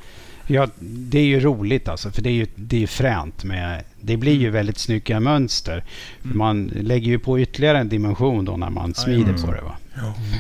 Ja, 0.48 0.68
det 0.80 1.20
är 1.20 1.26
ju 1.26 1.40
roligt 1.40 1.88
alltså, 1.88 2.12
för 2.12 2.22
det 2.22 2.30
är 2.30 2.34
ju 2.34 2.48
det 2.56 2.84
är 2.84 2.88
fränt. 2.88 3.44
Med, 3.44 3.84
det 4.02 4.18
blir 4.18 4.34
ju 4.36 4.50
väldigt 4.50 4.78
snygga 4.78 5.20
mönster. 5.20 5.84
För 6.22 6.36
man 6.36 6.68
lägger 6.68 7.08
ju 7.08 7.20
på 7.20 7.40
ytterligare 7.40 7.78
en 7.80 7.90
dimension 7.90 8.46
då 8.46 8.58
när 8.58 8.70
man 8.70 8.94
smider 8.94 9.30
Mm. 9.30 9.42
på 9.42 9.52
det. 9.52 9.62
Va? 9.62 9.76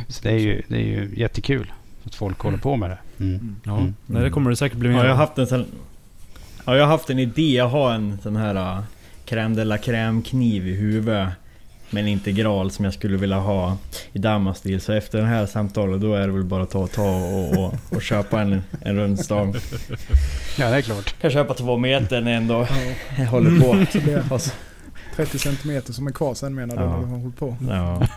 Så 0.07 0.23
det 0.23 0.31
är, 0.31 0.37
ju, 0.39 0.61
det 0.67 0.75
är 0.75 0.85
ju 0.85 1.13
jättekul 1.17 1.71
att 2.03 2.15
folk 2.15 2.39
håller 2.39 2.57
på 2.57 2.75
med 2.75 2.89
det. 2.89 2.97
Mm. 3.23 3.55
Ja, 3.63 3.77
Mm. 3.77 3.93
nej, 4.05 4.23
det 4.23 4.29
kommer 4.29 4.49
det 4.49 4.55
säkert 4.55 4.77
bli 4.77 4.89
mer 4.89 4.95
Ja, 4.97 5.03
jag 5.03 5.09
har 5.11 5.17
haft 5.17 5.37
en 5.37 5.47
sån... 5.47 5.65
Ja, 6.65 6.75
jag 6.75 6.83
har 6.83 6.91
haft 6.91 7.09
en 7.09 7.19
idé. 7.19 7.53
Jag 7.55 7.67
har 7.69 7.91
en 7.91 8.17
sån 8.23 8.35
här 8.35 8.55
uh, 8.77 8.83
crème 9.25 9.55
de 9.55 9.65
la 9.65 9.77
crème 9.77 10.23
kniv 10.23 10.67
i 10.67 10.73
huvudet. 10.73 11.29
Med 11.93 12.01
en 12.03 12.07
integral 12.09 12.71
som 12.71 12.85
jag 12.85 12.93
skulle 12.93 13.17
vilja 13.17 13.37
ha 13.39 13.77
i 14.13 14.19
damastil. 14.19 14.81
Så 14.81 14.93
efter 14.93 15.21
det 15.21 15.25
här 15.27 15.45
samtalet 15.45 16.01
då 16.01 16.15
är 16.15 16.27
det 16.27 16.33
väl 16.33 16.43
bara 16.43 16.63
att 16.63 16.71
ta, 16.71 16.87
ta 16.87 17.03
och, 17.15 17.57
och, 17.65 17.73
och 17.89 18.01
köpa 18.01 18.41
en, 18.41 18.61
en 18.81 18.95
rundstång. 18.95 19.55
Ja, 20.59 20.69
det 20.69 20.77
är 20.77 20.81
klart. 20.81 21.21
Kan 21.21 21.31
köpa 21.31 21.53
två 21.53 21.77
meter 21.77 22.21
när 22.21 22.31
jag 22.31 22.37
ändå 22.41 22.67
håller 23.29 23.59
på. 23.61 23.85
Så 23.91 23.99
blir- 23.99 24.33
Och 24.33 24.41
så- 24.41 24.51
30 25.15 25.39
centimeter 25.39 25.93
som 25.93 26.07
är 26.07 26.11
kvar 26.11 26.33
sen 26.33 26.55
menar 26.55 26.75
du 26.77 26.81
Ja. 26.83 26.87
har 26.89 27.03
hållit 27.05 27.37
på. 27.37 27.57
Ja. 27.69 28.07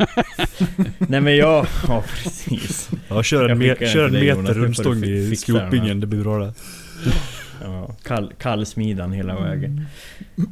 Nej 0.98 1.20
men 1.20 1.36
jag... 1.36 1.66
Ja 1.88 2.02
precis. 2.22 2.90
Ja, 3.08 3.22
kör 3.22 3.48
en, 3.48 3.60
Jag 3.60 3.78
me- 3.78 3.92
kör 3.92 4.06
en 4.06 4.12
meter 4.12 4.54
rundstång 4.54 5.04
i 5.04 5.36
skropingen. 5.36 6.00
Det 6.00 6.06
blir 6.06 6.22
bra 6.22 6.38
det. 6.38 6.54
Ja, 7.64 7.90
kall, 8.02 8.32
kallsmidan 8.38 9.12
hela 9.12 9.40
vägen. 9.40 9.86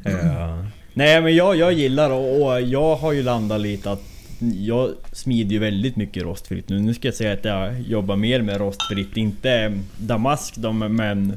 Ja. 0.03 0.65
Nej 0.97 1.21
men 1.21 1.35
jag, 1.35 1.55
jag 1.55 1.73
gillar 1.73 2.09
och, 2.09 2.41
och 2.41 2.61
jag 2.61 2.95
har 2.95 3.11
ju 3.11 3.23
landat 3.23 3.61
lite 3.61 3.91
att 3.91 4.03
jag 4.39 4.93
smider 5.11 5.51
ju 5.51 5.59
väldigt 5.59 5.95
mycket 5.95 6.23
rostfritt 6.23 6.69
nu. 6.69 6.79
Nu 6.79 6.93
ska 6.93 7.07
jag 7.07 7.15
säga 7.15 7.33
att 7.33 7.45
jag 7.45 7.81
jobbar 7.81 8.15
mer 8.15 8.41
med 8.41 8.57
rostfritt. 8.57 9.17
Inte 9.17 9.79
damask 9.97 10.55
då 10.55 10.71
men... 10.71 11.33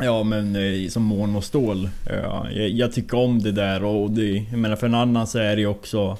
Ja 0.00 0.22
men 0.22 0.56
eh, 0.56 0.88
som 0.88 1.02
mån 1.02 1.36
och 1.36 1.44
stål. 1.44 1.90
Ja, 2.06 2.46
jag, 2.50 2.68
jag 2.68 2.92
tycker 2.92 3.18
om 3.18 3.42
det 3.42 3.52
där 3.52 3.84
och 3.84 4.10
det, 4.10 4.46
jag 4.50 4.58
menar 4.58 4.76
för 4.76 4.86
en 4.86 4.94
annan 4.94 5.26
så 5.26 5.38
är 5.38 5.56
det 5.56 5.60
ju 5.60 5.66
också 5.66 6.18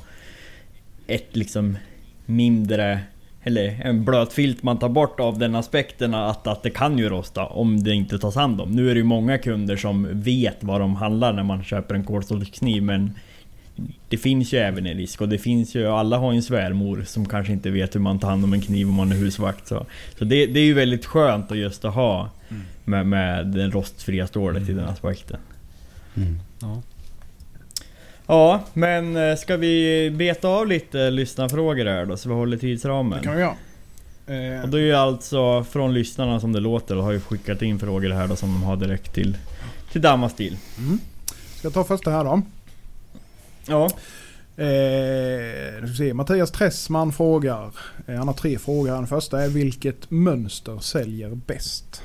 ett 1.06 1.36
liksom 1.36 1.76
mindre 2.26 3.00
eller 3.44 3.80
en 3.84 4.04
blöt 4.04 4.32
filt 4.32 4.62
man 4.62 4.78
tar 4.78 4.88
bort 4.88 5.20
av 5.20 5.38
den 5.38 5.54
aspekten 5.54 6.14
att, 6.14 6.46
att 6.46 6.62
det 6.62 6.70
kan 6.70 6.98
ju 6.98 7.08
rosta 7.08 7.46
om 7.46 7.84
det 7.84 7.94
inte 7.94 8.18
tas 8.18 8.34
hand 8.34 8.60
om. 8.60 8.70
Nu 8.70 8.90
är 8.90 8.94
det 8.94 8.98
ju 8.98 9.04
många 9.04 9.38
kunder 9.38 9.76
som 9.76 10.22
vet 10.22 10.56
vad 10.60 10.80
de 10.80 10.96
handlar 10.96 11.32
när 11.32 11.42
man 11.42 11.64
köper 11.64 11.94
en 11.94 12.04
kolstålskniv 12.04 12.82
men 12.82 13.14
det 14.08 14.16
finns 14.16 14.52
ju 14.52 14.58
även 14.58 14.86
en 14.86 14.96
risk 14.96 15.20
och 15.20 15.28
det 15.28 15.38
finns 15.38 15.74
ju, 15.74 15.86
alla 15.86 16.18
har 16.18 16.32
ju 16.32 16.36
en 16.36 16.42
svärmor 16.42 17.04
som 17.06 17.28
kanske 17.28 17.52
inte 17.52 17.70
vet 17.70 17.94
hur 17.94 18.00
man 18.00 18.18
tar 18.18 18.30
hand 18.30 18.44
om 18.44 18.52
en 18.52 18.60
kniv 18.60 18.88
om 18.88 18.94
man 18.94 19.12
är 19.12 19.16
husvakt. 19.16 19.68
Så, 19.68 19.86
så 20.18 20.24
det, 20.24 20.46
det 20.46 20.60
är 20.60 20.64
ju 20.64 20.74
väldigt 20.74 21.06
skönt 21.06 21.50
att 21.50 21.58
just 21.58 21.84
att 21.84 21.94
ha 21.94 22.30
med, 22.84 23.06
med 23.06 23.46
den 23.46 23.70
rostfria 23.70 24.26
stålet 24.26 24.68
i 24.68 24.72
den 24.72 24.88
aspekten. 24.88 25.40
Mm. 26.16 26.40
Ja. 26.60 26.82
Ja, 28.32 28.60
men 28.72 29.16
eh, 29.16 29.36
ska 29.36 29.56
vi 29.56 30.10
beta 30.10 30.48
av 30.48 30.66
lite 30.66 31.10
lyssnarfrågor 31.10 31.84
här 31.84 32.06
då 32.06 32.16
så 32.16 32.28
vi 32.28 32.34
håller 32.34 32.56
tidsramen? 32.56 33.18
Det 33.18 33.24
kan 33.24 33.34
vi 33.36 33.40
göra. 33.40 34.62
Och 34.62 34.68
det 34.68 34.78
är 34.78 34.82
ju 34.82 34.92
alltså 34.92 35.64
från 35.64 35.94
lyssnarna 35.94 36.40
som 36.40 36.52
det 36.52 36.60
låter 36.60 36.96
och 36.96 37.04
har 37.04 37.12
ju 37.12 37.20
skickat 37.20 37.62
in 37.62 37.78
frågor 37.78 38.10
här 38.10 38.28
då 38.28 38.36
som 38.36 38.48
de 38.48 38.62
har 38.62 38.76
direkt 38.76 39.14
till, 39.14 39.36
till 39.92 40.00
Damastil. 40.00 40.58
mm. 40.78 40.98
Ska 41.56 41.66
jag 41.66 41.74
ta 41.74 41.84
första 41.84 42.10
här 42.10 42.24
då? 42.24 42.42
Ja. 43.66 43.84
Eh, 44.62 45.86
se. 45.98 46.14
Mattias 46.14 46.50
Tressman 46.50 47.12
frågar. 47.12 47.70
Eh, 48.06 48.14
han 48.14 48.28
har 48.28 48.34
tre 48.34 48.58
frågor. 48.58 48.92
Den 48.92 49.06
första 49.06 49.42
är 49.42 49.48
vilket 49.48 50.10
mönster 50.10 50.78
säljer 50.78 51.34
bäst? 51.34 52.02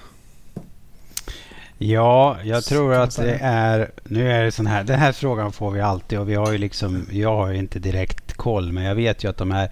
Ja, 1.77 2.37
jag 2.43 2.63
tror 2.63 2.93
att 2.93 3.15
det 3.15 3.37
är... 3.41 3.91
Nu 4.03 4.31
är 4.31 4.43
det 4.43 4.51
sån 4.51 4.67
här... 4.67 4.83
Den 4.83 4.99
här 4.99 5.11
frågan 5.11 5.51
får 5.51 5.71
vi 5.71 5.81
alltid 5.81 6.19
och 6.19 6.29
vi 6.29 6.35
har 6.35 6.51
ju 6.51 6.57
liksom... 6.57 7.07
Jag 7.11 7.35
har 7.35 7.49
ju 7.49 7.57
inte 7.57 7.79
direkt 7.79 8.33
koll 8.33 8.71
men 8.71 8.83
jag 8.83 8.95
vet 8.95 9.23
ju 9.23 9.29
att 9.29 9.37
de 9.37 9.51
här 9.51 9.71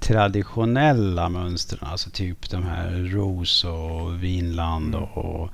traditionella 0.00 1.28
mönstren, 1.28 1.80
alltså 1.82 2.10
typ 2.10 2.50
de 2.50 2.64
här 2.64 2.90
Ros 2.90 3.64
och 3.64 4.24
Vinland 4.24 4.94
och, 4.94 5.18
och 5.18 5.50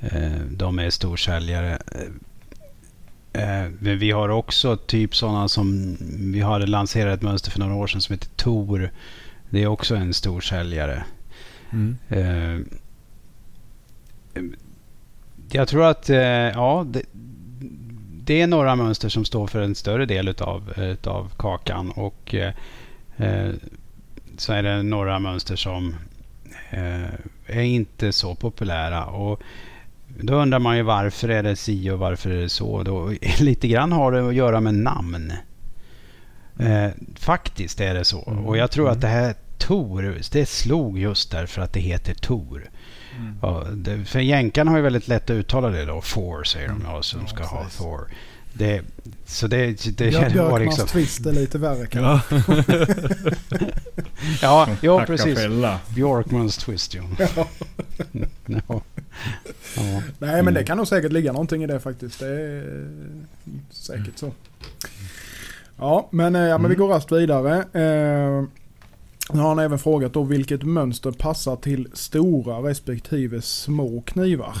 eh, 0.00 0.40
de 0.50 0.78
är 0.78 0.90
storsäljare. 0.90 1.78
Eh, 3.32 3.70
men 3.78 3.98
vi 3.98 4.10
har 4.10 4.28
också 4.28 4.76
typ 4.76 5.16
sådana 5.16 5.48
som... 5.48 5.96
Vi 6.32 6.40
hade 6.40 6.66
lanserat 6.66 7.14
ett 7.14 7.22
mönster 7.22 7.50
för 7.50 7.60
några 7.60 7.74
år 7.74 7.86
sedan 7.86 8.00
som 8.00 8.12
heter 8.12 8.28
Tor. 8.36 8.90
Det 9.50 9.62
är 9.62 9.66
också 9.66 9.94
en 9.94 10.14
storsäljare. 10.14 11.04
Mm. 11.72 11.96
Eh, 12.08 12.60
jag 15.54 15.68
tror 15.68 15.84
att 15.84 16.10
eh, 16.10 16.18
ja, 16.18 16.86
det, 16.88 17.02
det 18.24 18.40
är 18.40 18.46
några 18.46 18.76
mönster 18.76 19.08
som 19.08 19.24
står 19.24 19.46
för 19.46 19.62
en 19.62 19.74
större 19.74 20.06
del 20.06 20.28
utav, 20.28 20.72
utav 20.76 21.32
kakan 21.36 21.90
och 21.90 22.34
eh, 22.34 22.52
eh, 23.16 23.50
så 24.36 24.52
är 24.52 24.62
det 24.62 24.82
några 24.82 25.18
mönster 25.18 25.56
som 25.56 25.94
eh, 26.70 27.04
är 27.46 27.62
inte 27.62 28.12
så 28.12 28.34
populära. 28.34 29.06
Och 29.06 29.42
då 30.20 30.34
undrar 30.34 30.58
man 30.58 30.76
ju 30.76 30.82
varför 30.82 31.28
är 31.28 31.42
det 31.42 31.56
si 31.56 31.90
och 31.90 31.98
varför 31.98 32.30
är 32.30 32.40
det 32.40 32.48
så. 32.48 32.82
Då, 32.82 33.12
lite 33.40 33.68
grann 33.68 33.92
har 33.92 34.12
det 34.12 34.28
att 34.28 34.34
göra 34.34 34.60
med 34.60 34.74
namn. 34.74 35.32
Eh, 36.58 36.90
faktiskt 37.16 37.80
är 37.80 37.94
det 37.94 38.04
så. 38.04 38.18
Och 38.20 38.56
jag 38.56 38.70
tror 38.70 38.90
att 38.90 39.00
det 39.00 39.08
här 39.08 39.34
Tor, 39.58 40.18
det 40.32 40.46
slog 40.46 40.98
just 40.98 41.30
därför 41.30 41.62
att 41.62 41.72
det 41.72 41.80
heter 41.80 42.14
Tor. 42.14 42.70
Ja, 43.42 43.64
det, 43.72 44.04
för 44.04 44.20
jänkarna 44.20 44.70
har 44.70 44.78
ju 44.78 44.82
väldigt 44.82 45.08
lätt 45.08 45.30
att 45.30 45.34
uttala 45.34 45.68
det 45.68 45.84
då. 45.84 46.00
Four 46.00 46.44
säger 46.44 46.68
de 46.68 46.82
ja, 46.84 47.02
som 47.02 47.20
Ja, 47.20 47.26
ska 47.26 47.44
ha 47.44 47.62
precis. 47.62 47.78
Thor. 47.78 48.08
Det, 48.52 48.82
så 49.26 49.46
det, 49.46 49.96
det, 49.98 50.10
var 50.14 50.30
Björkmans 50.30 50.60
liksom... 50.60 50.86
twist 50.86 51.26
är 51.26 51.32
lite 51.32 51.58
värre 51.58 51.86
kanske. 51.86 52.34
Ja. 52.36 52.86
Ja, 54.42 54.68
ja 54.80 54.98
Tacka 54.98 55.06
precis. 55.06 55.38
fälla. 55.38 55.78
Björkmans 55.94 56.56
twist, 56.56 56.94
ja. 56.94 57.02
ja. 57.18 57.48
ja. 58.66 58.80
Nej 60.18 60.42
men 60.42 60.54
det 60.54 60.64
kan 60.64 60.76
nog 60.76 60.88
säkert 60.88 61.12
ligga 61.12 61.32
någonting 61.32 61.64
i 61.64 61.66
det 61.66 61.80
faktiskt. 61.80 62.18
Det 62.18 62.26
är 62.26 62.88
säkert 63.70 64.18
så. 64.18 64.32
Ja 65.76 66.08
men, 66.10 66.36
eh, 66.36 66.42
ja, 66.42 66.58
men 66.58 66.70
vi 66.70 66.76
går 66.76 66.88
raskt 66.88 67.12
vidare. 67.12 67.64
Nu 69.32 69.40
har 69.40 69.48
han 69.48 69.58
även 69.58 69.78
frågat 69.78 70.12
då 70.12 70.22
vilket 70.22 70.62
mönster 70.62 71.10
passar 71.12 71.56
till 71.56 71.88
stora 71.92 72.68
respektive 72.70 73.42
små 73.42 74.00
knivar. 74.02 74.56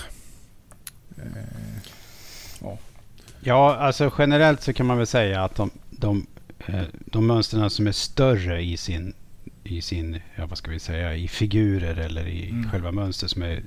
Eh, 1.16 1.24
Ja, 3.46 3.76
alltså 3.76 4.12
generellt 4.18 4.62
så 4.62 4.72
kan 4.72 4.86
man 4.86 4.98
väl 4.98 5.06
säga 5.06 5.44
att 5.44 5.54
de, 5.54 5.70
de, 5.90 6.26
eh, 6.66 6.82
de 7.06 7.26
mönstren 7.26 7.70
som 7.70 7.86
är 7.86 7.92
större 7.92 8.62
i 8.62 8.76
sin, 8.76 9.14
i 9.64 9.82
sin, 9.82 10.20
ja 10.36 10.46
vad 10.46 10.58
ska 10.58 10.70
vi 10.70 10.78
säga, 10.78 11.16
i 11.16 11.28
figurer 11.28 11.96
eller 11.96 12.26
i 12.28 12.50
Mm. 12.50 12.70
själva 12.70 12.92
mönstret 12.92 13.30
som 13.30 13.42
är, 13.42 13.62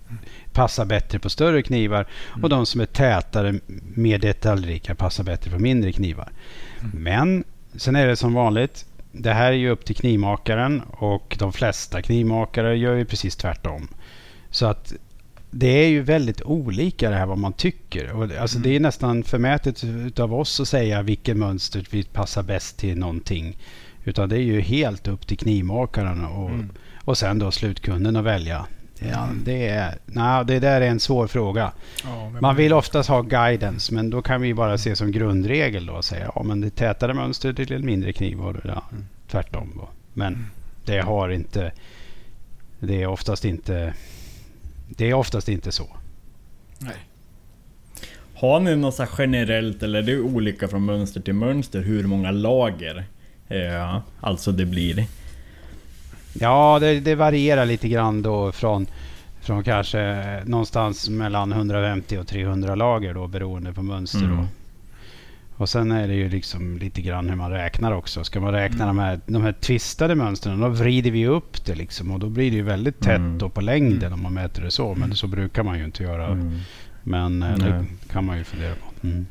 passar 0.54 0.86
bättre 0.86 1.20
på 1.20 1.30
större 1.30 1.62
knivar 1.64 2.08
och 2.44 2.50
de 2.50 2.66
som 2.66 2.82
är 2.82 2.86
tätare, 2.86 3.60
mer 3.96 4.18
detaljrika 4.18 4.96
passar 4.96 5.24
bättre 5.24 5.52
på 5.52 5.60
mindre 5.60 5.92
knivar. 5.92 6.30
Men 6.94 7.44
sen 7.76 7.96
är 7.96 8.08
det 8.08 8.16
som 8.16 8.34
vanligt, 8.34 8.86
det 9.20 9.34
här 9.34 9.52
är 9.52 9.56
ju 9.56 9.70
upp 9.70 9.86
till 9.86 9.96
knivmakaren 9.96 10.82
och 10.82 11.36
de 11.40 11.54
flesta 11.54 12.02
knivmakare 12.02 12.78
gör 12.78 12.96
ju 12.96 13.06
precis 13.06 13.36
tvärtom. 13.36 13.88
Så 14.50 14.66
att 14.66 14.94
det 15.52 15.68
är 15.68 15.88
ju 15.88 16.02
väldigt 16.02 16.42
olika 16.42 17.10
det 17.10 17.16
här 17.16 17.26
vad 17.26 17.38
man 17.38 17.54
tycker. 17.54 18.12
Och 18.12 18.32
alltså 18.40 18.60
Det 18.60 18.76
är 18.76 18.80
nästan 18.80 19.24
förmätet 19.24 19.84
av 20.20 20.34
oss 20.34 20.60
att 20.60 20.68
säga 20.68 21.02
vilket 21.02 21.38
mönster 21.38 21.86
vi 21.92 22.04
passar 22.04 22.44
bäst 22.44 22.78
till 22.78 22.98
någonting. 22.98 23.58
Utan 24.04 24.30
det 24.30 24.36
är 24.36 24.42
ju 24.42 24.62
helt 24.62 25.08
upp 25.08 25.28
till 25.28 25.38
knivmakaren 25.38 26.26
och, 26.26 26.52
och 27.04 27.18
sen 27.18 27.40
då 27.40 27.52
slutkunden 27.52 28.16
att 28.16 28.26
välja. 28.26 28.66
Ja, 29.00 29.30
det, 29.44 29.68
är, 29.68 29.98
nej, 30.06 30.46
det 30.46 30.60
där 30.60 30.82
är 30.82 30.88
en 30.88 31.00
svår 31.00 31.28
fråga. 31.28 31.72
ja, 32.04 32.30
Man 32.42 32.56
vill 32.56 32.74
oftast 32.74 33.10
ha 33.10 33.22
guidance 33.22 33.94
men 33.94 34.10
då 34.10 34.22
kan 34.22 34.42
vi 34.42 34.54
bara 34.54 34.78
se 34.78 34.96
som 34.96 35.12
grundregel 35.12 35.86
då 35.86 35.94
och 35.94 36.06
säga 36.06 36.32
ja 36.36 36.44
men 36.44 36.62
det 36.62 36.70
tätare 36.70 37.14
mönster 37.14 37.54
till 37.54 37.74
en 37.74 37.86
mindre 37.86 38.14
kniv 38.14 38.42
och 38.42 38.56
ja, 38.64 38.84
tvärtom. 39.28 39.74
Då. 39.76 39.90
Men 40.14 40.48
det 40.86 41.00
har 41.00 41.30
inte... 41.30 41.72
Det 42.80 43.02
är 43.02 43.08
oftast 43.08 43.46
inte... 43.46 43.94
Det 44.88 45.10
är 45.10 45.14
oftast 45.14 45.50
inte 45.50 45.72
så. 45.72 45.88
Har 48.36 48.60
ni 48.60 48.76
något 48.76 48.96
så 48.96 49.06
generellt 49.18 49.84
eller 49.84 50.00
är 50.00 50.04
det 50.04 50.20
olika 50.20 50.68
från 50.68 50.86
mönster 50.86 51.22
till 51.22 51.34
mönster 51.34 51.82
hur 51.82 52.04
många 52.04 52.32
lager 52.32 53.06
eh, 53.48 54.00
alltså 54.22 54.52
det 54.52 54.66
blir? 54.66 55.06
Ja, 56.40 56.78
det, 56.80 57.00
det 57.00 57.16
varierar 57.16 57.66
lite 57.66 57.88
grann 57.88 58.22
då 58.22 58.52
från, 58.52 58.88
från 59.42 59.64
kanske 59.64 60.24
någonstans 60.46 61.10
mellan 61.10 61.52
150 61.52 62.18
och 62.18 62.28
300 62.28 62.76
lager 62.76 63.14
då 63.14 63.28
beroende 63.28 63.74
på 63.74 63.82
mönster. 63.84 64.24
Mm. 64.24 64.38
Då. 64.38 64.44
Och 65.58 65.70
sen 65.70 65.92
är 65.92 66.08
det 66.08 66.14
ju 66.14 66.30
liksom 66.30 66.78
lite 66.78 67.02
grann 67.02 67.30
hur 67.30 67.36
man 67.36 67.52
räknar 67.52 67.92
också. 67.92 68.24
Ska 68.24 68.40
man 68.40 68.54
räkna 68.54 68.88
de, 68.88 69.00
här, 69.00 69.20
de 69.26 69.42
här 69.44 69.52
twistade 69.52 70.16
mönstren 70.16 70.60
då 70.60 70.68
vrider 70.70 71.12
vi 71.12 71.28
upp 71.28 71.66
det 71.66 71.76
liksom 71.76 72.12
och 72.12 72.20
då 72.20 72.30
blir 72.30 72.52
det 72.52 72.58
ju 72.58 72.64
väldigt 72.64 73.00
tätt 73.00 73.18
Mm. 73.18 73.38
då 73.38 73.50
på 73.50 73.62
längden 73.62 74.14
om 74.14 74.24
man 74.24 74.34
mäter 74.34 74.64
det 74.64 74.72
så. 74.72 74.96
Men 74.96 75.16
så 75.16 75.28
brukar 75.28 75.64
man 75.64 75.78
ju 75.78 75.86
inte 75.86 76.04
göra. 76.04 76.28
Mm. 76.28 76.60
Men 77.04 77.44
eh, 77.44 77.50
Nej. 77.58 77.70
det 77.70 77.86
kan 78.14 78.26
man 78.26 78.38
ju 78.38 78.44
fundera 78.44 78.74
på. 78.74 79.08
Mm. 79.08 79.26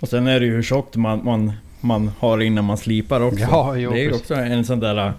Och 0.00 0.08
sen 0.08 0.26
är 0.26 0.40
det 0.40 0.46
ju 0.46 0.52
hur 0.52 0.62
tjockt 0.62 0.96
man, 0.96 1.24
man, 1.24 1.52
man 1.80 2.10
har 2.18 2.40
innan 2.40 2.64
man 2.64 2.76
slipar 2.78 3.20
också. 3.20 3.40
Ja, 3.50 3.76
jo, 3.76 3.90
det 3.92 4.00
är 4.00 4.04
ju 4.04 4.12
också 4.12 4.34
en 4.34 4.64
sån 4.64 4.80
där... 4.80 5.12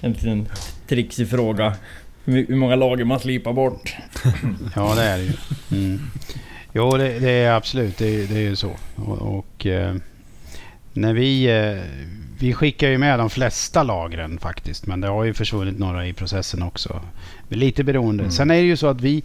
En 0.00 0.12
liten 0.12 0.48
trixig 0.86 1.30
fråga. 1.30 1.76
Hur 2.24 2.56
många 2.56 2.76
lager 2.76 3.04
man 3.04 3.20
slipar 3.20 3.52
bort. 3.52 3.96
Ja, 4.74 4.94
det 4.94 5.02
är 5.02 5.18
det 5.18 5.24
ju. 5.24 5.32
Mm. 5.72 6.00
Jo, 6.72 6.96
det, 6.96 7.18
det 7.18 7.30
är 7.30 7.52
absolut. 7.52 7.98
Det, 7.98 8.26
det 8.26 8.36
är 8.36 8.40
ju 8.40 8.56
så. 8.56 8.70
Och, 8.96 9.38
och 9.38 9.66
eh, 9.66 9.94
när 10.92 11.12
vi, 11.12 11.44
eh, 11.44 11.82
vi 12.38 12.52
skickar 12.52 12.88
ju 12.88 12.98
med 12.98 13.18
de 13.18 13.30
flesta 13.30 13.82
lagren 13.82 14.38
faktiskt. 14.38 14.86
Men 14.86 15.00
det 15.00 15.08
har 15.08 15.24
ju 15.24 15.34
försvunnit 15.34 15.78
några 15.78 16.06
i 16.06 16.12
processen 16.12 16.62
också. 16.62 17.00
Lite 17.48 17.84
beroende. 17.84 18.22
Mm. 18.22 18.32
Sen 18.32 18.50
är 18.50 18.54
det 18.54 18.60
ju 18.60 18.76
så 18.76 18.86
att 18.86 19.00
vi, 19.00 19.22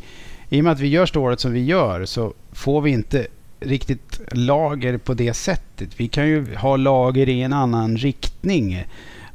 i 0.50 0.60
och 0.60 0.64
med 0.64 0.74
att 0.74 0.80
vi 0.80 0.88
gör 0.88 1.06
stålet 1.06 1.40
som 1.40 1.52
vi 1.52 1.66
gör, 1.66 2.06
så 2.06 2.34
får 2.52 2.82
vi 2.82 2.92
inte 2.92 3.28
riktigt 3.60 4.22
lager 4.32 4.98
på 4.98 5.14
det 5.14 5.34
sättet. 5.34 5.90
Vi 5.98 6.08
kan 6.08 6.28
ju 6.28 6.56
ha 6.56 6.76
lager 6.78 7.30
i 7.30 7.42
en 7.42 7.54
annan 7.54 7.98
riktning. 7.98 8.86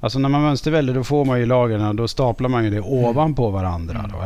Alltså 0.07 0.18
när 0.18 0.28
man 0.28 0.42
mönsterväljer 0.42 0.94
då 0.94 1.04
får 1.04 1.24
man 1.24 1.40
ju 1.40 1.46
lagren 1.46 1.86
och 1.86 1.94
då 1.94 2.09
staplar 2.09 2.48
man 2.48 2.64
ju 2.64 2.70
det 2.70 2.80
ovanpå 2.80 3.50
varandra. 3.50 4.11
Då. 4.12 4.18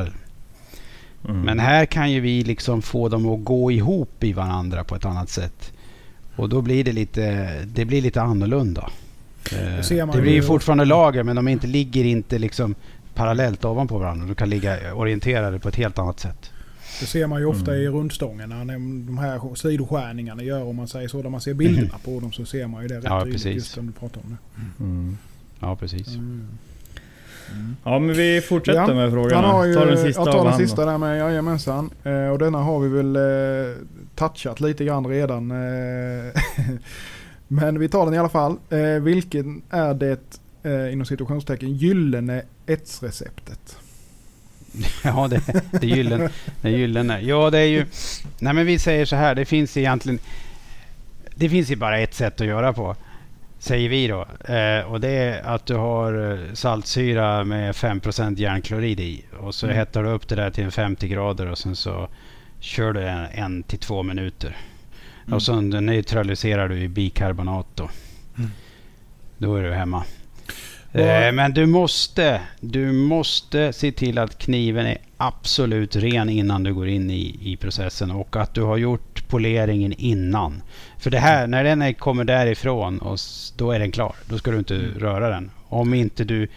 Mm. 1.31 1.43
Men 1.43 1.59
här 1.61 1.87
kan 1.87 2.11
ju 2.13 2.21
vi 2.21 2.45
liksom 2.45 2.83
få 2.83 3.09
dem 3.09 3.27
att 3.27 3.45
gå 3.45 3.71
ihop 3.73 4.25
i 4.25 4.33
varandra 4.33 4.85
på 4.85 4.95
ett 4.97 5.05
annat 5.05 5.29
sätt. 5.29 5.73
Och 6.37 6.49
då 6.49 6.61
blir 6.63 6.85
det 6.85 6.93
lite, 6.93 7.49
det 7.65 7.85
blir 7.85 8.03
lite 8.03 8.23
annorlunda. 8.23 8.91
Eh, 9.53 9.83
ser 9.83 10.07
man 10.07 10.17
Det 10.17 10.23
blir 10.23 10.33
ju- 10.33 10.43
fortfarande 10.43 10.85
lager 10.85 11.23
men 11.23 11.37
de 11.37 11.49
inte 11.49 11.67
ligger 11.67 12.05
inte 12.05 12.39
liksom 12.39 12.75
parallellt 13.15 13.65
ovanpå 13.65 13.99
varandra. 13.99 14.27
De 14.27 14.35
kan 14.35 14.51
ligga 14.51 14.95
orienterade 14.95 15.59
på 15.59 15.69
ett 15.69 15.77
helt 15.77 15.99
annat 15.99 16.21
sätt. 16.21 16.51
Det 17.01 17.07
ser 17.07 17.27
man 17.27 17.41
ju 17.41 17.47
ofta 17.47 17.71
Mm. 17.75 17.85
i 17.85 17.89
rundstångarna. 17.89 18.65
När 18.65 18.75
de 19.07 19.19
här 19.19 19.55
sidoskärningarna 19.55 20.43
gör 20.43 20.65
om 20.65 20.77
man 20.77 20.89
säger 20.89 21.09
så. 21.09 21.23
När 21.23 21.31
man 21.31 21.41
ser 21.41 21.55
bilderna 21.55 21.95
på 22.05 22.21
dem 22.21 22.33
så 22.33 22.45
ser 22.45 22.67
man 22.67 22.83
ju 22.83 22.89
det 22.89 22.97
rätt 22.97 23.05
Ja, 23.05 23.21
tydligt. 23.21 23.35
precis. 23.43 23.55
Just 23.55 23.71
som 23.73 23.87
du 23.87 23.93
pratar 23.93 24.21
om 24.25 24.31
det. 24.31 24.85
Mm. 24.85 25.19
Ja, 25.61 25.77
precis. 25.77 26.09
Mm. 26.09 26.47
Ja 27.85 27.99
men 27.99 28.17
vi 28.17 28.41
fortsätter 28.41 28.81
Ja, 28.81 28.95
med 28.95 29.13
frågorna. 29.13 29.37
Han 29.37 29.51
har 29.51 29.65
ju, 29.65 29.75
ta 29.75 29.85
den 29.85 29.99
sista 29.99 30.21
jag 30.21 30.33
tar 30.33 30.45
den 30.45 30.59
sista 30.59 30.85
där 30.85 30.99
med, 30.99 31.19
jajamensan. 31.19 31.91
Eh, 32.05 32.29
och 32.29 32.39
denna 32.39 32.59
har 32.59 32.81
vi 32.81 32.89
väl 32.89 33.17
eh, 33.17 33.77
touchat 34.15 34.61
lite 34.61 34.85
grann 34.85 35.07
redan. 35.07 35.51
Eh, 35.51 36.33
men 37.49 37.79
vi 37.79 37.89
tar 37.89 38.05
den 38.05 38.15
i 38.15 38.19
alla 38.19 38.29
fall. 38.29 38.57
Eh, 38.71 39.03
vilken 39.03 39.63
är 39.71 39.95
det, 39.95 40.39
eh, 40.63 40.93
inom 40.93 41.07
situationstecken, 41.07 41.77
gyllene 41.77 42.43
etsreceptet? 42.67 43.77
Ja, 45.05 45.29
det, 45.29 45.43
det 45.71 45.87
är 45.87 45.97
gyllene. 45.97 46.31
Det 46.61 46.69
är 46.69 46.73
gyllene. 46.73 47.21
Ja, 47.21 47.51
det 47.51 47.59
är 47.59 47.67
ju... 47.67 47.87
Nej, 48.39 48.55
men 48.55 48.67
vi 48.67 48.79
säger 48.79 49.05
så 49.05 49.17
här. 49.17 49.35
Det 49.35 49.45
finns 49.45 49.77
egentligen... 49.77 50.19
Det 51.35 51.49
finns 51.49 51.71
ju 51.71 51.77
bara 51.77 51.99
ett 51.99 52.15
sätt 52.15 52.41
att 52.41 52.47
göra 52.47 52.73
på. 52.73 52.97
Säger 53.63 53.89
vi 53.89 54.07
då. 54.07 54.27
Eh, 54.55 54.81
och 54.93 55.01
det 55.01 55.09
är 55.09 55.43
att 55.43 55.67
du 55.67 55.75
har 55.75 56.33
eh, 56.33 56.53
saltsyra 56.55 57.45
med 57.45 57.75
5% 57.75 58.39
järnklorid 58.39 59.01
i. 59.01 59.25
Och 59.41 59.55
så 59.55 59.67
Mm. 59.67 59.77
hettar 59.79 60.03
du 60.03 60.09
upp 60.09 60.29
det 60.29 60.35
där 60.35 60.51
till 60.51 60.65
en 60.65 60.71
50 60.73 61.09
grader 61.09 61.47
och 61.47 61.59
sen 61.59 61.77
så 61.77 62.09
kör 62.61 62.93
du 62.93 63.09
en, 63.09 63.27
en 63.33 63.63
till 63.63 63.79
två 63.79 64.03
minuter. 64.03 64.57
Mm. 65.23 65.35
Och 65.35 65.43
sen 65.43 65.71
neutraliserar 65.71 66.69
du 66.69 66.79
i 66.79 66.89
bikarbonat 66.89 67.67
då. 67.75 67.91
Mm. 68.39 68.51
Då 69.39 69.57
är 69.57 69.63
du 69.63 69.73
hemma. 69.73 70.05
Eh, 70.93 71.33
men 71.33 71.53
du 71.53 71.67
måste, 71.67 72.41
du 72.61 72.93
måste 72.93 73.73
se 73.73 73.93
till 73.93 74.19
att 74.19 74.39
kniven 74.39 74.87
är 74.87 74.99
absolut 75.17 75.97
ren 75.97 76.29
innan 76.29 76.63
du 76.63 76.75
går 76.75 76.89
in 76.89 77.11
i, 77.11 77.39
i 77.43 77.57
processen 77.57 78.11
och 78.11 78.37
att 78.37 78.55
du 78.55 78.63
har 78.63 78.77
gjort 78.77 79.10
poleringen 79.31 79.93
innan. 79.93 80.63
För 80.99 81.11
det 81.11 81.19
här, 81.19 81.47
när 81.47 81.65
den 81.65 81.83
är, 81.83 81.93
kommer 81.93 82.25
därifrån, 82.25 82.99
och 82.99 83.19
då 83.57 83.73
är 83.73 83.79
den 83.79 83.93
klar. 83.93 84.15
Då 84.27 84.39
ska 84.39 84.51
du 84.51 84.59
inte 84.59 84.75
Mm. 84.77 84.99
röra 84.99 85.29
den. 85.31 85.51
Om 85.69 85.95
inte 85.95 86.25
du 86.25 86.49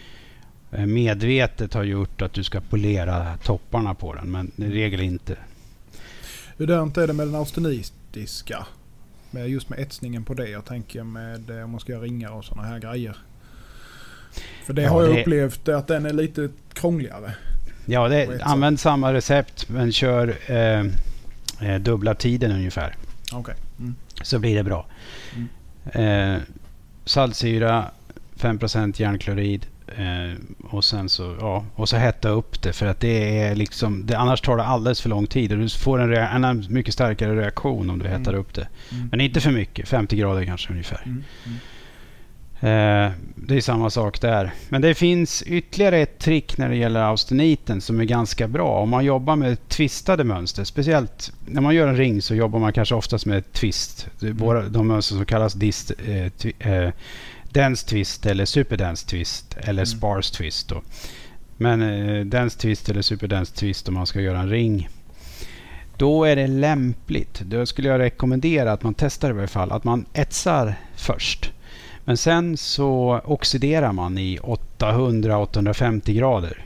eh, 0.71 0.85
medvetet 0.85 1.73
har 1.73 1.83
gjort 1.83 2.21
att 2.21 2.33
du 2.33 2.43
ska 2.43 2.61
polera 2.61 3.37
topparna 3.43 3.93
på 3.93 4.13
den, 4.13 4.31
men 4.31 4.51
i 4.55 4.69
regel 4.69 5.01
inte. 5.01 5.35
Hur 6.57 6.67
dant 6.67 6.97
är 6.97 7.07
det 7.07 7.13
med 7.13 7.27
den 7.27 7.35
austenitiska? 7.35 8.65
Med 9.31 9.49
just 9.49 9.69
med 9.69 9.79
etsningen 9.79 10.23
på 10.23 10.33
det. 10.33 10.49
Jag 10.49 10.65
tänker 10.65 11.03
med 11.03 11.49
eh, 11.49 11.63
om 11.63 11.71
man 11.71 11.79
ska 11.79 11.91
göra 11.91 12.01
ringar 12.03 12.31
och 12.31 12.45
sådana 12.45 12.67
här 12.67 12.79
grejer. 12.79 13.17
För 14.65 14.73
det 14.73 14.81
Ja, 14.81 14.89
har 14.89 15.01
jag 15.03 15.15
det- 15.15 15.21
upplevt 15.21 15.69
att 15.69 15.87
den 15.87 16.05
är 16.05 16.13
lite 16.13 16.49
krångligare. 16.73 17.33
Ja, 17.85 18.07
det, 18.07 18.41
använd 18.43 18.79
samma 18.79 19.13
recept 19.13 19.69
men 19.69 19.91
kör 19.91 20.27
eh, 20.51 20.83
eh, 21.65 21.75
dubbla 21.79 22.15
tiden 22.15 22.51
ungefär. 22.51 22.95
Okej. 23.31 23.55
Mm. 23.79 23.95
så 24.21 24.39
blir 24.39 24.55
det 24.55 24.63
bra. 24.63 24.85
Eh, 25.93 26.35
saltsyra, 27.05 27.85
5% 28.39 29.01
järnklorid 29.01 29.65
eh, 29.97 30.37
och 30.69 30.83
sen 30.85 31.09
så, 31.09 31.35
ja, 31.39 31.65
och 31.75 31.89
så 31.89 31.97
hetta 31.97 32.29
upp 32.29 32.61
det 32.61 32.73
för 32.73 32.85
att 32.85 32.99
det 32.99 33.39
är 33.39 33.55
liksom, 33.55 34.05
det, 34.05 34.15
annars 34.17 34.41
tar 34.41 34.57
det 34.57 34.63
alldeles 34.63 35.01
för 35.01 35.09
lång 35.09 35.27
tid 35.27 35.51
och 35.51 35.57
du 35.57 35.69
får 35.69 35.99
en, 35.99 36.09
rea- 36.09 36.29
en 36.49 36.65
mycket 36.69 36.93
starkare 36.93 37.35
reaktion 37.41 37.89
om 37.89 37.99
du 37.99 38.07
hettar 38.07 38.31
Mm. 38.33 38.41
upp 38.41 38.53
det. 38.53 38.67
Mm. 38.91 39.07
Men 39.11 39.21
inte 39.21 39.41
för 39.41 39.51
mycket, 39.51 39.87
50 39.89 40.15
grader 40.15 40.45
kanske 40.45 40.71
ungefär. 40.71 41.01
Eh, 42.63 43.11
det 43.35 43.55
är 43.55 43.61
samma 43.61 43.89
sak 43.89 44.21
där. 44.21 44.53
Men 44.69 44.81
det 44.81 44.93
finns 44.93 45.41
ytterligare 45.41 45.97
ett 45.99 46.19
trick 46.19 46.57
när 46.57 46.69
det 46.69 46.75
gäller 46.75 46.99
austeniten 46.99 47.81
som 47.81 47.99
är 47.99 48.03
ganska 48.03 48.47
bra. 48.47 48.79
Om 48.79 48.89
man 48.89 49.05
jobbar 49.05 49.35
med 49.35 49.67
twistade 49.69 50.23
mönster, 50.23 50.63
speciellt 50.63 51.31
när 51.45 51.61
man 51.61 51.75
gör 51.75 51.87
en 51.87 51.97
ring 51.97 52.21
så 52.21 52.35
jobbar 52.35 52.59
man 52.59 52.73
kanske 52.73 52.95
oftast 52.95 53.25
med 53.25 53.51
twist. 53.51 54.07
De 54.69 54.87
mönster 54.87 55.15
som 55.15 55.25
kallas 55.25 55.53
dist, 55.53 55.91
eh, 56.07 56.29
twi, 56.29 56.53
eh, 56.59 56.89
dense 57.49 57.87
twist 57.87 58.25
eller 58.25 58.45
superdense 58.45 59.07
twist 59.07 59.57
eller 59.57 59.71
Mm. 59.83 59.85
sparse 59.85 60.33
twist. 60.33 60.69
Då. 60.69 60.81
Men 61.57 61.81
eh, 61.81 62.25
dense 62.25 62.59
twist 62.59 62.89
eller 62.89 63.01
superdense 63.01 63.55
twist 63.55 63.87
om 63.87 63.93
man 63.93 64.07
ska 64.07 64.21
göra 64.21 64.39
en 64.39 64.49
ring. 64.49 64.89
Då 65.97 66.23
är 66.23 66.35
det 66.35 66.47
lämpligt. 66.47 67.39
Då 67.39 67.65
skulle 67.65 67.87
jag 67.87 67.99
rekommendera 67.99 68.71
att 68.71 68.83
man 68.83 68.93
testar 68.93 69.29
i 69.29 69.33
varje 69.33 69.47
fall. 69.47 69.71
Att 69.71 69.83
man 69.83 70.05
etsar 70.13 70.75
först. 70.95 71.52
Men 72.05 72.17
sen 72.17 72.57
så 72.57 73.21
oxiderar 73.25 73.91
man 73.91 74.17
i 74.17 74.39
800-850 74.39 76.13
grader 76.13 76.65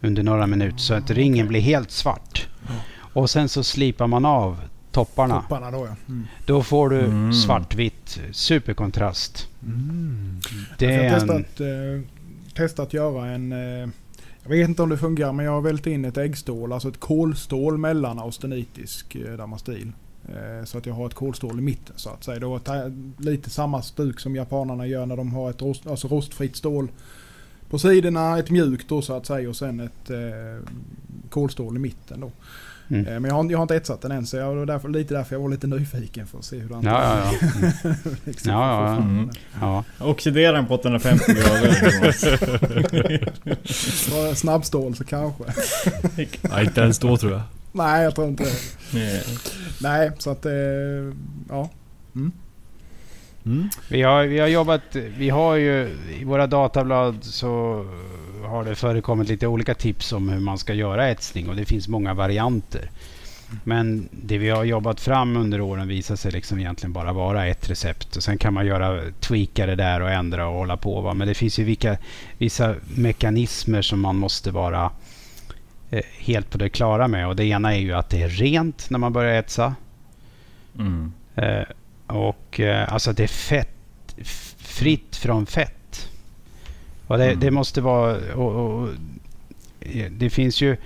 under 0.00 0.22
några 0.22 0.46
minuter 0.46 0.78
så 0.78 0.94
att 0.94 1.10
ringen 1.10 1.48
blir 1.48 1.60
helt 1.60 1.90
svart. 1.90 2.48
Och 2.96 3.30
sen 3.30 3.48
så 3.48 3.62
slipar 3.62 4.06
man 4.06 4.24
av 4.24 4.60
topparna. 4.92 5.40
Topparna 5.42 5.70
då 5.70 5.86
ja. 5.86 5.96
Mm. 6.08 6.26
Då 6.46 6.62
får 6.62 6.88
du 6.90 6.98
Mm. 7.00 7.32
svartvitt, 7.32 8.20
superkontrast. 8.32 9.48
Mm. 9.62 10.40
Det 10.78 10.84
jag 10.84 10.94
är 10.94 11.10
har 11.10 11.20
en, 11.20 11.44
testat, 11.44 11.60
eh, 11.60 12.54
testat 12.54 12.92
göra 12.92 13.26
en... 13.26 13.52
Eh, 13.52 13.88
jag 14.42 14.50
vet 14.50 14.68
inte 14.68 14.82
om 14.82 14.88
det 14.88 14.98
fungerar 14.98 15.32
men 15.32 15.44
jag 15.44 15.52
har 15.52 15.60
vält 15.60 15.86
in 15.86 16.04
ett 16.04 16.16
äggstål, 16.16 16.72
alltså 16.72 16.88
ett 16.88 17.00
kolstål 17.00 17.78
mellan 17.78 18.18
austenitisk 18.18 19.14
eh, 19.14 19.36
damastil. 19.36 19.92
Eh, 20.28 20.64
så 20.64 20.78
att 20.78 20.86
jag 20.86 20.94
har 20.94 21.06
ett 21.06 21.14
kolstål 21.14 21.58
i 21.58 21.62
mitten 21.62 21.94
så 21.96 22.10
att 22.10 22.24
säga. 22.24 22.58
Ta- 22.64 22.90
lite 23.18 23.50
samma 23.50 23.82
stuk 23.82 24.20
som 24.20 24.36
japanerna 24.36 24.86
gör 24.86 25.06
när 25.06 25.16
de 25.16 25.32
har 25.32 25.50
ett 25.50 25.62
rost, 25.62 25.86
alltså 25.86 26.08
rostfritt 26.08 26.56
stål 26.56 26.88
på 27.70 27.78
sidorna, 27.78 28.38
ett 28.38 28.50
mjukt 28.50 28.88
då 28.88 29.02
så 29.02 29.16
att 29.16 29.26
säga 29.26 29.48
och 29.48 29.56
sen 29.56 29.80
ett 29.80 30.10
eh, 30.10 30.16
kolstål 31.30 31.76
i 31.76 31.78
mitten 31.78 32.20
då. 32.20 32.30
mm. 32.88 33.06
Eh, 33.06 33.12
men 33.20 33.24
jag 33.24 33.34
har, 33.34 33.50
jag 33.50 33.58
har 33.58 33.62
inte 33.62 33.76
etsat 33.76 34.00
den 34.00 34.10
än 34.12 34.26
så 34.26 34.36
jag, 34.36 34.54
det 34.54 34.58
var 34.58 34.66
därför, 34.66 34.88
lite 34.88 35.14
därför 35.14 35.34
jag 35.34 35.40
var 35.40 35.48
lite 35.48 35.66
nyfiken 35.66 36.26
för 36.26 36.38
att 36.38 36.44
se 36.44 36.58
hur 36.58 36.68
den 36.68 36.82
Ja, 36.82 37.04
ja, 37.04 37.32
ja. 37.40 37.94
liksom, 38.24 38.52
Ja, 38.52 38.70
ja, 38.70 38.88
ja. 38.94 38.96
Mm. 39.02 39.30
ja. 39.60 39.84
Oxidera 40.00 40.52
den 40.52 40.66
på 40.66 40.74
850 40.74 41.24
grader. 41.32 42.54
Snabbstål 44.34 44.94
så 44.94 45.04
kanske. 45.04 45.44
Nej, 46.50 46.64
inte 46.64 46.80
ens 46.80 46.98
då 46.98 47.16
tror 47.16 47.32
jag. 47.32 47.42
Nej, 47.78 48.04
jag 48.04 48.14
tror 48.14 48.28
inte 48.28 48.44
det. 48.44 49.24
Nej. 49.82 50.10
Så 50.18 50.30
att 50.30 50.46
eh, 50.46 50.52
ja. 51.48 51.70
Mm. 52.14 52.32
Vi 53.88 54.02
har, 54.02 54.24
vi 54.24 54.38
har 54.38 54.48
jobbat, 54.48 54.82
vi 54.92 55.30
har 55.30 55.54
ju 55.56 55.96
i 56.20 56.24
våra 56.24 56.46
datablad 56.46 57.24
så 57.24 57.84
har 58.44 58.64
det 58.64 58.74
förekommit 58.74 59.28
lite 59.28 59.46
olika 59.46 59.74
tips 59.74 60.12
om 60.12 60.28
hur 60.28 60.40
man 60.40 60.58
ska 60.58 60.74
göra 60.74 61.08
etsning 61.08 61.48
och 61.48 61.56
det 61.56 61.64
finns 61.64 61.88
många 61.88 62.14
varianter. 62.14 62.90
Men 63.64 64.08
det 64.10 64.38
vi 64.38 64.50
har 64.50 64.64
jobbat 64.64 65.00
fram 65.00 65.36
under 65.36 65.60
åren 65.60 65.88
visar 65.88 66.16
sig 66.16 66.32
liksom 66.32 66.58
egentligen 66.58 66.92
bara 66.92 67.12
vara 67.12 67.46
ett 67.46 67.70
recept. 67.70 68.16
Och 68.16 68.22
sen 68.22 68.38
kan 68.38 68.54
man 68.54 68.66
göra 68.66 69.02
tweaka 69.20 69.66
det 69.66 69.74
där 69.74 70.00
och 70.00 70.10
ändra 70.10 70.48
och 70.48 70.54
hålla 70.54 70.76
på. 70.76 71.00
Va? 71.00 71.14
Men 71.14 71.28
det 71.28 71.34
finns 71.34 71.58
ju 71.58 71.64
vilka, 71.64 71.96
vissa 72.38 72.74
mekanismer 72.96 73.82
som 73.82 74.00
man 74.00 74.16
måste 74.16 74.50
vara 74.50 74.90
helt 76.18 76.50
på 76.50 76.58
det 76.58 76.68
klara 76.68 77.08
med. 77.08 77.28
Och 77.28 77.36
det 77.36 77.44
ena 77.44 77.74
är 77.74 77.80
ju 77.80 77.92
att 77.92 78.10
det 78.10 78.22
är 78.22 78.28
rent 78.28 78.90
när 78.90 78.98
man 78.98 79.12
börjar 79.12 79.34
etsa. 79.34 79.74
Mm. 80.78 81.12
Eh, 81.34 81.64
och 82.06 82.60
eh, 82.60 82.92
alltså 82.92 83.12
det 83.12 83.22
är 83.22 83.26
fett, 83.28 84.14
fritt 84.58 85.16
från 85.16 85.46
fett. 85.46 86.08
Och 87.06 87.18
det, 87.18 87.24
Mm. 87.24 87.40
det 87.40 87.50
måste 87.50 87.80
vara... 87.80 88.34
Och, 88.34 88.80
och, 88.82 88.88
eh, 89.80 90.10
det 90.10 90.30
finns 90.30 90.60
ju... 90.60 90.76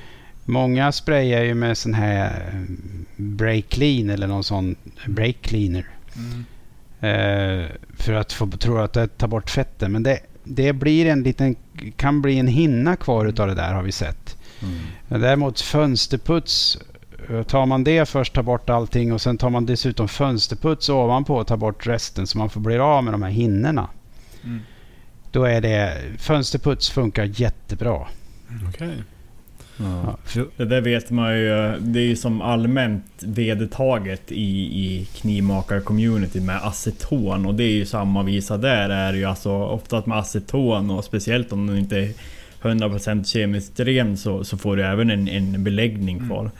Många 0.44 0.92
sprayar 0.92 1.42
ju 1.42 1.54
med 1.54 1.78
sån 1.78 1.94
här 1.94 2.50
eh, 2.52 2.60
break 3.16 3.68
clean 3.68 4.10
eller 4.10 4.26
någon 4.26 4.44
sån 4.44 4.76
break 5.06 5.36
cleaner. 5.42 5.86
Eh, 7.00 7.66
för 7.96 8.12
att 8.12 8.32
få 8.32 8.46
tro 8.50 8.78
att 8.78 8.92
det 8.92 9.06
tar 9.18 9.28
bort 9.28 9.50
fetten. 9.50 9.92
Men 9.92 10.02
det, 10.02 10.18
det 10.44 10.72
blir 10.72 11.06
en 11.06 11.22
liten, 11.22 11.56
kan 11.96 12.22
bli 12.22 12.38
en 12.38 12.48
hinna 12.48 12.96
kvar 12.96 13.26
utav 13.26 13.48
det 13.48 13.54
där 13.54 13.74
har 13.74 13.82
vi 13.82 13.92
sett. 13.92 14.36
Mm. 14.62 14.74
Men 15.08 15.20
däremot 15.20 15.60
fönsterputs, 15.60 16.78
eh, 17.30 17.42
tar 17.42 17.66
man 17.66 17.84
det 17.84 18.08
först, 18.08 18.34
tar 18.34 18.42
bort 18.42 18.70
allting 18.70 19.12
och 19.12 19.20
sen 19.20 19.38
tar 19.38 19.50
man 19.50 19.66
dessutom 19.66 20.08
fönsterputs 20.08 20.88
ovanpå 20.88 21.36
och 21.36 21.46
tar 21.46 21.56
bort 21.56 21.86
resten 21.86 22.26
så 22.26 22.38
man 22.38 22.50
får 22.50 22.60
bli 22.60 22.78
av 22.78 23.04
med 23.04 23.14
de 23.14 23.22
här 23.22 23.30
hinnorna. 23.30 23.88
Mm. 24.44 24.60
Då 25.30 25.44
är 25.44 25.60
det, 25.60 25.98
fönsterputs 26.18 26.90
funkar 26.90 27.30
jättebra. 27.40 28.06
Okej. 28.68 28.94
Ja. 29.76 30.16
För- 30.24 30.48
Det 30.56 30.64
där 30.64 30.80
vet 30.80 31.10
man 31.10 31.34
ju. 31.38 31.76
Det 31.80 32.00
är 32.00 32.04
ju 32.04 32.16
som 32.16 32.42
allmänt 32.42 33.04
vedertaget 33.20 34.32
i, 34.32 34.60
i 34.86 35.08
knivmakar-community 35.14 36.40
med 36.40 36.56
aceton. 36.62 37.46
Och 37.46 37.54
det 37.54 37.64
är 37.64 37.72
ju 37.74 37.86
samma 37.86 38.22
visa 38.22 38.56
där. 38.56 38.90
är 38.90 39.12
ju 39.12 39.24
alltså 39.24 39.50
oftast 39.52 40.06
med 40.06 40.18
aceton 40.18 40.90
och 40.90 41.04
speciellt 41.04 41.52
om 41.52 41.66
den 41.66 41.78
inte 41.78 41.96
är 41.96 42.12
100% 42.62 43.24
kemiskt 43.24 43.80
ren 43.80 44.16
så, 44.16 44.44
så 44.44 44.56
får 44.58 44.76
du 44.76 44.84
även 44.84 45.10
en, 45.10 45.28
en 45.28 45.64
beläggning 45.64 46.16
Mm. 46.16 46.28
kvar. 46.28 46.50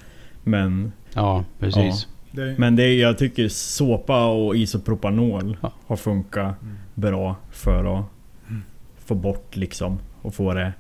Men, 0.44 0.92
Ja, 1.14 1.44
precis. 1.58 2.06
Det, 2.30 2.54
men 2.58 2.76
det 2.76 2.82
är, 2.84 3.00
jag 3.00 3.18
tycker 3.18 3.48
såpa 3.48 4.24
och 4.26 4.56
isopropanol 4.56 5.56
Ja. 5.62 5.72
har 5.86 5.96
funkat 5.96 6.62
Mm. 6.62 6.76
bra 6.94 7.36
för 7.50 7.98
att 7.98 8.04
Mm. 8.48 8.62
få 9.04 9.14
bort 9.14 9.56
liksom 9.56 9.98
och 10.22 10.34
få 10.34 10.54
det 10.54 10.72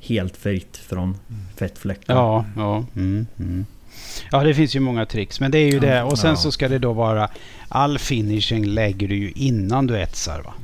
helt 0.00 0.36
fritt 0.36 0.76
från 0.76 1.16
fettfläckar. 1.56 2.14
Ja, 2.14 2.44
ja. 2.56 2.84
Mm, 2.96 3.26
mm. 3.38 3.66
Ja, 4.32 4.44
det 4.44 4.54
finns 4.54 4.76
ju 4.76 4.80
många 4.80 5.06
tricks. 5.06 5.40
Men 5.40 5.50
det 5.50 5.58
är 5.58 5.72
ju 5.72 5.78
det. 5.80 6.02
Och 6.02 6.18
sen 6.18 6.30
Ja. 6.30 6.36
så 6.36 6.52
ska 6.52 6.68
det 6.68 6.78
då 6.78 6.92
vara... 6.92 7.28
All 7.68 7.98
finishing 7.98 8.64
lägger 8.66 9.08
du 9.08 9.16
ju 9.16 9.32
innan 9.34 9.86
du 9.86 9.98
etsar. 9.98 10.42
Va? 10.42 10.54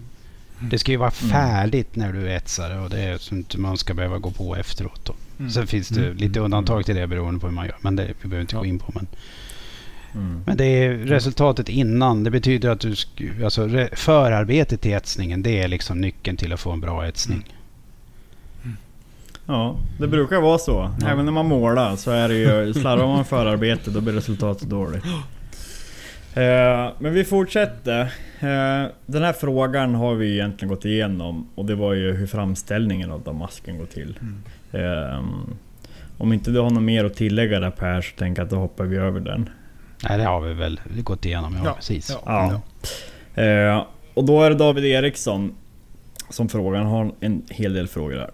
Det 0.70 0.78
ska 0.78 0.92
ju 0.92 0.98
vara 0.98 1.12
Mm. 1.22 1.32
färdigt 1.32 1.96
när 1.96 2.12
du 2.12 2.32
etsar 2.32 2.68
det 2.70 2.78
och 2.78 2.90
det 2.90 3.00
är 3.00 3.18
så 3.18 3.34
inte 3.34 3.58
man 3.58 3.76
ska 3.78 3.94
behöva 3.94 4.18
gå 4.18 4.30
på 4.30 4.56
efteråt. 4.56 5.00
Då. 5.04 5.14
Mm. 5.38 5.50
Sen 5.50 5.66
finns 5.66 5.88
det 5.88 6.04
Mm. 6.06 6.16
lite 6.16 6.40
undantag 6.40 6.84
till 6.86 6.96
det 6.96 7.06
beroende 7.06 7.40
på 7.40 7.46
hur 7.46 7.54
man 7.54 7.66
gör. 7.66 7.76
Men 7.80 7.96
det 7.96 8.06
vi 8.22 8.28
behöver 8.28 8.40
inte 8.40 8.56
gå 8.56 8.64
in 8.64 8.78
på. 8.78 8.92
Men, 8.94 9.06
Mm. 10.14 10.42
men 10.46 10.56
det 10.56 10.64
är 10.64 10.90
resultatet 10.94 11.68
innan. 11.68 12.24
Det 12.24 12.30
betyder 12.30 12.68
att 12.70 12.80
du... 12.80 12.90
sk- 12.94 13.44
Alltså 13.44 13.68
förarbetet 13.92 14.80
till 14.80 14.92
etsningen 14.92 15.42
det 15.42 15.62
är 15.62 15.68
liksom 15.68 16.00
nyckeln 16.00 16.36
till 16.36 16.52
att 16.52 16.60
få 16.60 16.72
en 16.72 16.80
bra 16.80 17.06
etsning. 17.08 17.44
Ja, 19.46 19.76
det 19.98 20.08
brukar 20.08 20.40
vara 20.40 20.58
så. 20.58 20.90
Ja. 21.00 21.08
Även 21.08 21.24
när 21.24 21.32
man 21.32 21.46
målar 21.46 21.96
så 21.96 22.10
är 22.10 22.28
det 22.28 22.34
ju... 22.34 22.74
Slarvar 22.74 23.06
man 23.06 23.16
med 23.16 23.26
förarbete 23.26 23.90
då 23.90 24.00
blir 24.00 24.12
resultatet 24.14 24.68
dåligt. 24.68 25.04
Eh, 26.34 26.92
men 26.98 27.14
vi 27.14 27.24
fortsätter. 27.24 28.00
Eh, 28.40 28.90
den 29.06 29.22
här 29.22 29.32
frågan 29.32 29.94
har 29.94 30.14
vi 30.14 30.32
egentligen 30.32 30.74
gått 30.74 30.84
igenom 30.84 31.48
och 31.54 31.64
det 31.64 31.74
var 31.74 31.92
ju 31.94 32.12
hur 32.12 32.26
framställningen 32.26 33.10
av 33.10 33.22
damasken 33.22 33.78
går 33.78 33.86
till. 33.86 34.18
Eh, 34.72 35.24
om 36.18 36.32
inte 36.32 36.50
du 36.50 36.60
har 36.60 36.70
något 36.70 36.82
mer 36.82 37.04
att 37.04 37.14
tillägga 37.14 37.60
där 37.60 37.70
Per 37.70 38.00
så 38.00 38.16
tänker 38.16 38.40
jag 38.42 38.44
att 38.46 38.50
då 38.50 38.56
hoppar 38.56 38.84
vi 38.84 38.96
över 38.96 39.20
den. 39.20 39.48
Nej, 40.08 40.18
det 40.18 40.24
har 40.24 40.40
vi 40.40 40.54
väl 40.54 40.80
gått 41.02 41.24
igenom. 41.24 41.54
Ja, 41.58 41.62
Ja, 41.64 41.74
precis. 41.74 42.16
ja. 42.26 42.60
Ja. 43.34 43.88
Och 44.14 44.24
då 44.24 44.42
är 44.42 44.50
det 44.50 44.56
David 44.56 44.84
Eriksson 44.84 45.54
som 46.30 46.48
frågar. 46.48 46.78
Han 46.78 46.86
har 46.90 47.12
en 47.20 47.42
hel 47.50 47.72
del 47.74 47.88
frågor 47.88 48.14
där. 48.16 48.30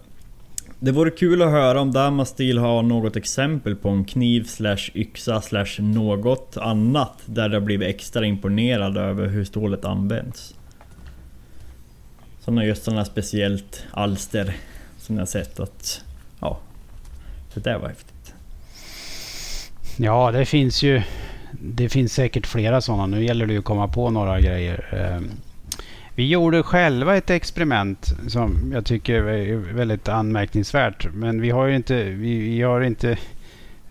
Det 0.82 0.92
vore 0.92 1.10
kul 1.10 1.42
att 1.42 1.50
höra 1.50 1.80
om 1.80 1.92
Damastil 1.92 2.58
har 2.58 2.82
något 2.82 3.16
exempel 3.16 3.76
på 3.76 3.88
en 3.88 4.04
kniv 4.04 4.44
slash 4.44 4.90
yxa 4.94 5.40
slash 5.40 5.78
något 5.78 6.56
annat 6.56 7.12
där 7.26 7.48
de 7.48 7.54
har 7.54 7.60
blivit 7.60 7.88
extra 7.88 8.26
imponerad 8.26 8.96
över 8.96 9.26
hur 9.26 9.44
stålet 9.44 9.84
används. 9.84 10.54
Sådana 12.40 12.64
just 12.64 12.82
sådana 12.82 13.04
speciellt 13.04 13.84
alster 13.90 14.56
som 14.98 15.18
jag 15.18 15.28
sett 15.28 15.60
att... 15.60 16.04
Ja, 16.40 16.58
det 17.54 17.60
där 17.60 17.78
var 17.78 17.88
häftigt. 17.88 18.34
Ja, 19.96 20.30
det 20.32 20.46
finns 20.46 20.82
ju... 20.82 21.02
Det 21.62 21.88
finns 21.88 22.12
säkert 22.12 22.46
flera 22.46 22.80
sådana. 22.80 23.06
Nu 23.06 23.24
gäller 23.24 23.46
det 23.46 23.52
ju 23.52 23.58
att 23.58 23.64
komma 23.64 23.88
på 23.88 24.10
några 24.10 24.40
grejer. 24.40 24.94
Ehm, 24.94 25.30
vi 26.20 26.26
gjorde 26.26 26.62
själva 26.62 27.16
ett 27.16 27.30
experiment 27.30 28.14
som 28.28 28.72
jag 28.74 28.84
tycker 28.84 29.14
är 29.14 29.56
väldigt 29.56 30.08
anmärkningsvärt. 30.08 31.06
Men 31.14 31.40
vi 31.40 31.50
har 31.50 31.66
ju 31.66 31.76
inte... 31.76 32.02
Vi, 32.02 32.38
vi 32.38 32.62
har 32.62 32.80
inte 32.80 33.18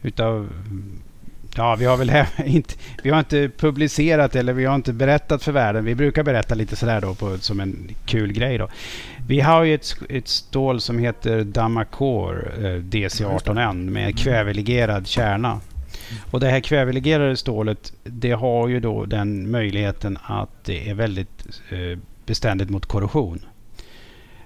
utav... 0.02 0.50
Ja, 1.56 1.76
vi 1.76 1.86
har 1.86 1.98
väl 1.98 2.12
inte, 2.46 2.74
vi 3.04 3.10
har 3.10 3.20
inte 3.20 3.50
publicerat 3.58 4.36
eller 4.36 4.54
vi 4.54 4.66
har 4.66 4.76
inte 4.76 4.94
berättat 4.94 5.44
för 5.44 5.52
världen. 5.52 5.86
Vi 5.86 5.96
brukar 5.96 6.24
berätta 6.24 6.56
lite 6.56 6.76
sådär 6.76 7.02
då 7.02 7.16
på, 7.16 7.38
som 7.38 7.60
en 7.60 7.90
kul 8.06 8.32
grej 8.34 8.58
då. 8.58 8.70
Vi 9.28 9.40
har 9.40 9.64
ju 9.64 9.76
ett, 9.76 9.96
ett 10.10 10.28
stål 10.28 10.82
som 10.82 11.00
heter 11.00 11.44
Damacor 11.44 12.54
eh, 12.58 12.64
DC18N 12.64 13.90
med 13.90 14.18
kvävelegerad 14.20 15.08
kärna. 15.08 15.60
Och 16.32 16.40
det 16.40 16.48
här 16.48 16.60
kvävelegerade 16.60 17.38
stålet 17.38 17.94
det 18.04 18.32
har 18.32 18.68
ju 18.68 18.80
då 18.80 19.06
den 19.06 19.52
möjligheten 19.52 20.18
att 20.24 20.64
det 20.66 20.90
är 20.90 20.94
väldigt 20.94 21.62
eh, 21.70 22.00
beständigt 22.30 22.70
mot 22.70 22.86
korrosion. 22.86 23.40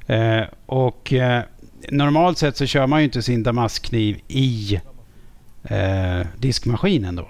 Eh, 0.07 0.41
och 0.65 1.13
eh, 1.13 1.43
normalt 1.91 2.37
sett 2.37 2.57
så 2.57 2.65
kör 2.65 2.87
man 2.87 2.99
ju 2.99 3.05
inte 3.05 3.21
sin 3.21 3.43
damaskkniv 3.43 4.19
i 4.27 4.79
eh, 5.63 6.27
diskmaskinen 6.37 7.15
då. 7.15 7.27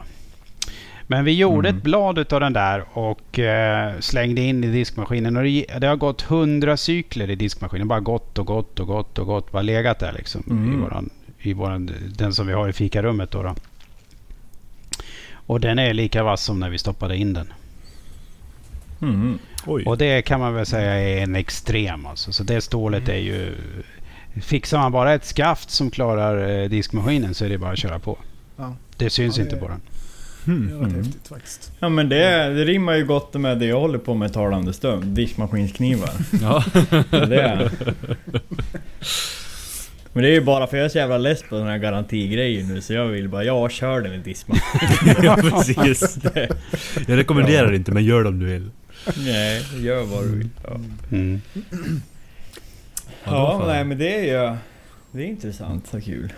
Men 1.07 1.25
vi 1.25 1.31
gjorde 1.33 1.69
Mm. 1.69 1.77
ett 1.77 1.83
blad 1.83 2.17
utav 2.17 2.39
den 2.39 2.53
där 2.53 2.85
och 2.93 3.39
eh, 3.39 3.99
slängde 3.99 4.41
in 4.41 4.63
i 4.63 4.67
diskmaskinen. 4.67 5.37
Och 5.37 5.43
det, 5.43 5.65
det 5.79 5.87
har 5.87 5.95
gått 5.95 6.21
hundra 6.21 6.77
cykler 6.77 7.29
i 7.29 7.35
diskmaskinen. 7.35 7.87
Bara 7.87 7.99
gått 7.99 8.39
och 8.39 8.45
gått 8.45 8.79
och 8.79 8.87
gått 8.87 9.19
och 9.19 9.25
gått. 9.25 9.51
Bara 9.51 9.61
legat 9.61 9.99
där 9.99 10.13
liksom. 10.13 10.43
I 10.47 10.51
Mm. 10.51 10.81
våran, 10.81 11.09
i 11.39 11.53
våran, 11.53 11.91
den 12.17 12.33
som 12.33 12.47
vi 12.47 12.53
har 12.53 12.69
i 12.69 12.73
fikarummet 12.73 13.31
då, 13.31 13.43
då. 13.43 13.55
Och 15.45 15.59
den 15.59 15.79
är 15.79 15.93
lika 15.93 16.23
vass 16.23 16.43
som 16.43 16.59
när 16.59 16.69
vi 16.69 16.77
stoppade 16.77 17.17
in 17.17 17.33
den. 17.33 17.53
Mm. 19.01 19.39
Oj. 19.65 19.83
Och 19.85 19.97
det 19.97 20.21
kan 20.21 20.39
man 20.39 20.53
väl 20.53 20.65
säga 20.65 20.93
är 20.93 21.23
en 21.23 21.35
extrem 21.35 22.05
alltså. 22.05 22.31
Så 22.31 22.43
det 22.43 22.61
stålet 22.61 23.09
är 23.09 23.17
ju... 23.17 23.55
Fixar 24.41 24.77
man 24.77 24.91
bara 24.91 25.13
ett 25.13 25.25
skaft 25.25 25.69
som 25.69 25.91
klarar 25.91 26.61
eh, 26.63 26.69
diskmaskinen 26.69 27.33
så 27.33 27.45
är 27.45 27.49
det 27.49 27.57
bara 27.57 27.71
att 27.71 27.79
köra 27.79 27.99
på. 27.99 28.17
Ja. 28.57 28.75
Det 28.97 29.09
syns 29.09 29.37
Ja, 29.37 29.43
det 29.43 29.49
inte 29.49 29.59
på 29.65 29.67
den. 29.71 29.81
Det 30.45 30.51
Hmm. 30.51 30.67
rätt 30.69 30.73
Mm. 30.89 30.95
häftigt 30.95 31.27
faktiskt. 31.27 31.71
Ja 31.79 31.89
men 31.89 32.09
det, 32.09 32.49
det 32.53 32.65
rimmar 32.65 32.93
ju 32.95 33.05
gott 33.05 33.33
med 33.33 33.59
det 33.59 33.65
jag 33.65 33.79
håller 33.79 33.97
på 33.99 34.13
med 34.13 34.33
talande 34.33 34.73
stund. 34.73 35.03
Diskmaskinsknivar. 35.05 36.09
Ja. 36.41 36.63
Det 37.27 37.41
är. 37.41 37.71
Men 40.13 40.23
det 40.23 40.29
är 40.29 40.33
ju 40.33 40.41
bara 40.41 40.67
för 40.67 40.77
jag 40.77 40.85
är 40.85 40.89
så 40.89 40.97
jävla 40.97 41.17
less 41.17 41.43
på 41.49 41.55
den 41.55 41.67
här 41.67 41.77
garantigrejen 41.77 42.67
nu 42.67 42.81
så 42.81 42.93
jag 42.93 43.05
vill 43.05 43.29
bara, 43.29 43.43
ja 43.43 43.69
kör 43.69 44.01
den 44.01 44.13
i 44.13 44.17
diskmaskin. 44.17 45.15
ja, 45.23 45.35
precis. 45.35 46.17
Jag 47.07 47.17
rekommenderar 47.17 47.73
inte, 47.73 47.91
men 47.91 48.03
gör 48.03 48.23
det 48.23 48.29
om 48.29 48.39
du 48.39 48.45
vill. 48.45 48.69
Nej, 49.25 49.65
gör 49.79 50.03
vad 50.03 50.23
du 50.23 50.35
vill. 50.37 50.49
Ja, 50.63 50.79
Mm. 51.11 51.41
Ja, 53.23 53.57
fan. 53.59 53.67
nej 53.67 53.83
men 53.83 53.97
det 53.97 54.15
är 54.19 54.23
ju... 54.51 54.57
Det 55.11 55.21
är 55.23 55.27
intressant 55.27 55.93
och 55.93 56.03
kul. 56.03 56.33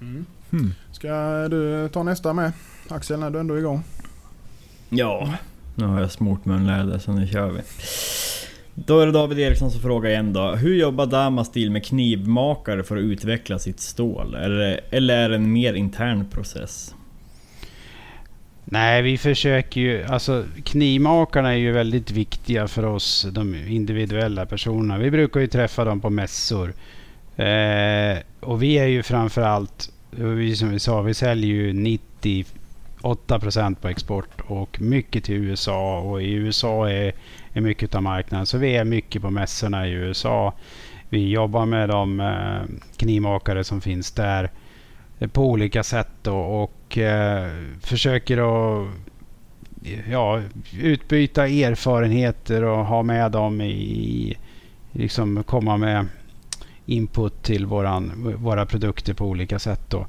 Mm. 0.00 0.26
Hmm. 0.50 0.74
Ska 0.92 1.08
du 1.48 1.88
ta 1.88 2.02
nästa 2.02 2.32
med? 2.32 2.52
Axel, 2.88 3.20
när 3.20 3.30
du 3.30 3.40
ändå 3.40 3.54
är 3.54 3.58
igång. 3.58 3.82
Ja, 4.88 5.34
nu 5.74 5.84
har 5.84 6.00
jag 6.00 6.10
smort 6.12 6.44
munläder 6.44 6.98
så 6.98 7.12
nu 7.12 7.26
kör 7.26 7.50
vi. 7.50 7.60
Då 8.74 9.00
är 9.00 9.06
det 9.06 9.12
David 9.12 9.38
Eriksson 9.38 9.70
som 9.70 9.80
frågar 9.80 10.10
igen 10.10 10.32
då. 10.32 10.50
Hur 10.54 10.74
jobbar 10.74 11.06
Damastil 11.06 11.70
med 11.70 11.84
knivmakare 11.84 12.82
för 12.84 12.96
att 12.96 13.02
utveckla 13.02 13.58
sitt 13.58 13.80
stål? 13.80 14.34
Eller, 14.34 14.80
eller 14.90 15.16
är 15.18 15.28
det 15.28 15.34
en 15.34 15.52
mer 15.52 15.74
intern 15.74 16.24
process? 16.30 16.94
Nej, 18.68 19.02
vi 19.02 19.18
försöker 19.18 19.80
ju... 19.80 20.04
Alltså 20.04 20.44
knivmakarna 20.64 21.52
är 21.52 21.56
ju 21.56 21.72
väldigt 21.72 22.10
viktiga 22.10 22.68
för 22.68 22.84
oss, 22.84 23.26
de 23.32 23.54
individuella 23.54 24.46
personerna. 24.46 24.98
Vi 24.98 25.10
brukar 25.10 25.40
ju 25.40 25.46
träffa 25.46 25.84
dem 25.84 26.00
på 26.00 26.10
mässor. 26.10 26.74
Eh, 27.36 28.18
och 28.40 28.62
vi 28.62 28.78
är 28.78 28.86
ju 28.86 29.02
framförallt, 29.02 29.92
vi, 30.10 30.56
som 30.56 30.70
vi 30.70 30.78
sa, 30.78 31.02
vi 31.02 31.14
säljer 31.14 31.54
ju 31.54 31.72
98 31.72 33.40
procent 33.40 33.80
på 33.80 33.88
export 33.88 34.40
och 34.46 34.80
mycket 34.80 35.24
till 35.24 35.34
USA. 35.34 36.00
Och 36.00 36.22
i 36.22 36.32
USA 36.32 36.90
är, 36.90 37.12
är 37.52 37.60
mycket 37.60 37.94
av 37.94 38.02
marknaden. 38.02 38.46
Så 38.46 38.58
vi 38.58 38.76
är 38.76 38.84
mycket 38.84 39.22
på 39.22 39.30
mässorna 39.30 39.88
i 39.88 39.92
USA. 39.92 40.54
Vi 41.08 41.28
jobbar 41.28 41.66
med 41.66 41.88
de 41.88 42.20
eh, 42.20 42.76
knivmakare 42.96 43.64
som 43.64 43.80
finns 43.80 44.12
där 44.12 44.50
eh, 45.18 45.28
på 45.28 45.50
olika 45.50 45.82
sätt 45.82 46.10
då, 46.22 46.36
och 46.36 46.75
eh, 46.90 47.46
försöker 47.80 48.38
att 48.38 48.88
ja, 50.10 50.42
utbyta 50.78 51.48
erfarenheter 51.48 52.64
och 52.64 52.86
ha 52.86 53.02
med 53.02 53.32
dem 53.32 53.60
i, 53.60 54.36
liksom 54.92 55.44
komma 55.44 55.76
med 55.76 56.06
input 56.86 57.42
till 57.42 57.66
våran, 57.66 58.34
våra 58.38 58.66
produkter 58.66 59.14
på 59.14 59.26
olika 59.26 59.58
sätt 59.58 59.90
då. 59.90 60.06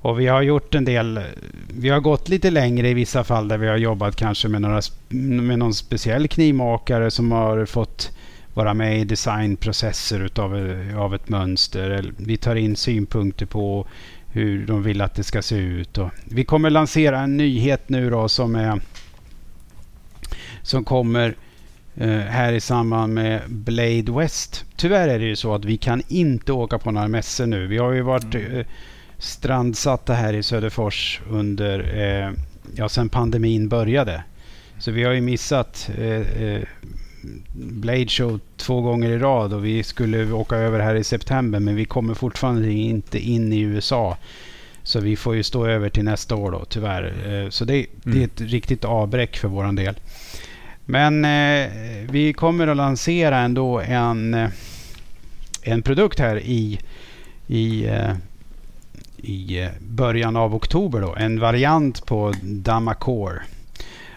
Och 0.00 0.20
vi 0.20 0.26
har 0.26 0.42
gjort 0.42 0.74
en 0.74 0.84
del, 0.84 1.20
vi 1.68 1.88
har 1.88 2.00
gått 2.00 2.28
lite 2.28 2.50
längre 2.50 2.88
i 2.88 2.94
vissa 2.94 3.24
fall 3.24 3.48
där 3.48 3.58
vi 3.58 3.68
har 3.68 3.76
jobbat 3.76 4.16
kanske 4.16 4.48
med, 4.48 4.62
några, 4.62 4.80
med 5.08 5.58
någon 5.58 5.74
speciell 5.74 6.28
knivmakare 6.28 7.10
som 7.10 7.32
har 7.32 7.64
fått 7.64 8.12
vara 8.54 8.74
med 8.74 9.00
i 9.00 9.04
designprocesser 9.04 10.20
utav, 10.20 10.54
av 10.96 11.14
ett 11.14 11.28
mönster. 11.28 12.12
Vi 12.16 12.36
tar 12.36 12.56
in 12.56 12.76
synpunkter 12.76 13.46
på 13.46 13.86
hur 14.32 14.66
de 14.66 14.82
vill 14.82 15.00
att 15.00 15.14
det 15.14 15.24
ska 15.24 15.42
se 15.42 15.56
ut. 15.56 15.98
Och 15.98 16.10
vi 16.24 16.44
kommer 16.44 16.70
lansera 16.70 17.20
en 17.20 17.36
nyhet 17.36 17.88
nu 17.88 18.10
då 18.10 18.28
som 18.28 18.54
är 18.54 18.80
som 20.62 20.84
kommer 20.84 21.34
eh, 21.96 22.08
här 22.08 22.52
i 22.52 22.60
samband 22.60 23.14
med 23.14 23.42
Blade 23.48 24.12
West. 24.12 24.64
Tyvärr 24.76 25.08
är 25.08 25.18
det 25.18 25.24
ju 25.24 25.36
så 25.36 25.54
att 25.54 25.64
vi 25.64 25.76
kan 25.76 26.02
inte 26.08 26.52
åka 26.52 26.78
på 26.78 26.90
några 26.90 27.08
mässor 27.08 27.46
nu. 27.46 27.66
Vi 27.66 27.78
har 27.78 27.92
ju 27.92 28.02
varit 28.02 28.34
eh, 28.34 28.66
strandsatta 29.18 30.14
här 30.14 30.32
i 30.32 30.42
Söderfors 30.42 31.20
under, 31.30 31.98
eh, 31.98 32.32
ja 32.74 32.88
sen 32.88 33.08
pandemin 33.08 33.68
började. 33.68 34.24
Så 34.78 34.90
vi 34.90 35.04
har 35.04 35.12
ju 35.12 35.20
missat 35.20 35.90
eh, 35.98 36.42
eh, 36.42 36.62
Blade 37.52 38.08
Show 38.08 38.40
två 38.56 38.80
gånger 38.80 39.10
i 39.10 39.18
rad 39.18 39.52
och 39.52 39.64
vi 39.64 39.82
skulle 39.82 40.32
åka 40.32 40.56
över 40.56 40.80
här 40.80 40.94
i 40.94 41.04
september 41.04 41.60
men 41.60 41.76
vi 41.76 41.84
kommer 41.84 42.14
fortfarande 42.14 42.72
inte 42.72 43.18
in 43.18 43.52
i 43.52 43.60
USA. 43.60 44.16
Så 44.82 45.00
vi 45.00 45.16
får 45.16 45.34
ju 45.34 45.42
stå 45.42 45.66
över 45.66 45.88
till 45.88 46.04
nästa 46.04 46.34
år 46.36 46.50
då 46.50 46.64
tyvärr. 46.68 47.12
Eh, 47.44 47.50
Så 47.50 47.64
det, 47.64 47.86
det 48.02 48.20
är 48.20 48.24
ett 48.24 48.40
riktigt 48.40 48.84
avbräck 48.84 49.36
för 49.36 49.48
våran 49.48 49.74
del. 49.76 49.94
Men 50.84 51.24
eh, 51.24 51.70
vi 52.10 52.32
kommer 52.32 52.66
att 52.66 52.76
lansera 52.76 53.38
ändå 53.38 53.80
en, 53.80 54.34
eh, 54.34 54.48
en 55.62 55.82
produkt 55.82 56.18
här 56.18 56.36
i, 56.40 56.80
i, 57.46 57.86
eh, 57.86 58.12
i 59.16 59.60
eh, 59.62 59.68
början 59.80 60.36
av 60.36 60.54
oktober. 60.54 61.00
Då. 61.00 61.14
En 61.14 61.40
variant 61.40 62.06
på 62.06 62.34
Damacore. 62.42 63.40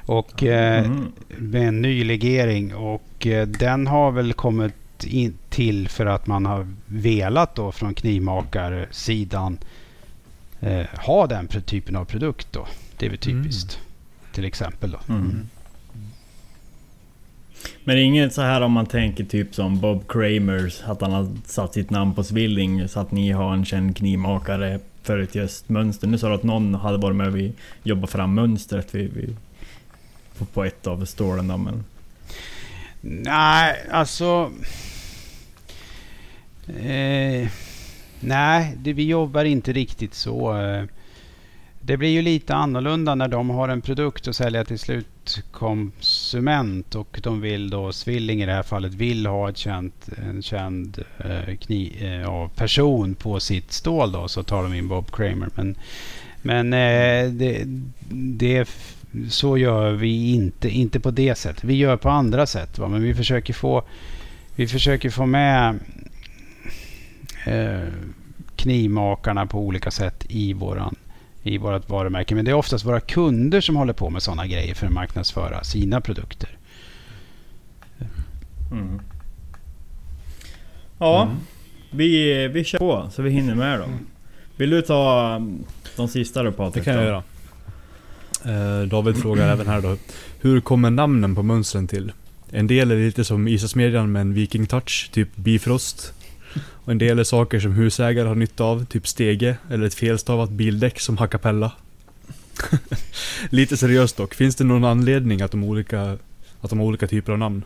Och 0.06 0.44
eh, 0.44 0.86
Mm. 0.86 1.12
med 1.38 1.68
en 1.68 1.82
ny 1.82 2.04
legering 2.04 2.76
och 2.76 3.28
eh, 3.28 3.48
den 3.48 3.88
har 3.88 4.12
väl 4.12 4.34
kommit 4.34 4.74
in 5.06 5.34
till 5.50 5.90
för 5.90 6.06
att 6.06 6.28
man 6.28 6.46
har 6.46 6.68
velat 6.86 7.56
då 7.56 7.72
från 7.72 7.94
knivmakarsidan 7.94 9.58
eh, 10.60 10.86
ha 11.06 11.28
den 11.28 11.48
typen 11.48 11.96
av 11.96 12.06
produkt 12.06 12.48
då. 12.52 12.68
Det 12.98 13.06
är 13.06 13.10
väl 13.10 13.20
typiskt. 13.20 13.80
Till 14.34 14.46
exempel 14.46 14.92
då. 14.92 15.14
Mm. 15.14 15.50
Men 17.84 17.96
det 17.96 18.02
är 18.02 18.06
inget 18.06 18.34
så 18.34 18.42
här 18.42 18.62
om 18.62 18.72
man 18.72 18.86
tänker 18.86 19.24
typ 19.24 19.56
som 19.56 19.80
Bob 19.80 20.08
Kramers, 20.08 20.82
att 20.86 21.02
han 21.02 21.12
har 21.12 21.28
satt 21.46 21.74
sitt 21.74 21.90
namn 21.90 22.14
på 22.14 22.24
Svilling 22.24 22.88
så 22.88 23.00
att 23.00 23.12
ni 23.12 23.32
har 23.32 23.54
en 23.54 23.66
känd 23.66 23.98
knivmakare 23.98 24.80
för 25.04 25.20
ett 25.20 25.36
just 25.36 25.70
mönster. 25.70 26.08
Nu 26.08 26.18
sa 26.18 26.28
du 26.28 26.34
att 26.36 26.44
någon 26.44 26.76
hade 26.76 26.98
varit 26.98 27.16
med 27.16 27.28
och 27.28 27.36
vi 27.36 27.54
jobbat 27.84 28.10
fram 28.10 28.34
mönstret 28.34 28.96
vid, 28.96 29.14
vid, 29.14 29.36
på, 30.38 30.46
på 30.46 30.64
ett 30.64 30.88
av 30.88 31.06
stålen 31.06 31.48
då, 31.48 31.58
men... 31.58 31.84
Nej, 33.02 33.86
alltså... 33.92 34.52
Eh, 36.68 37.50
nej, 38.20 38.74
det, 38.78 38.94
vi 38.94 39.08
jobbar 39.08 39.46
inte 39.46 39.74
riktigt 39.74 40.14
så. 40.14 40.54
Det 41.86 41.98
blir 41.98 42.10
ju 42.10 42.22
lite 42.22 42.56
annorlunda 42.56 43.16
när 43.16 43.28
de 43.28 43.50
har 43.50 43.70
en 43.70 43.82
produkt 43.82 44.28
att 44.28 44.36
sälja 44.36 44.66
till 44.66 44.80
slutkonsument 44.80 46.96
och 46.96 47.20
de 47.24 47.42
vill 47.42 47.70
då, 47.70 47.92
Svilling 47.92 48.42
i 48.42 48.46
det 48.46 48.54
här 48.54 48.64
fallet, 48.64 48.94
vill 48.94 49.26
ha 49.26 49.50
ett 49.50 49.58
känt, 49.58 50.10
en 50.30 50.42
känd 50.42 51.04
eh, 51.18 51.56
kni, 51.56 51.98
eh, 52.02 52.48
person 52.56 53.16
på 53.16 53.40
sitt 53.40 53.72
stål 53.72 54.12
då 54.12 54.28
så 54.28 54.44
tar 54.44 54.64
de 54.64 54.74
in 54.74 54.88
Bob 54.88 55.12
Kramer. 55.12 55.50
Men, 55.56 55.76
men 56.42 56.74
eh, 56.74 57.32
det, 57.32 57.64
det, 58.10 58.70
så 59.30 59.58
gör 59.58 59.92
vi 59.92 60.34
inte, 60.34 60.70
inte 60.70 61.00
på 61.00 61.12
det 61.12 61.36
sättet. 61.36 61.64
Vi 61.64 61.74
gör 61.76 61.98
på 61.98 62.10
andra 62.10 62.46
sätt. 62.46 62.80
Va? 62.80 62.88
Men 62.88 63.04
vi 63.04 63.14
försöker 63.16 63.54
få, 63.54 63.84
vi 64.56 64.68
försöker 64.68 65.10
få 65.10 65.26
med 65.26 65.80
eh, 67.46 67.80
knivmakarna 68.56 69.46
på 69.46 69.60
olika 69.60 69.92
sätt 69.92 70.26
i 70.30 70.54
våran 70.54 70.96
i 71.44 71.58
vårt 71.58 71.90
varumärke. 71.90 72.36
Men 72.36 72.46
det 72.46 72.52
är 72.52 72.56
oftast 72.56 72.86
våra 72.86 73.00
kunder 73.00 73.62
som 73.62 73.76
håller 73.76 73.94
på 73.94 74.10
med 74.10 74.22
sådana 74.22 74.48
grejer 74.48 74.76
för 74.76 74.88
att 74.88 74.94
marknadsföra 74.94 75.64
sina 75.64 76.02
produkter. 76.02 76.50
Mm. 78.72 79.02
Ja, 80.98 81.32
vi, 81.92 82.48
vi 82.48 82.64
kör 82.64 82.80
på 82.80 83.10
så 83.12 83.22
vi 83.22 83.30
hinner 83.30 83.56
med 83.56 83.80
då. 83.80 83.86
Vill 84.58 84.70
du 84.70 84.82
ta 84.82 85.40
de 85.96 86.08
sista 86.08 86.44
då 86.44 86.50
Det 86.50 86.58
Patrik? 86.58 86.84
kan 86.84 86.94
jag 86.94 87.04
då? 87.04 87.08
göra. 87.08 87.24
Eh, 88.46 88.88
David 88.88 89.18
frågar 89.18 89.50
även 89.50 89.68
här 89.68 89.82
då. 89.82 89.98
Hur 90.40 90.62
kommer 90.62 90.90
namnen 90.90 91.36
på 91.36 91.44
mönstren 91.44 91.88
till? 91.88 92.12
En 92.52 92.68
del 92.68 92.92
är 92.92 92.96
lite 92.96 93.24
som 93.24 93.48
Isasmedjan 93.48 94.12
med 94.12 94.22
en 94.22 94.34
viking 94.34 94.66
touch, 94.66 95.10
typ 95.12 95.36
Bifrost. 95.36 96.14
Och 96.86 96.92
en 96.92 96.98
del 96.98 97.20
är 97.20 97.24
saker 97.24 97.60
som 97.60 97.72
husägare 97.72 98.28
har 98.28 98.36
nytta 98.36 98.64
av, 98.64 98.86
typ 98.86 99.08
stege 99.08 99.58
eller 99.70 99.86
ett 99.86 99.94
felstavat 99.94 100.50
bildäck 100.50 101.00
som 101.00 101.18
hackapella. 101.18 101.72
lite 103.50 103.78
seriöst 103.78 104.18
dock, 104.18 104.34
finns 104.34 104.56
det 104.56 104.64
någon 104.64 104.84
anledning 104.84 105.42
att 105.42 105.52
de, 105.52 105.64
olika, 105.64 106.18
att 106.62 106.70
de 106.70 106.80
har 106.80 106.86
olika 106.86 107.08
typer 107.08 107.32
av 107.32 107.38
namn? 107.40 107.64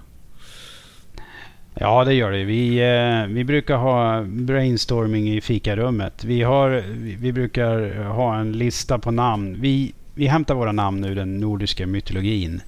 Ja, 1.80 2.04
det 2.04 2.14
gör 2.14 2.32
det. 2.32 2.44
Vi, 2.44 2.78
eh, 2.78 3.34
vi 3.36 3.44
brukar 3.44 3.78
ha 3.78 4.24
brainstorming 4.24 5.30
i 5.30 5.42
fikarummet. 5.42 6.24
Vi, 6.24 6.42
har, 6.42 6.84
vi, 6.88 7.16
vi 7.16 7.32
brukar 7.32 8.04
ha 8.04 8.40
en 8.40 8.52
lista 8.52 9.00
på 9.00 9.12
namn. 9.12 9.58
Vi, 9.62 9.94
vi 10.18 10.28
hämtar 10.28 10.56
våra 10.56 10.72
namn 10.72 11.04
ur 11.04 11.16
den 11.16 11.38
nordiska 11.38 11.88
mytologin. 11.88 12.62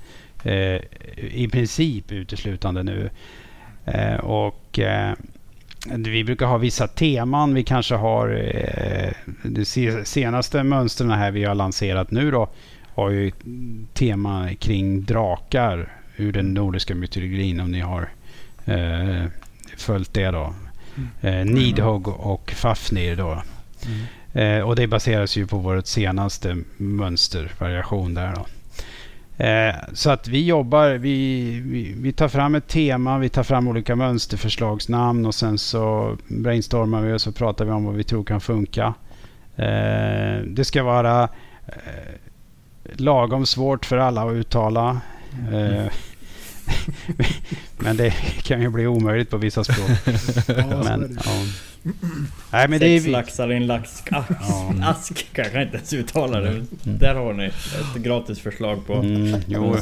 Eh, 0.43 0.79
I 1.31 1.49
princip 1.51 2.11
uteslutande 2.11 2.83
nu. 2.83 3.09
Eh, 3.85 4.15
och 4.15 4.79
eh, 4.79 5.13
vi 5.95 6.23
brukar 6.23 6.45
ha 6.45 6.57
vissa 6.57 6.87
teman. 6.87 7.53
Vi 7.53 7.63
kanske 7.63 7.95
har 7.95 8.29
eh, 8.29 9.11
de 9.43 9.65
se- 9.65 10.05
senaste 10.05 10.63
mönstren 10.63 11.11
här 11.11 11.31
vi 11.31 11.43
har 11.43 11.55
lanserat 11.55 12.11
nu 12.11 12.31
då 12.31 12.49
har 12.95 13.09
ju 13.09 13.27
ett 13.27 13.35
tema 13.93 14.49
kring 14.59 15.03
drakar 15.03 15.93
ur 16.17 16.31
den 16.31 16.53
nordiska 16.53 16.95
mytologin 16.95 17.59
om 17.59 17.71
ni 17.71 17.79
har 17.79 18.09
eh, 18.65 19.25
följt 19.77 20.13
det 20.13 20.31
då. 20.31 20.53
Eh, 21.21 21.45
Nidhogg 21.45 22.07
och 22.07 22.51
Fafnir 22.51 23.15
då. 23.15 23.43
Eh, 24.33 24.59
och 24.59 24.75
det 24.75 24.87
baseras 24.87 25.37
ju 25.37 25.47
på 25.47 25.57
vårt 25.57 25.85
senaste 25.85 26.57
mönstervariation 26.77 28.13
där 28.13 28.33
då. 28.35 28.45
Eh, 29.39 29.75
så 29.93 30.09
att 30.09 30.27
vi 30.27 30.45
jobbar, 30.45 30.89
vi, 30.89 31.49
vi, 31.65 31.93
vi 31.97 32.11
tar 32.11 32.27
fram 32.27 32.55
ett 32.55 32.67
tema, 32.67 33.17
vi 33.17 33.29
tar 33.29 33.43
fram 33.43 33.67
olika 33.67 33.95
mönsterförslagsnamn 33.95 35.25
och 35.25 35.35
sen 35.35 35.57
så 35.57 36.17
brainstormar 36.27 37.01
vi 37.01 37.13
och 37.13 37.21
så 37.21 37.31
pratar 37.31 37.65
vi 37.65 37.71
om 37.71 37.85
vad 37.85 37.95
vi 37.95 38.03
tror 38.03 38.23
kan 38.23 38.41
funka. 38.41 38.93
Eh, 39.55 40.41
det 40.45 40.65
ska 40.65 40.83
vara 40.83 41.23
eh, 41.67 42.13
lagom 42.83 43.45
svårt 43.45 43.85
för 43.85 43.97
alla 43.97 44.23
att 44.23 44.33
uttala. 44.33 45.01
Eh, 45.51 45.77
mm. 45.77 45.89
men 47.77 47.97
det 47.97 48.11
kan 48.43 48.61
ju 48.61 48.69
bli 48.69 48.87
omöjligt 48.87 49.29
på 49.29 49.37
vissa 49.37 49.63
språk. 49.63 49.89
Ja, 50.47 50.83
Men, 50.83 50.99
det. 51.15 51.21
ja. 51.25 51.31
Nej, 52.51 52.67
men 52.67 52.79
det 52.79 52.85
är 52.87 52.97
Sex 52.97 53.07
vi- 53.07 53.11
laxar 53.11 53.51
i 53.51 53.55
en 53.55 53.67
laxask. 53.67 54.07
Ja. 54.11 54.73
Ask 54.83 55.25
kanske 55.33 55.53
jag 55.53 55.63
inte 55.63 55.75
ens 55.77 55.93
uttala 55.93 56.39
det. 56.41 56.65
Där 56.83 57.15
har 57.15 57.33
ni 57.33 57.45
ett 57.45 57.95
gratis 58.03 58.39
förslag 58.39 58.87
på 58.87 58.93
Mm, 58.93 59.41
jo. 59.47 59.75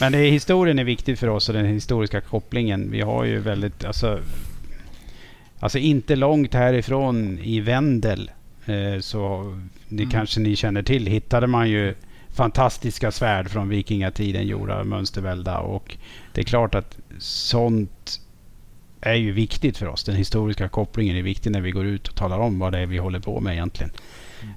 Men 0.00 0.12
det 0.12 0.18
är, 0.18 0.30
historien 0.30 0.78
är 0.78 0.84
viktig 0.84 1.18
för 1.18 1.28
oss 1.28 1.48
och 1.48 1.54
den 1.54 1.66
historiska 1.66 2.20
kopplingen. 2.20 2.90
Vi 2.90 3.00
har 3.00 3.24
ju 3.24 3.38
väldigt, 3.38 3.84
alltså, 3.84 4.20
alltså 5.60 5.78
inte 5.78 6.16
långt 6.16 6.54
härifrån 6.54 7.38
i 7.42 7.60
Vendel, 7.60 8.30
eh, 8.66 9.00
så 9.00 9.54
det 9.88 10.02
Mm. 10.02 10.10
kanske 10.10 10.40
ni 10.40 10.56
känner 10.56 10.82
till, 10.82 11.06
hittade 11.06 11.46
man 11.46 11.70
ju 11.70 11.94
fantastiska 12.34 13.10
svärd 13.10 13.48
från 13.48 13.68
vikingatiden 13.68 14.46
gjorda 14.46 14.78
av 14.78 14.86
mönstervälda 14.86 15.58
och 15.58 15.96
det 16.32 16.40
är 16.40 16.44
klart 16.44 16.74
att 16.74 16.98
sånt 17.18 18.20
är 19.00 19.14
ju 19.14 19.32
viktigt 19.32 19.76
för 19.76 19.86
oss. 19.86 20.04
Den 20.04 20.16
historiska 20.16 20.68
kopplingen 20.68 21.16
är 21.16 21.22
viktig 21.22 21.50
när 21.50 21.60
vi 21.60 21.70
går 21.70 21.86
ut 21.86 22.08
och 22.08 22.14
talar 22.14 22.38
om 22.38 22.58
vad 22.58 22.72
det 22.72 22.78
är 22.78 22.86
vi 22.86 22.98
håller 22.98 23.20
på 23.20 23.40
med 23.40 23.52
egentligen. 23.52 23.92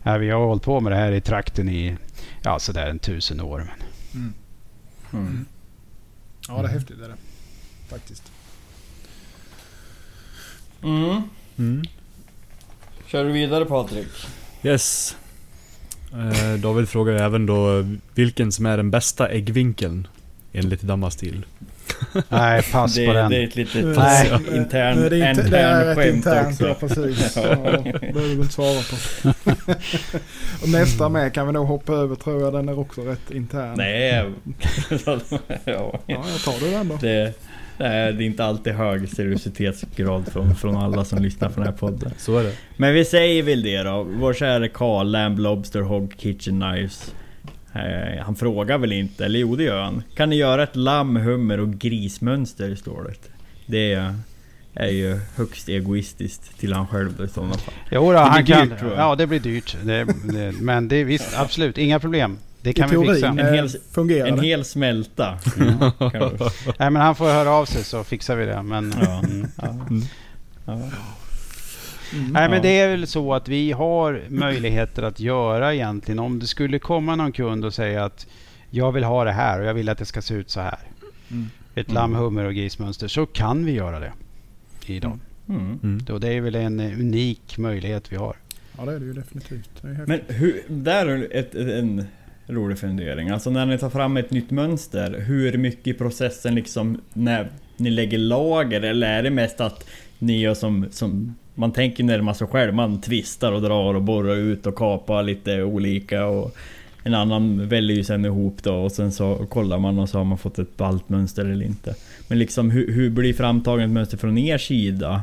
Ja, 0.04 0.18
vi 0.18 0.30
har 0.30 0.46
hållit 0.46 0.64
på 0.64 0.80
med 0.80 0.92
det 0.92 0.96
här 0.96 1.12
i 1.12 1.22
trakten 1.22 1.70
i 1.70 1.98
ja, 2.44 2.60
sådär 2.60 2.88
en 2.88 3.00
tusen 3.00 3.42
år. 3.42 3.58
Men 3.58 3.88
Mm. 4.14 4.34
Mm. 5.14 5.46
Ja, 6.48 6.62
det 6.62 6.68
är 6.68 6.74
häftigt 6.74 6.98
det 7.00 7.06
är 7.06 7.10
det. 7.10 7.18
Faktiskt. 7.88 8.32
Mm. 10.84 11.22
Mm. 11.58 11.84
Kör 13.08 13.26
du 13.26 13.32
vidare 13.32 13.66
Patrik? 13.66 14.08
Yes. 14.64 15.18
Eh, 16.14 16.60
David 16.60 16.90
frågar 16.90 17.14
även 17.14 17.46
då 17.46 17.86
vilken 18.14 18.52
som 18.52 18.66
är 18.66 18.78
den 18.78 18.92
bästa 18.92 19.28
äggvinkeln 19.30 20.08
enligt 20.54 20.82
Dammastil. 20.82 21.46
Nej, 22.30 22.64
pass 22.72 22.96
det, 22.96 23.08
på 23.08 23.14
den. 23.14 23.32
det 23.32 23.38
är 23.38 23.44
ett 23.48 23.56
litet 23.56 23.86
Nej. 23.98 24.32
intern, 24.56 25.10
det, 25.10 25.18
är 25.18 25.30
inte, 25.30 25.42
intern 25.42 25.50
det 25.52 25.58
är 25.58 26.08
internt, 26.16 26.52
också. 26.52 26.68
ja 26.68 26.74
precis. 26.80 27.36
Ja. 27.36 27.42
Det 27.84 28.14
behöver 28.14 28.36
du 28.36 28.42
inte 28.42 28.54
svara 28.54 28.82
på. 28.90 29.30
och 30.62 30.70
nästa 30.70 31.10
med 31.10 31.34
kan 31.34 31.48
vi 31.48 31.54
nog 31.54 31.68
hoppa 31.68 31.94
över 31.94 32.16
tror 32.16 32.42
jag. 32.42 32.54
Den 32.54 32.70
är 32.70 32.80
också 32.80 33.02
rätt 33.02 33.32
intern. 33.32 33.74
Nej. 33.78 34.26
ja. 35.06 35.20
Ja, 35.66 36.00
jag 36.06 36.40
tar 36.46 36.66
du 36.66 36.72
den 36.72 36.88
då. 36.88 36.98
Det, 37.02 37.34
nej, 37.78 38.14
det 38.14 38.24
är 38.24 38.26
inte 38.26 38.46
alltid 38.46 38.74
hög 38.74 39.10
seriositetsgrad 39.10 40.28
från, 40.32 40.56
från 40.56 40.76
alla 40.78 41.06
som 41.06 41.22
lyssnar 41.22 41.50
på 41.50 41.56
den 41.56 41.66
här 41.66 41.78
podden. 41.78 42.12
Så 42.18 42.38
är 42.38 42.44
det. 42.44 42.54
Men 42.78 42.94
vi 42.94 43.06
säger 43.06 43.44
väl 43.44 43.64
det 43.64 43.84
då. 43.84 44.04
Vår 44.04 44.34
kära 44.34 44.68
Karl, 44.68 45.08
Lamb 45.08 45.40
Lobster 45.40 45.82
Hog 45.82 46.14
Kitchen 46.18 46.62
Knives. 46.62 47.14
Eh, 47.76 48.24
han 48.24 48.36
frågar 48.36 48.78
väl 48.78 48.92
inte, 48.92 49.26
eller 49.26 49.40
jo 49.40 49.56
det 49.56 49.64
gör 49.64 49.82
han. 49.82 50.04
Kan 50.16 50.30
ni 50.30 50.36
göra 50.36 50.64
ett 50.64 50.76
lamm, 50.76 51.16
hummer 51.16 51.60
och 51.60 51.74
grismönster 51.74 52.76
står 52.76 53.04
det. 53.04 53.30
Det 53.66 53.94
är, 53.94 54.16
är 54.74 54.90
ju 54.90 55.20
högst 55.36 55.70
egoistiskt 55.70 56.60
till 56.60 56.74
han 56.74 56.88
själv 56.88 57.22
i 57.26 57.28
sådana 57.28 57.54
fall. 57.54 57.74
Jo, 57.92 58.06
då, 58.06 58.12
Det 58.12 58.20
han 58.20 58.44
blir 58.44 58.56
kan, 58.56 58.70
dyrt, 58.70 58.80
tror 58.80 58.92
jag. 58.92 59.00
Ja, 59.00 59.16
det 59.16 59.28
blir 59.28 59.40
dyrt. 59.40 59.78
Det, 59.84 60.04
det, 60.34 60.54
men 60.62 60.88
det 60.88 60.96
är 60.96 61.06
visst, 61.06 61.38
absolut, 61.38 61.78
inga 61.78 62.00
problem. 62.00 62.38
Det 62.64 62.70
I 62.70 62.74
kan 62.74 62.90
vi 62.90 62.96
fixa. 63.08 63.14
teorin 63.28 63.40
En 63.40 63.54
hel- 63.54 63.66
eh, 63.66 63.72
fungerar 63.92 64.28
En 64.28 64.40
hel 64.40 64.66
smälta. 64.66 65.38
Kan 66.00 66.10
du- 66.12 66.38
Nej, 66.80 66.90
men 66.90 66.96
han 66.96 67.16
får 67.16 67.26
höra 67.26 67.50
av 67.52 67.66
sig 67.66 67.84
så 67.84 68.04
fixar 68.04 68.36
vi 68.36 68.46
det. 68.46 68.64
Men, 68.64 68.94
Ja. 69.02 69.20
mm. 69.20 69.48
ja. 69.56 69.76
Ja. 70.66 70.74
Mm. 72.14 72.32
Nej, 72.32 72.50
men 72.50 72.62
det 72.62 72.80
är 72.80 72.88
väl 72.90 73.08
så 73.08 73.34
att 73.34 73.48
vi 73.48 73.72
har 73.72 74.22
möjligheter 74.30 75.04
att 75.04 75.20
göra 75.20 75.74
egentligen. 75.74 76.20
Om 76.20 76.40
det 76.40 76.48
skulle 76.48 76.80
komma 76.80 77.16
någon 77.16 77.32
kund 77.32 77.66
och 77.66 77.74
säga 77.74 78.06
att 78.06 78.28
jag 78.70 78.92
vill 78.92 79.04
ha 79.04 79.24
det 79.24 79.32
här 79.32 79.60
och 79.60 79.66
jag 79.66 79.74
vill 79.74 79.90
att 79.90 79.98
det 79.98 80.06
ska 80.06 80.22
se 80.22 80.34
ut 80.34 80.50
så 80.50 80.60
här. 80.62 80.80
Mm. 81.32 81.50
Ett 81.76 81.88
Mm. 81.88 81.96
lamm, 81.96 82.16
hummer 82.16 82.46
och 82.46 82.54
grismönster. 82.54 83.08
Så 83.08 83.26
kan 83.26 83.66
vi 83.66 83.72
göra 83.72 84.00
det 84.00 84.12
idag. 84.86 85.20
Mm. 85.50 85.80
Mm. 85.84 86.06
Och 86.12 86.20
det 86.20 86.34
är 86.34 86.42
väl 86.42 86.56
en 86.56 86.80
eh, 86.80 87.00
unik 87.00 87.58
möjlighet 87.58 88.12
vi 88.12 88.16
har. 88.16 88.36
Ja 88.78 88.86
det 88.86 88.94
är 88.94 89.00
det 89.00 89.06
ju 89.06 89.14
definitivt. 89.14 89.70
Det 89.82 89.88
är 89.88 90.06
Men 90.08 90.20
hur, 90.28 90.62
där 90.68 91.06
är 91.08 91.28
ett, 91.32 91.56
en 91.56 92.06
rolig 92.48 92.80
fundering. 92.80 93.30
Alltså 93.30 93.50
när 93.50 93.66
ni 93.66 93.78
tar 93.78 93.90
fram 93.90 94.18
ett 94.18 94.32
nytt 94.32 94.52
mönster, 94.52 95.24
hur 95.28 95.58
mycket 95.58 95.88
i 95.88 95.94
processen 95.94 96.56
liksom 96.56 97.02
när 97.14 97.50
ni 97.78 97.90
lägger 97.90 98.18
lager? 98.18 98.82
Eller 98.82 99.08
är 99.08 99.24
det 99.24 99.30
mest 99.30 99.62
att 99.62 99.88
ni 100.20 100.40
gör 100.40 100.54
som, 100.54 100.86
som 100.92 101.36
man 101.56 101.72
tänker 101.72 102.04
när 102.04 102.22
man 102.22 102.36
så 102.36 102.48
själv, 102.48 102.74
man 102.74 103.02
tvistar 103.02 103.52
och 103.52 103.62
drar 103.62 103.94
och 103.94 104.02
borrar 104.02 104.36
ut 104.36 104.68
och 104.68 104.76
kapar 104.76 105.24
lite 105.24 105.64
olika 105.64 106.26
och 106.26 106.56
en 107.04 107.14
annan 107.14 107.68
väljer 107.68 107.98
ju 107.98 108.04
sen 108.04 108.26
ihop 108.26 108.64
då 108.64 108.76
och 108.76 108.92
sen 108.92 109.12
så 109.12 109.36
kollar 109.50 109.80
man 109.80 110.00
och 110.00 110.10
så 110.10 110.18
har 110.18 110.26
man 110.26 110.38
fått 110.38 110.60
ett 110.60 110.78
ballt 110.78 111.10
mönster 111.10 111.46
eller 111.46 111.66
inte. 111.66 111.96
Men 112.28 112.40
liksom 112.40 112.72
hur, 112.72 112.92
hur 112.94 113.10
blir 113.10 113.34
framtaget 113.34 113.90
mönster 113.90 114.18
från 114.18 114.38
er 114.38 114.58
sida? 114.58 115.22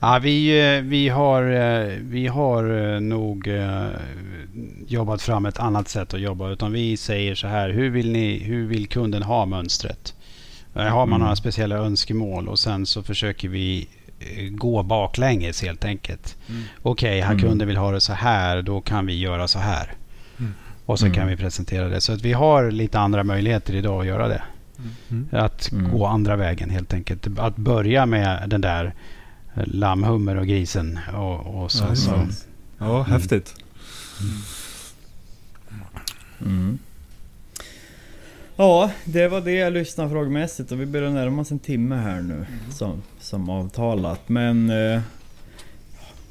Ja, 0.00 0.18
vi, 0.22 0.60
eh, 0.76 0.82
vi 0.82 1.08
har, 1.08 1.42
eh, 1.42 1.86
vi 2.00 2.26
har 2.26 2.94
eh, 2.94 3.00
nog 3.00 3.48
jobbat 4.86 5.22
fram 5.22 5.46
ett 5.46 5.58
annat 5.58 5.88
sätt 5.88 6.14
att 6.14 6.20
jobba. 6.20 6.50
Utan 6.50 6.72
vi 6.72 6.96
säger 6.96 7.34
så 7.34 7.46
här, 7.46 7.70
hur 7.70 7.90
vill, 7.90 8.12
ni, 8.12 8.38
hur 8.38 8.66
vill 8.66 8.88
kunden 8.88 9.22
ha 9.22 9.46
mönstret? 9.46 10.14
Har 10.74 10.90
man 10.90 11.08
Mm. 11.08 11.20
några 11.20 11.36
speciella 11.36 11.76
önskemål 11.76 12.48
och 12.48 12.58
sen 12.58 12.86
så 12.86 13.02
försöker 13.02 13.48
vi 13.48 13.88
gå 14.50 14.82
baklänges 14.82 15.62
helt 15.62 15.84
enkelt. 15.84 16.36
Mm. 16.48 16.62
Okej, 16.82 17.20
här 17.20 17.32
Mm. 17.34 17.42
kunden 17.42 17.68
vill 17.68 17.76
ha 17.76 17.90
det 17.92 18.00
så 18.00 18.12
här, 18.12 18.62
då 18.62 18.80
kan 18.80 19.06
vi 19.06 19.18
göra 19.18 19.48
så 19.48 19.58
här. 19.58 19.92
Mm. 20.38 20.52
Och 20.86 20.98
så 20.98 21.06
Mm. 21.06 21.16
kan 21.18 21.28
vi 21.28 21.36
presentera 21.36 21.88
det. 21.88 22.00
Så 22.00 22.12
att 22.12 22.22
vi 22.22 22.32
har 22.32 22.70
lite 22.70 22.98
andra 22.98 23.24
möjligheter 23.24 23.74
idag 23.74 24.00
att 24.00 24.06
göra 24.06 24.28
det. 24.28 24.42
Mm. 25.10 25.26
Att 25.32 25.72
Mm. 25.72 25.90
gå 25.90 26.06
andra 26.06 26.36
vägen 26.36 26.70
helt 26.70 26.94
enkelt. 26.94 27.38
Att 27.38 27.56
börja 27.56 28.06
med 28.06 28.42
den 28.48 28.60
där 28.60 28.94
lamm, 29.54 30.04
hummer 30.04 30.36
och 30.36 30.46
grisen. 30.46 30.98
Och, 31.14 31.62
och 31.62 31.72
sen 31.72 31.88
Ja, 31.88 31.94
så... 31.96 32.14
Mm. 32.14 32.28
Ja, 32.78 33.02
häftigt. 33.02 33.54
Mm. 36.40 36.78
Ja, 38.56 38.90
det 39.04 39.28
var 39.28 39.40
det 39.40 39.52
jag 39.52 39.72
lyssnade 39.72 40.10
frågmässigt 40.10 40.72
och 40.72 40.80
vi 40.80 40.86
börjar 40.86 41.10
närma 41.10 41.42
oss 41.42 41.50
en 41.50 41.58
timme 41.58 41.96
här 41.96 42.20
nu 42.20 42.46
som, 42.70 43.02
som 43.20 43.50
avtalat. 43.50 44.28
Men 44.28 44.70
eh, 44.70 45.00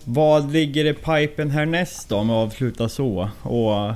vad 0.04 0.52
ligger 0.52 0.86
i 0.86 0.94
pipen 0.94 1.50
härnäst 1.52 2.10
då 2.10 2.16
om 2.16 2.28
vi 2.28 2.34
avslutar 2.34 2.88
så? 2.88 3.30
Och 3.42 3.94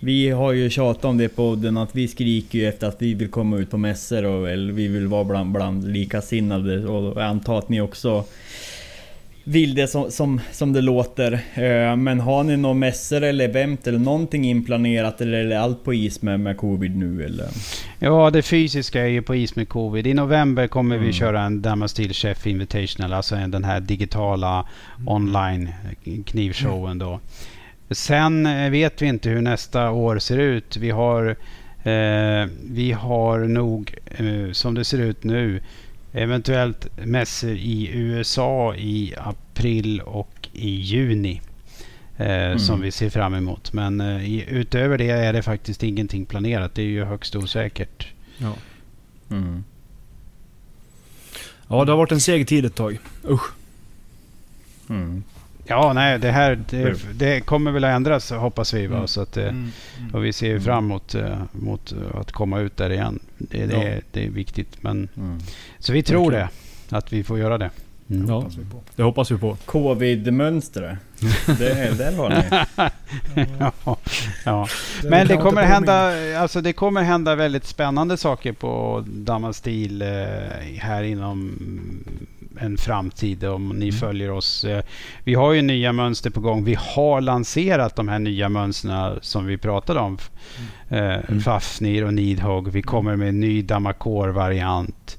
vi 0.00 0.30
har 0.30 0.52
ju 0.52 0.70
tjatat 0.70 1.04
om 1.04 1.18
det 1.18 1.28
på 1.28 1.34
podden 1.36 1.76
att 1.76 1.94
vi 1.96 2.08
skriker 2.08 2.58
ju 2.58 2.68
efter 2.68 2.86
att 2.86 3.02
vi 3.02 3.14
vill 3.14 3.28
komma 3.30 3.56
ut 3.56 3.70
på 3.70 3.76
mässor 3.78 4.24
och 4.24 4.50
eller 4.50 4.72
vi 4.72 4.88
vill 4.88 5.06
vara 5.06 5.24
bland, 5.24 5.52
bland 5.52 5.92
likasinnade 5.92 6.86
och 6.86 7.04
jag 7.20 7.24
antar 7.28 7.58
att 7.58 7.68
ni 7.68 7.80
också 7.80 8.24
vill 9.44 9.74
det 9.74 9.88
som, 9.88 10.10
som, 10.10 10.40
som 10.52 10.72
det 10.72 10.80
låter. 10.80 11.32
Eh, 11.54 11.96
Men 11.96 12.20
har 12.20 12.44
ni 12.44 12.56
några 12.56 12.74
mässor 12.74 13.22
eller 13.24 13.44
event 13.44 13.86
eller 13.86 13.98
någonting 13.98 14.44
inplanerat 14.44 15.20
eller 15.20 15.44
är 15.44 15.58
allt 15.58 15.84
på 15.84 15.94
is 15.94 16.22
med, 16.22 16.40
med 16.40 16.56
covid 16.56 16.96
nu 16.96 17.24
eller? 17.24 17.46
Ja, 17.98 18.30
det 18.30 18.42
fysiska 18.42 19.00
är 19.02 19.06
ju 19.06 19.22
på 19.22 19.34
is 19.34 19.56
med 19.56 19.68
covid. 19.68 20.06
I 20.06 20.14
november 20.14 20.66
kommer 20.66 20.96
vi 20.96 21.02
Mm. 21.02 21.12
köra 21.12 21.42
en 21.42 21.62
Damastil 21.62 22.12
Chef 22.12 22.46
Invitational. 22.46 23.12
Alltså 23.12 23.34
en- 23.36 23.50
den 23.50 23.64
här 23.64 23.80
digitala 23.80 24.66
online 25.06 25.68
knivshowen 26.26 26.98
då. 26.98 27.20
Sen 27.90 28.46
eh, 28.46 28.70
vet 28.70 29.02
vi 29.02 29.06
inte 29.06 29.30
hur 29.30 29.40
nästa 29.40 29.90
år 29.90 30.18
ser 30.18 30.38
ut. 30.38 30.76
Vi 30.76 30.90
har, 30.90 31.36
eh, 31.82 32.46
vi 32.70 32.92
har 32.92 33.38
nog, 33.38 33.94
eh, 34.06 34.52
som 34.52 34.74
det 34.74 34.84
ser 34.84 34.98
ut 34.98 35.24
nu, 35.24 35.62
eventuellt 36.12 36.88
mässor 37.06 37.50
i 37.50 37.90
USA 37.92 38.74
i 38.74 39.14
april 39.16 40.00
och 40.00 40.48
i 40.52 40.70
juni. 40.70 41.40
Eh, 42.16 42.56
Som 42.56 42.80
vi 42.80 42.90
ser 42.90 43.10
fram 43.10 43.34
emot. 43.34 43.72
Men 43.72 44.00
eh, 44.00 44.24
i, 44.30 44.44
utöver 44.48 44.98
det 44.98 45.10
är 45.10 45.32
det 45.32 45.42
faktiskt 45.42 45.82
ingenting 45.82 46.26
planerat. 46.26 46.74
Det 46.74 46.82
är 46.82 46.86
ju 46.86 47.04
högst 47.04 47.36
osäkert. 47.36 48.08
Ja. 48.38 48.52
Mm. 49.30 49.64
ja, 51.68 51.84
det 51.84 51.92
har 51.92 51.96
varit 51.96 52.12
en 52.12 52.20
seg 52.20 52.48
tid 52.48 52.64
ett 52.64 52.74
tag. 52.74 52.98
Usch. 53.28 53.52
Mm. 54.88 55.22
Ja, 55.68 55.92
nej, 55.92 56.18
det 56.18 56.30
här 56.30 56.58
det, 56.70 56.76
Mm. 56.82 56.96
det 57.14 57.40
kommer 57.40 57.70
väl 57.70 57.84
att 57.84 57.96
ändras 57.96 58.30
hoppas 58.30 58.74
vi. 58.74 58.86
Va? 58.86 58.96
Mm. 58.96 59.08
Så 59.08 59.20
att, 59.20 59.36
eh, 59.36 59.42
Mm. 59.44 59.70
Mm. 59.98 60.14
och 60.14 60.24
vi 60.24 60.32
ser 60.32 60.46
ju 60.46 60.60
fram 60.60 60.84
emot, 60.84 61.14
eh, 61.14 61.38
mot 61.52 61.92
eh, 61.92 62.20
att 62.20 62.32
komma 62.32 62.60
ut 62.60 62.76
där 62.76 62.90
igen. 62.92 63.18
Det, 63.38 63.66
det, 63.66 63.74
Ja. 63.76 63.82
är, 63.82 64.02
det 64.12 64.26
är 64.26 64.30
viktigt. 64.30 64.82
Men, 64.82 65.08
Mm. 65.16 65.38
så 65.78 65.92
vi 65.92 66.02
tror 66.02 66.30
Verkligen. 66.30 66.48
det. 66.88 66.96
Att 66.96 67.12
vi 67.12 67.24
får 67.24 67.38
göra 67.38 67.58
det. 67.58 67.70
Mm. 68.10 68.28
Ja. 68.28 68.34
Hoppas 68.34 68.56
vi 68.56 68.64
på. 68.64 68.80
Det 68.96 69.02
hoppas 69.02 69.30
vi 69.30 69.38
på. 69.38 69.56
Covid-mönstret. 69.64 70.98
Det, 71.58 71.98
där 71.98 72.16
har 72.16 72.28
ni. 72.28 72.66
ja, 73.58 73.96
ja. 74.44 74.68
Det 75.02 75.08
Men 75.10 75.26
det 75.28 75.36
kommer, 75.36 75.62
hända, 75.62 76.12
alltså 76.40 76.60
det 76.60 76.72
kommer 76.72 77.02
hända 77.02 77.34
väldigt 77.34 77.64
spännande 77.66 78.16
saker 78.16 78.52
på 78.52 79.04
Damastil 79.06 80.02
eh, 80.02 80.08
här 80.78 81.02
inom 81.02 81.58
en 82.60 82.76
framtid 82.78 83.44
om 83.44 83.68
ni 83.68 83.88
Mm. 83.88 84.00
följer 84.00 84.30
oss. 84.30 84.64
Eh, 84.64 84.82
Vi 85.24 85.34
har 85.34 85.52
ju 85.52 85.62
nya 85.62 85.92
mönster 85.92 86.30
på 86.30 86.40
gång. 86.40 86.64
Vi 86.64 86.74
har 86.80 87.20
lanserat 87.20 87.96
de 87.96 88.08
här 88.08 88.18
nya 88.18 88.48
mönstren 88.48 89.18
som 89.22 89.46
vi 89.46 89.56
pratade 89.58 90.00
om. 90.00 90.18
Eh, 90.88 90.98
Mm. 90.98 91.40
Fafnir 91.40 92.04
och 92.04 92.14
Nidhogg. 92.14 92.68
Vi 92.68 92.82
kommer 92.82 93.16
med 93.16 93.28
en 93.28 93.40
ny 93.40 93.62
Damakor-variant. 93.62 95.18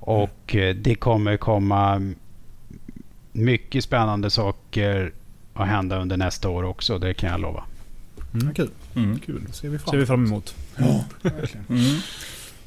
Och 0.00 0.54
eh, 0.56 0.74
det 0.74 0.94
kommer 0.94 1.36
komma 1.36 2.12
mycket 3.32 3.84
spännande 3.84 4.30
saker 4.30 5.12
att 5.54 5.68
hända 5.68 6.00
under 6.00 6.16
nästa 6.16 6.48
år 6.48 6.62
också. 6.62 6.98
Det 6.98 7.14
kan 7.14 7.30
jag 7.30 7.40
lova. 7.40 7.64
Ja, 8.32 8.48
kul. 8.54 8.70
Mm. 8.96 9.18
Kul. 9.18 9.44
Det 9.46 9.52
ser 9.52 9.68
vi 9.68 9.78
fram 9.78 9.90
ser 9.90 9.98
vi 9.98 10.06
fram 10.06 10.26
emot. 10.26 10.54
Ja, 10.76 11.04
verkligen. 11.22 11.66
Mm. 11.68 12.00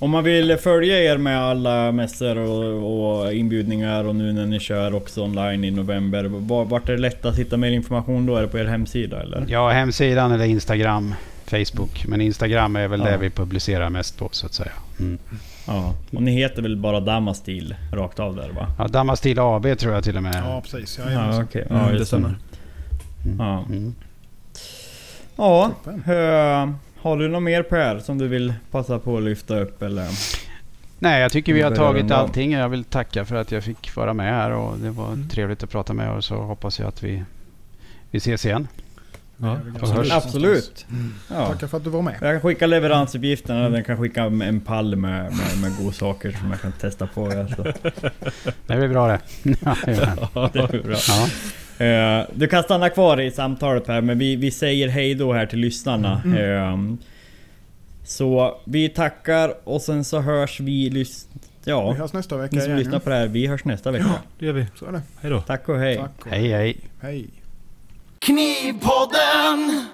Om 0.05 0.11
man 0.11 0.23
vill 0.23 0.57
följa 0.57 1.03
er 1.13 1.17
med 1.17 1.39
alla 1.41 1.91
mässor 1.91 2.37
och, 2.37 3.19
och 3.21 3.33
inbjudningar 3.33 4.03
och 4.03 4.15
nu 4.15 4.33
när 4.33 4.45
ni 4.45 4.59
kör 4.59 4.95
också 4.95 5.23
online 5.23 5.63
i 5.63 5.71
november. 5.71 6.23
var- 6.23 6.65
Vart 6.65 6.89
är 6.89 6.93
det 6.93 6.99
lättast 7.01 7.25
att 7.25 7.37
hitta 7.39 7.57
mer 7.57 7.71
information 7.71 8.25
då? 8.25 8.35
Är 8.35 8.41
det 8.41 8.47
på 8.47 8.57
er 8.59 8.65
hemsida 8.65 9.21
eller? 9.21 9.45
Ja, 9.47 9.69
hemsidan 9.69 10.31
eller 10.31 10.45
Instagram, 10.45 11.13
Facebook. 11.45 12.05
Men 12.07 12.21
Instagram 12.21 12.75
är 12.75 12.87
väl 12.87 12.99
Ja. 12.99 13.05
det 13.05 13.17
vi 13.17 13.29
publicerar 13.29 13.89
mest 13.89 14.17
på 14.17 14.29
så 14.31 14.45
att 14.45 14.53
säga. 14.53 14.71
Mm. 14.99 15.17
Ja. 15.67 15.93
Och 16.15 16.21
ni 16.23 16.31
heter 16.31 16.61
väl 16.61 16.77
bara 16.77 16.99
Damastil 16.99 17.75
rakt 17.93 18.19
av 18.19 18.35
där 18.35 18.49
va? 18.49 18.67
Ja, 18.77 18.87
Damastil 18.87 19.39
AB 19.39 19.75
tror 19.77 19.93
jag 19.93 20.03
till 20.03 20.17
och 20.17 20.23
med. 20.23 20.35
Ja, 20.45 20.61
precis. 20.61 20.99
Ja, 21.05 21.11
Ja, 21.11 21.43
okej. 21.43 21.67
Mm, 21.69 21.81
Ja, 21.81 21.99
det 21.99 22.05
stämmer. 22.05 22.35
Mm. 23.25 23.37
Ja. 23.39 23.65
Mm. 23.69 23.95
Ja, 25.37 25.71
har 27.09 27.17
du 27.17 27.27
något 27.27 27.43
mer 27.43 27.63
Per 27.63 27.99
som 27.99 28.17
du 28.17 28.27
vill 28.27 28.53
passa 28.71 28.99
på 28.99 29.17
att 29.17 29.23
lyfta 29.23 29.59
upp 29.59 29.81
eller? 29.81 30.07
Nej, 30.99 31.21
jag 31.21 31.31
tycker 31.31 31.53
vi 31.53 31.61
har 31.61 31.75
tagit 31.75 32.11
allting. 32.11 32.51
Jag 32.51 32.69
vill 32.69 32.83
tacka 32.83 33.25
för 33.25 33.35
att 33.35 33.51
jag 33.51 33.63
fick 33.63 33.95
vara 33.95 34.13
med 34.13 34.33
här 34.33 34.51
och 34.51 34.77
det 34.77 34.89
var 34.91 35.07
Mm. 35.07 35.29
trevligt 35.29 35.63
att 35.63 35.69
prata 35.69 35.93
med 35.93 36.07
er. 36.07 36.11
Och 36.11 36.23
så 36.23 36.35
hoppas 36.35 36.79
jag 36.79 36.87
att 36.87 37.03
vi, 37.03 37.23
vi 38.11 38.17
ses 38.17 38.45
igen. 38.45 38.67
Ja. 39.37 39.57
Hörs. 39.81 40.11
Absolut. 40.11 40.85
Mm. 40.89 41.13
Ja. 41.29 41.47
Tackar 41.47 41.67
för 41.67 41.77
att 41.77 41.83
du 41.83 41.89
var 41.89 42.01
med. 42.01 42.13
Jag 42.21 42.33
kan 42.33 42.41
skicka 42.41 42.67
leveransuppgifterna, 42.67 43.69
den 43.69 43.83
kan 43.83 43.97
skicka 43.97 44.23
en 44.23 44.59
pall 44.61 44.95
med, 44.95 45.23
med, 45.23 45.61
med 45.61 45.77
godsaker 45.83 46.31
som 46.31 46.51
jag 46.51 46.61
kan 46.61 46.71
testa 46.71 47.07
på. 47.07 47.25
Alltså. 47.25 47.63
Det 48.67 48.75
blir 48.77 48.87
bra 48.87 49.07
det. 49.07 49.19
Ja. 49.61 49.75
Det 49.83 50.59
är 50.59 50.83
bra. 50.83 50.97
ja. 51.07 51.27
Eh, 51.78 52.21
du 52.36 52.47
kan 52.47 52.63
stanna 52.63 52.89
kvar 52.89 53.21
i 53.21 53.32
samtalet 53.32 53.88
här 53.88 54.01
men 54.01 54.19
vi, 54.19 54.36
vi 54.36 54.51
säger 54.51 54.88
hej 54.88 55.15
då 55.15 55.34
här 55.34 55.45
till 55.45 55.59
lyssnarna. 55.59 56.21
Eh, 56.38 56.78
så 58.05 58.57
vi 58.65 58.89
tackar 58.89 59.53
och 59.63 59.82
sen 59.82 60.03
så 60.03 60.19
hörs 60.19 60.59
vi... 60.59 60.89
Lys- 60.89 61.28
Vi 61.63 61.71
ja, 61.71 61.93
hörs 61.93 62.13
nästa 62.13 62.38
vecka 62.38 62.55
ni 62.55 62.61
som 62.61 62.69
igen. 62.71 62.80
lyssnar 62.80 62.99
på 62.99 63.09
det 63.09 63.15
här, 63.15 63.28
vi 63.28 63.47
hörs 63.47 63.65
nästa 63.65 63.91
vecka. 63.91 64.05
Det 64.39 64.45
gör 64.45 64.53
vi. 64.53 64.65
Så 64.80 64.86
är 64.86 64.91
det. 64.91 65.01
Hej 65.21 65.32
då. 65.32 65.41
Tack 65.41 65.69
och 65.69 65.80
hej. 65.80 65.97
Tack 65.97 66.26
och 66.26 66.32
Hej, 66.32 66.51
hej. 66.51 66.78
hej. 67.01 67.26
Knivpodden! 68.19 69.86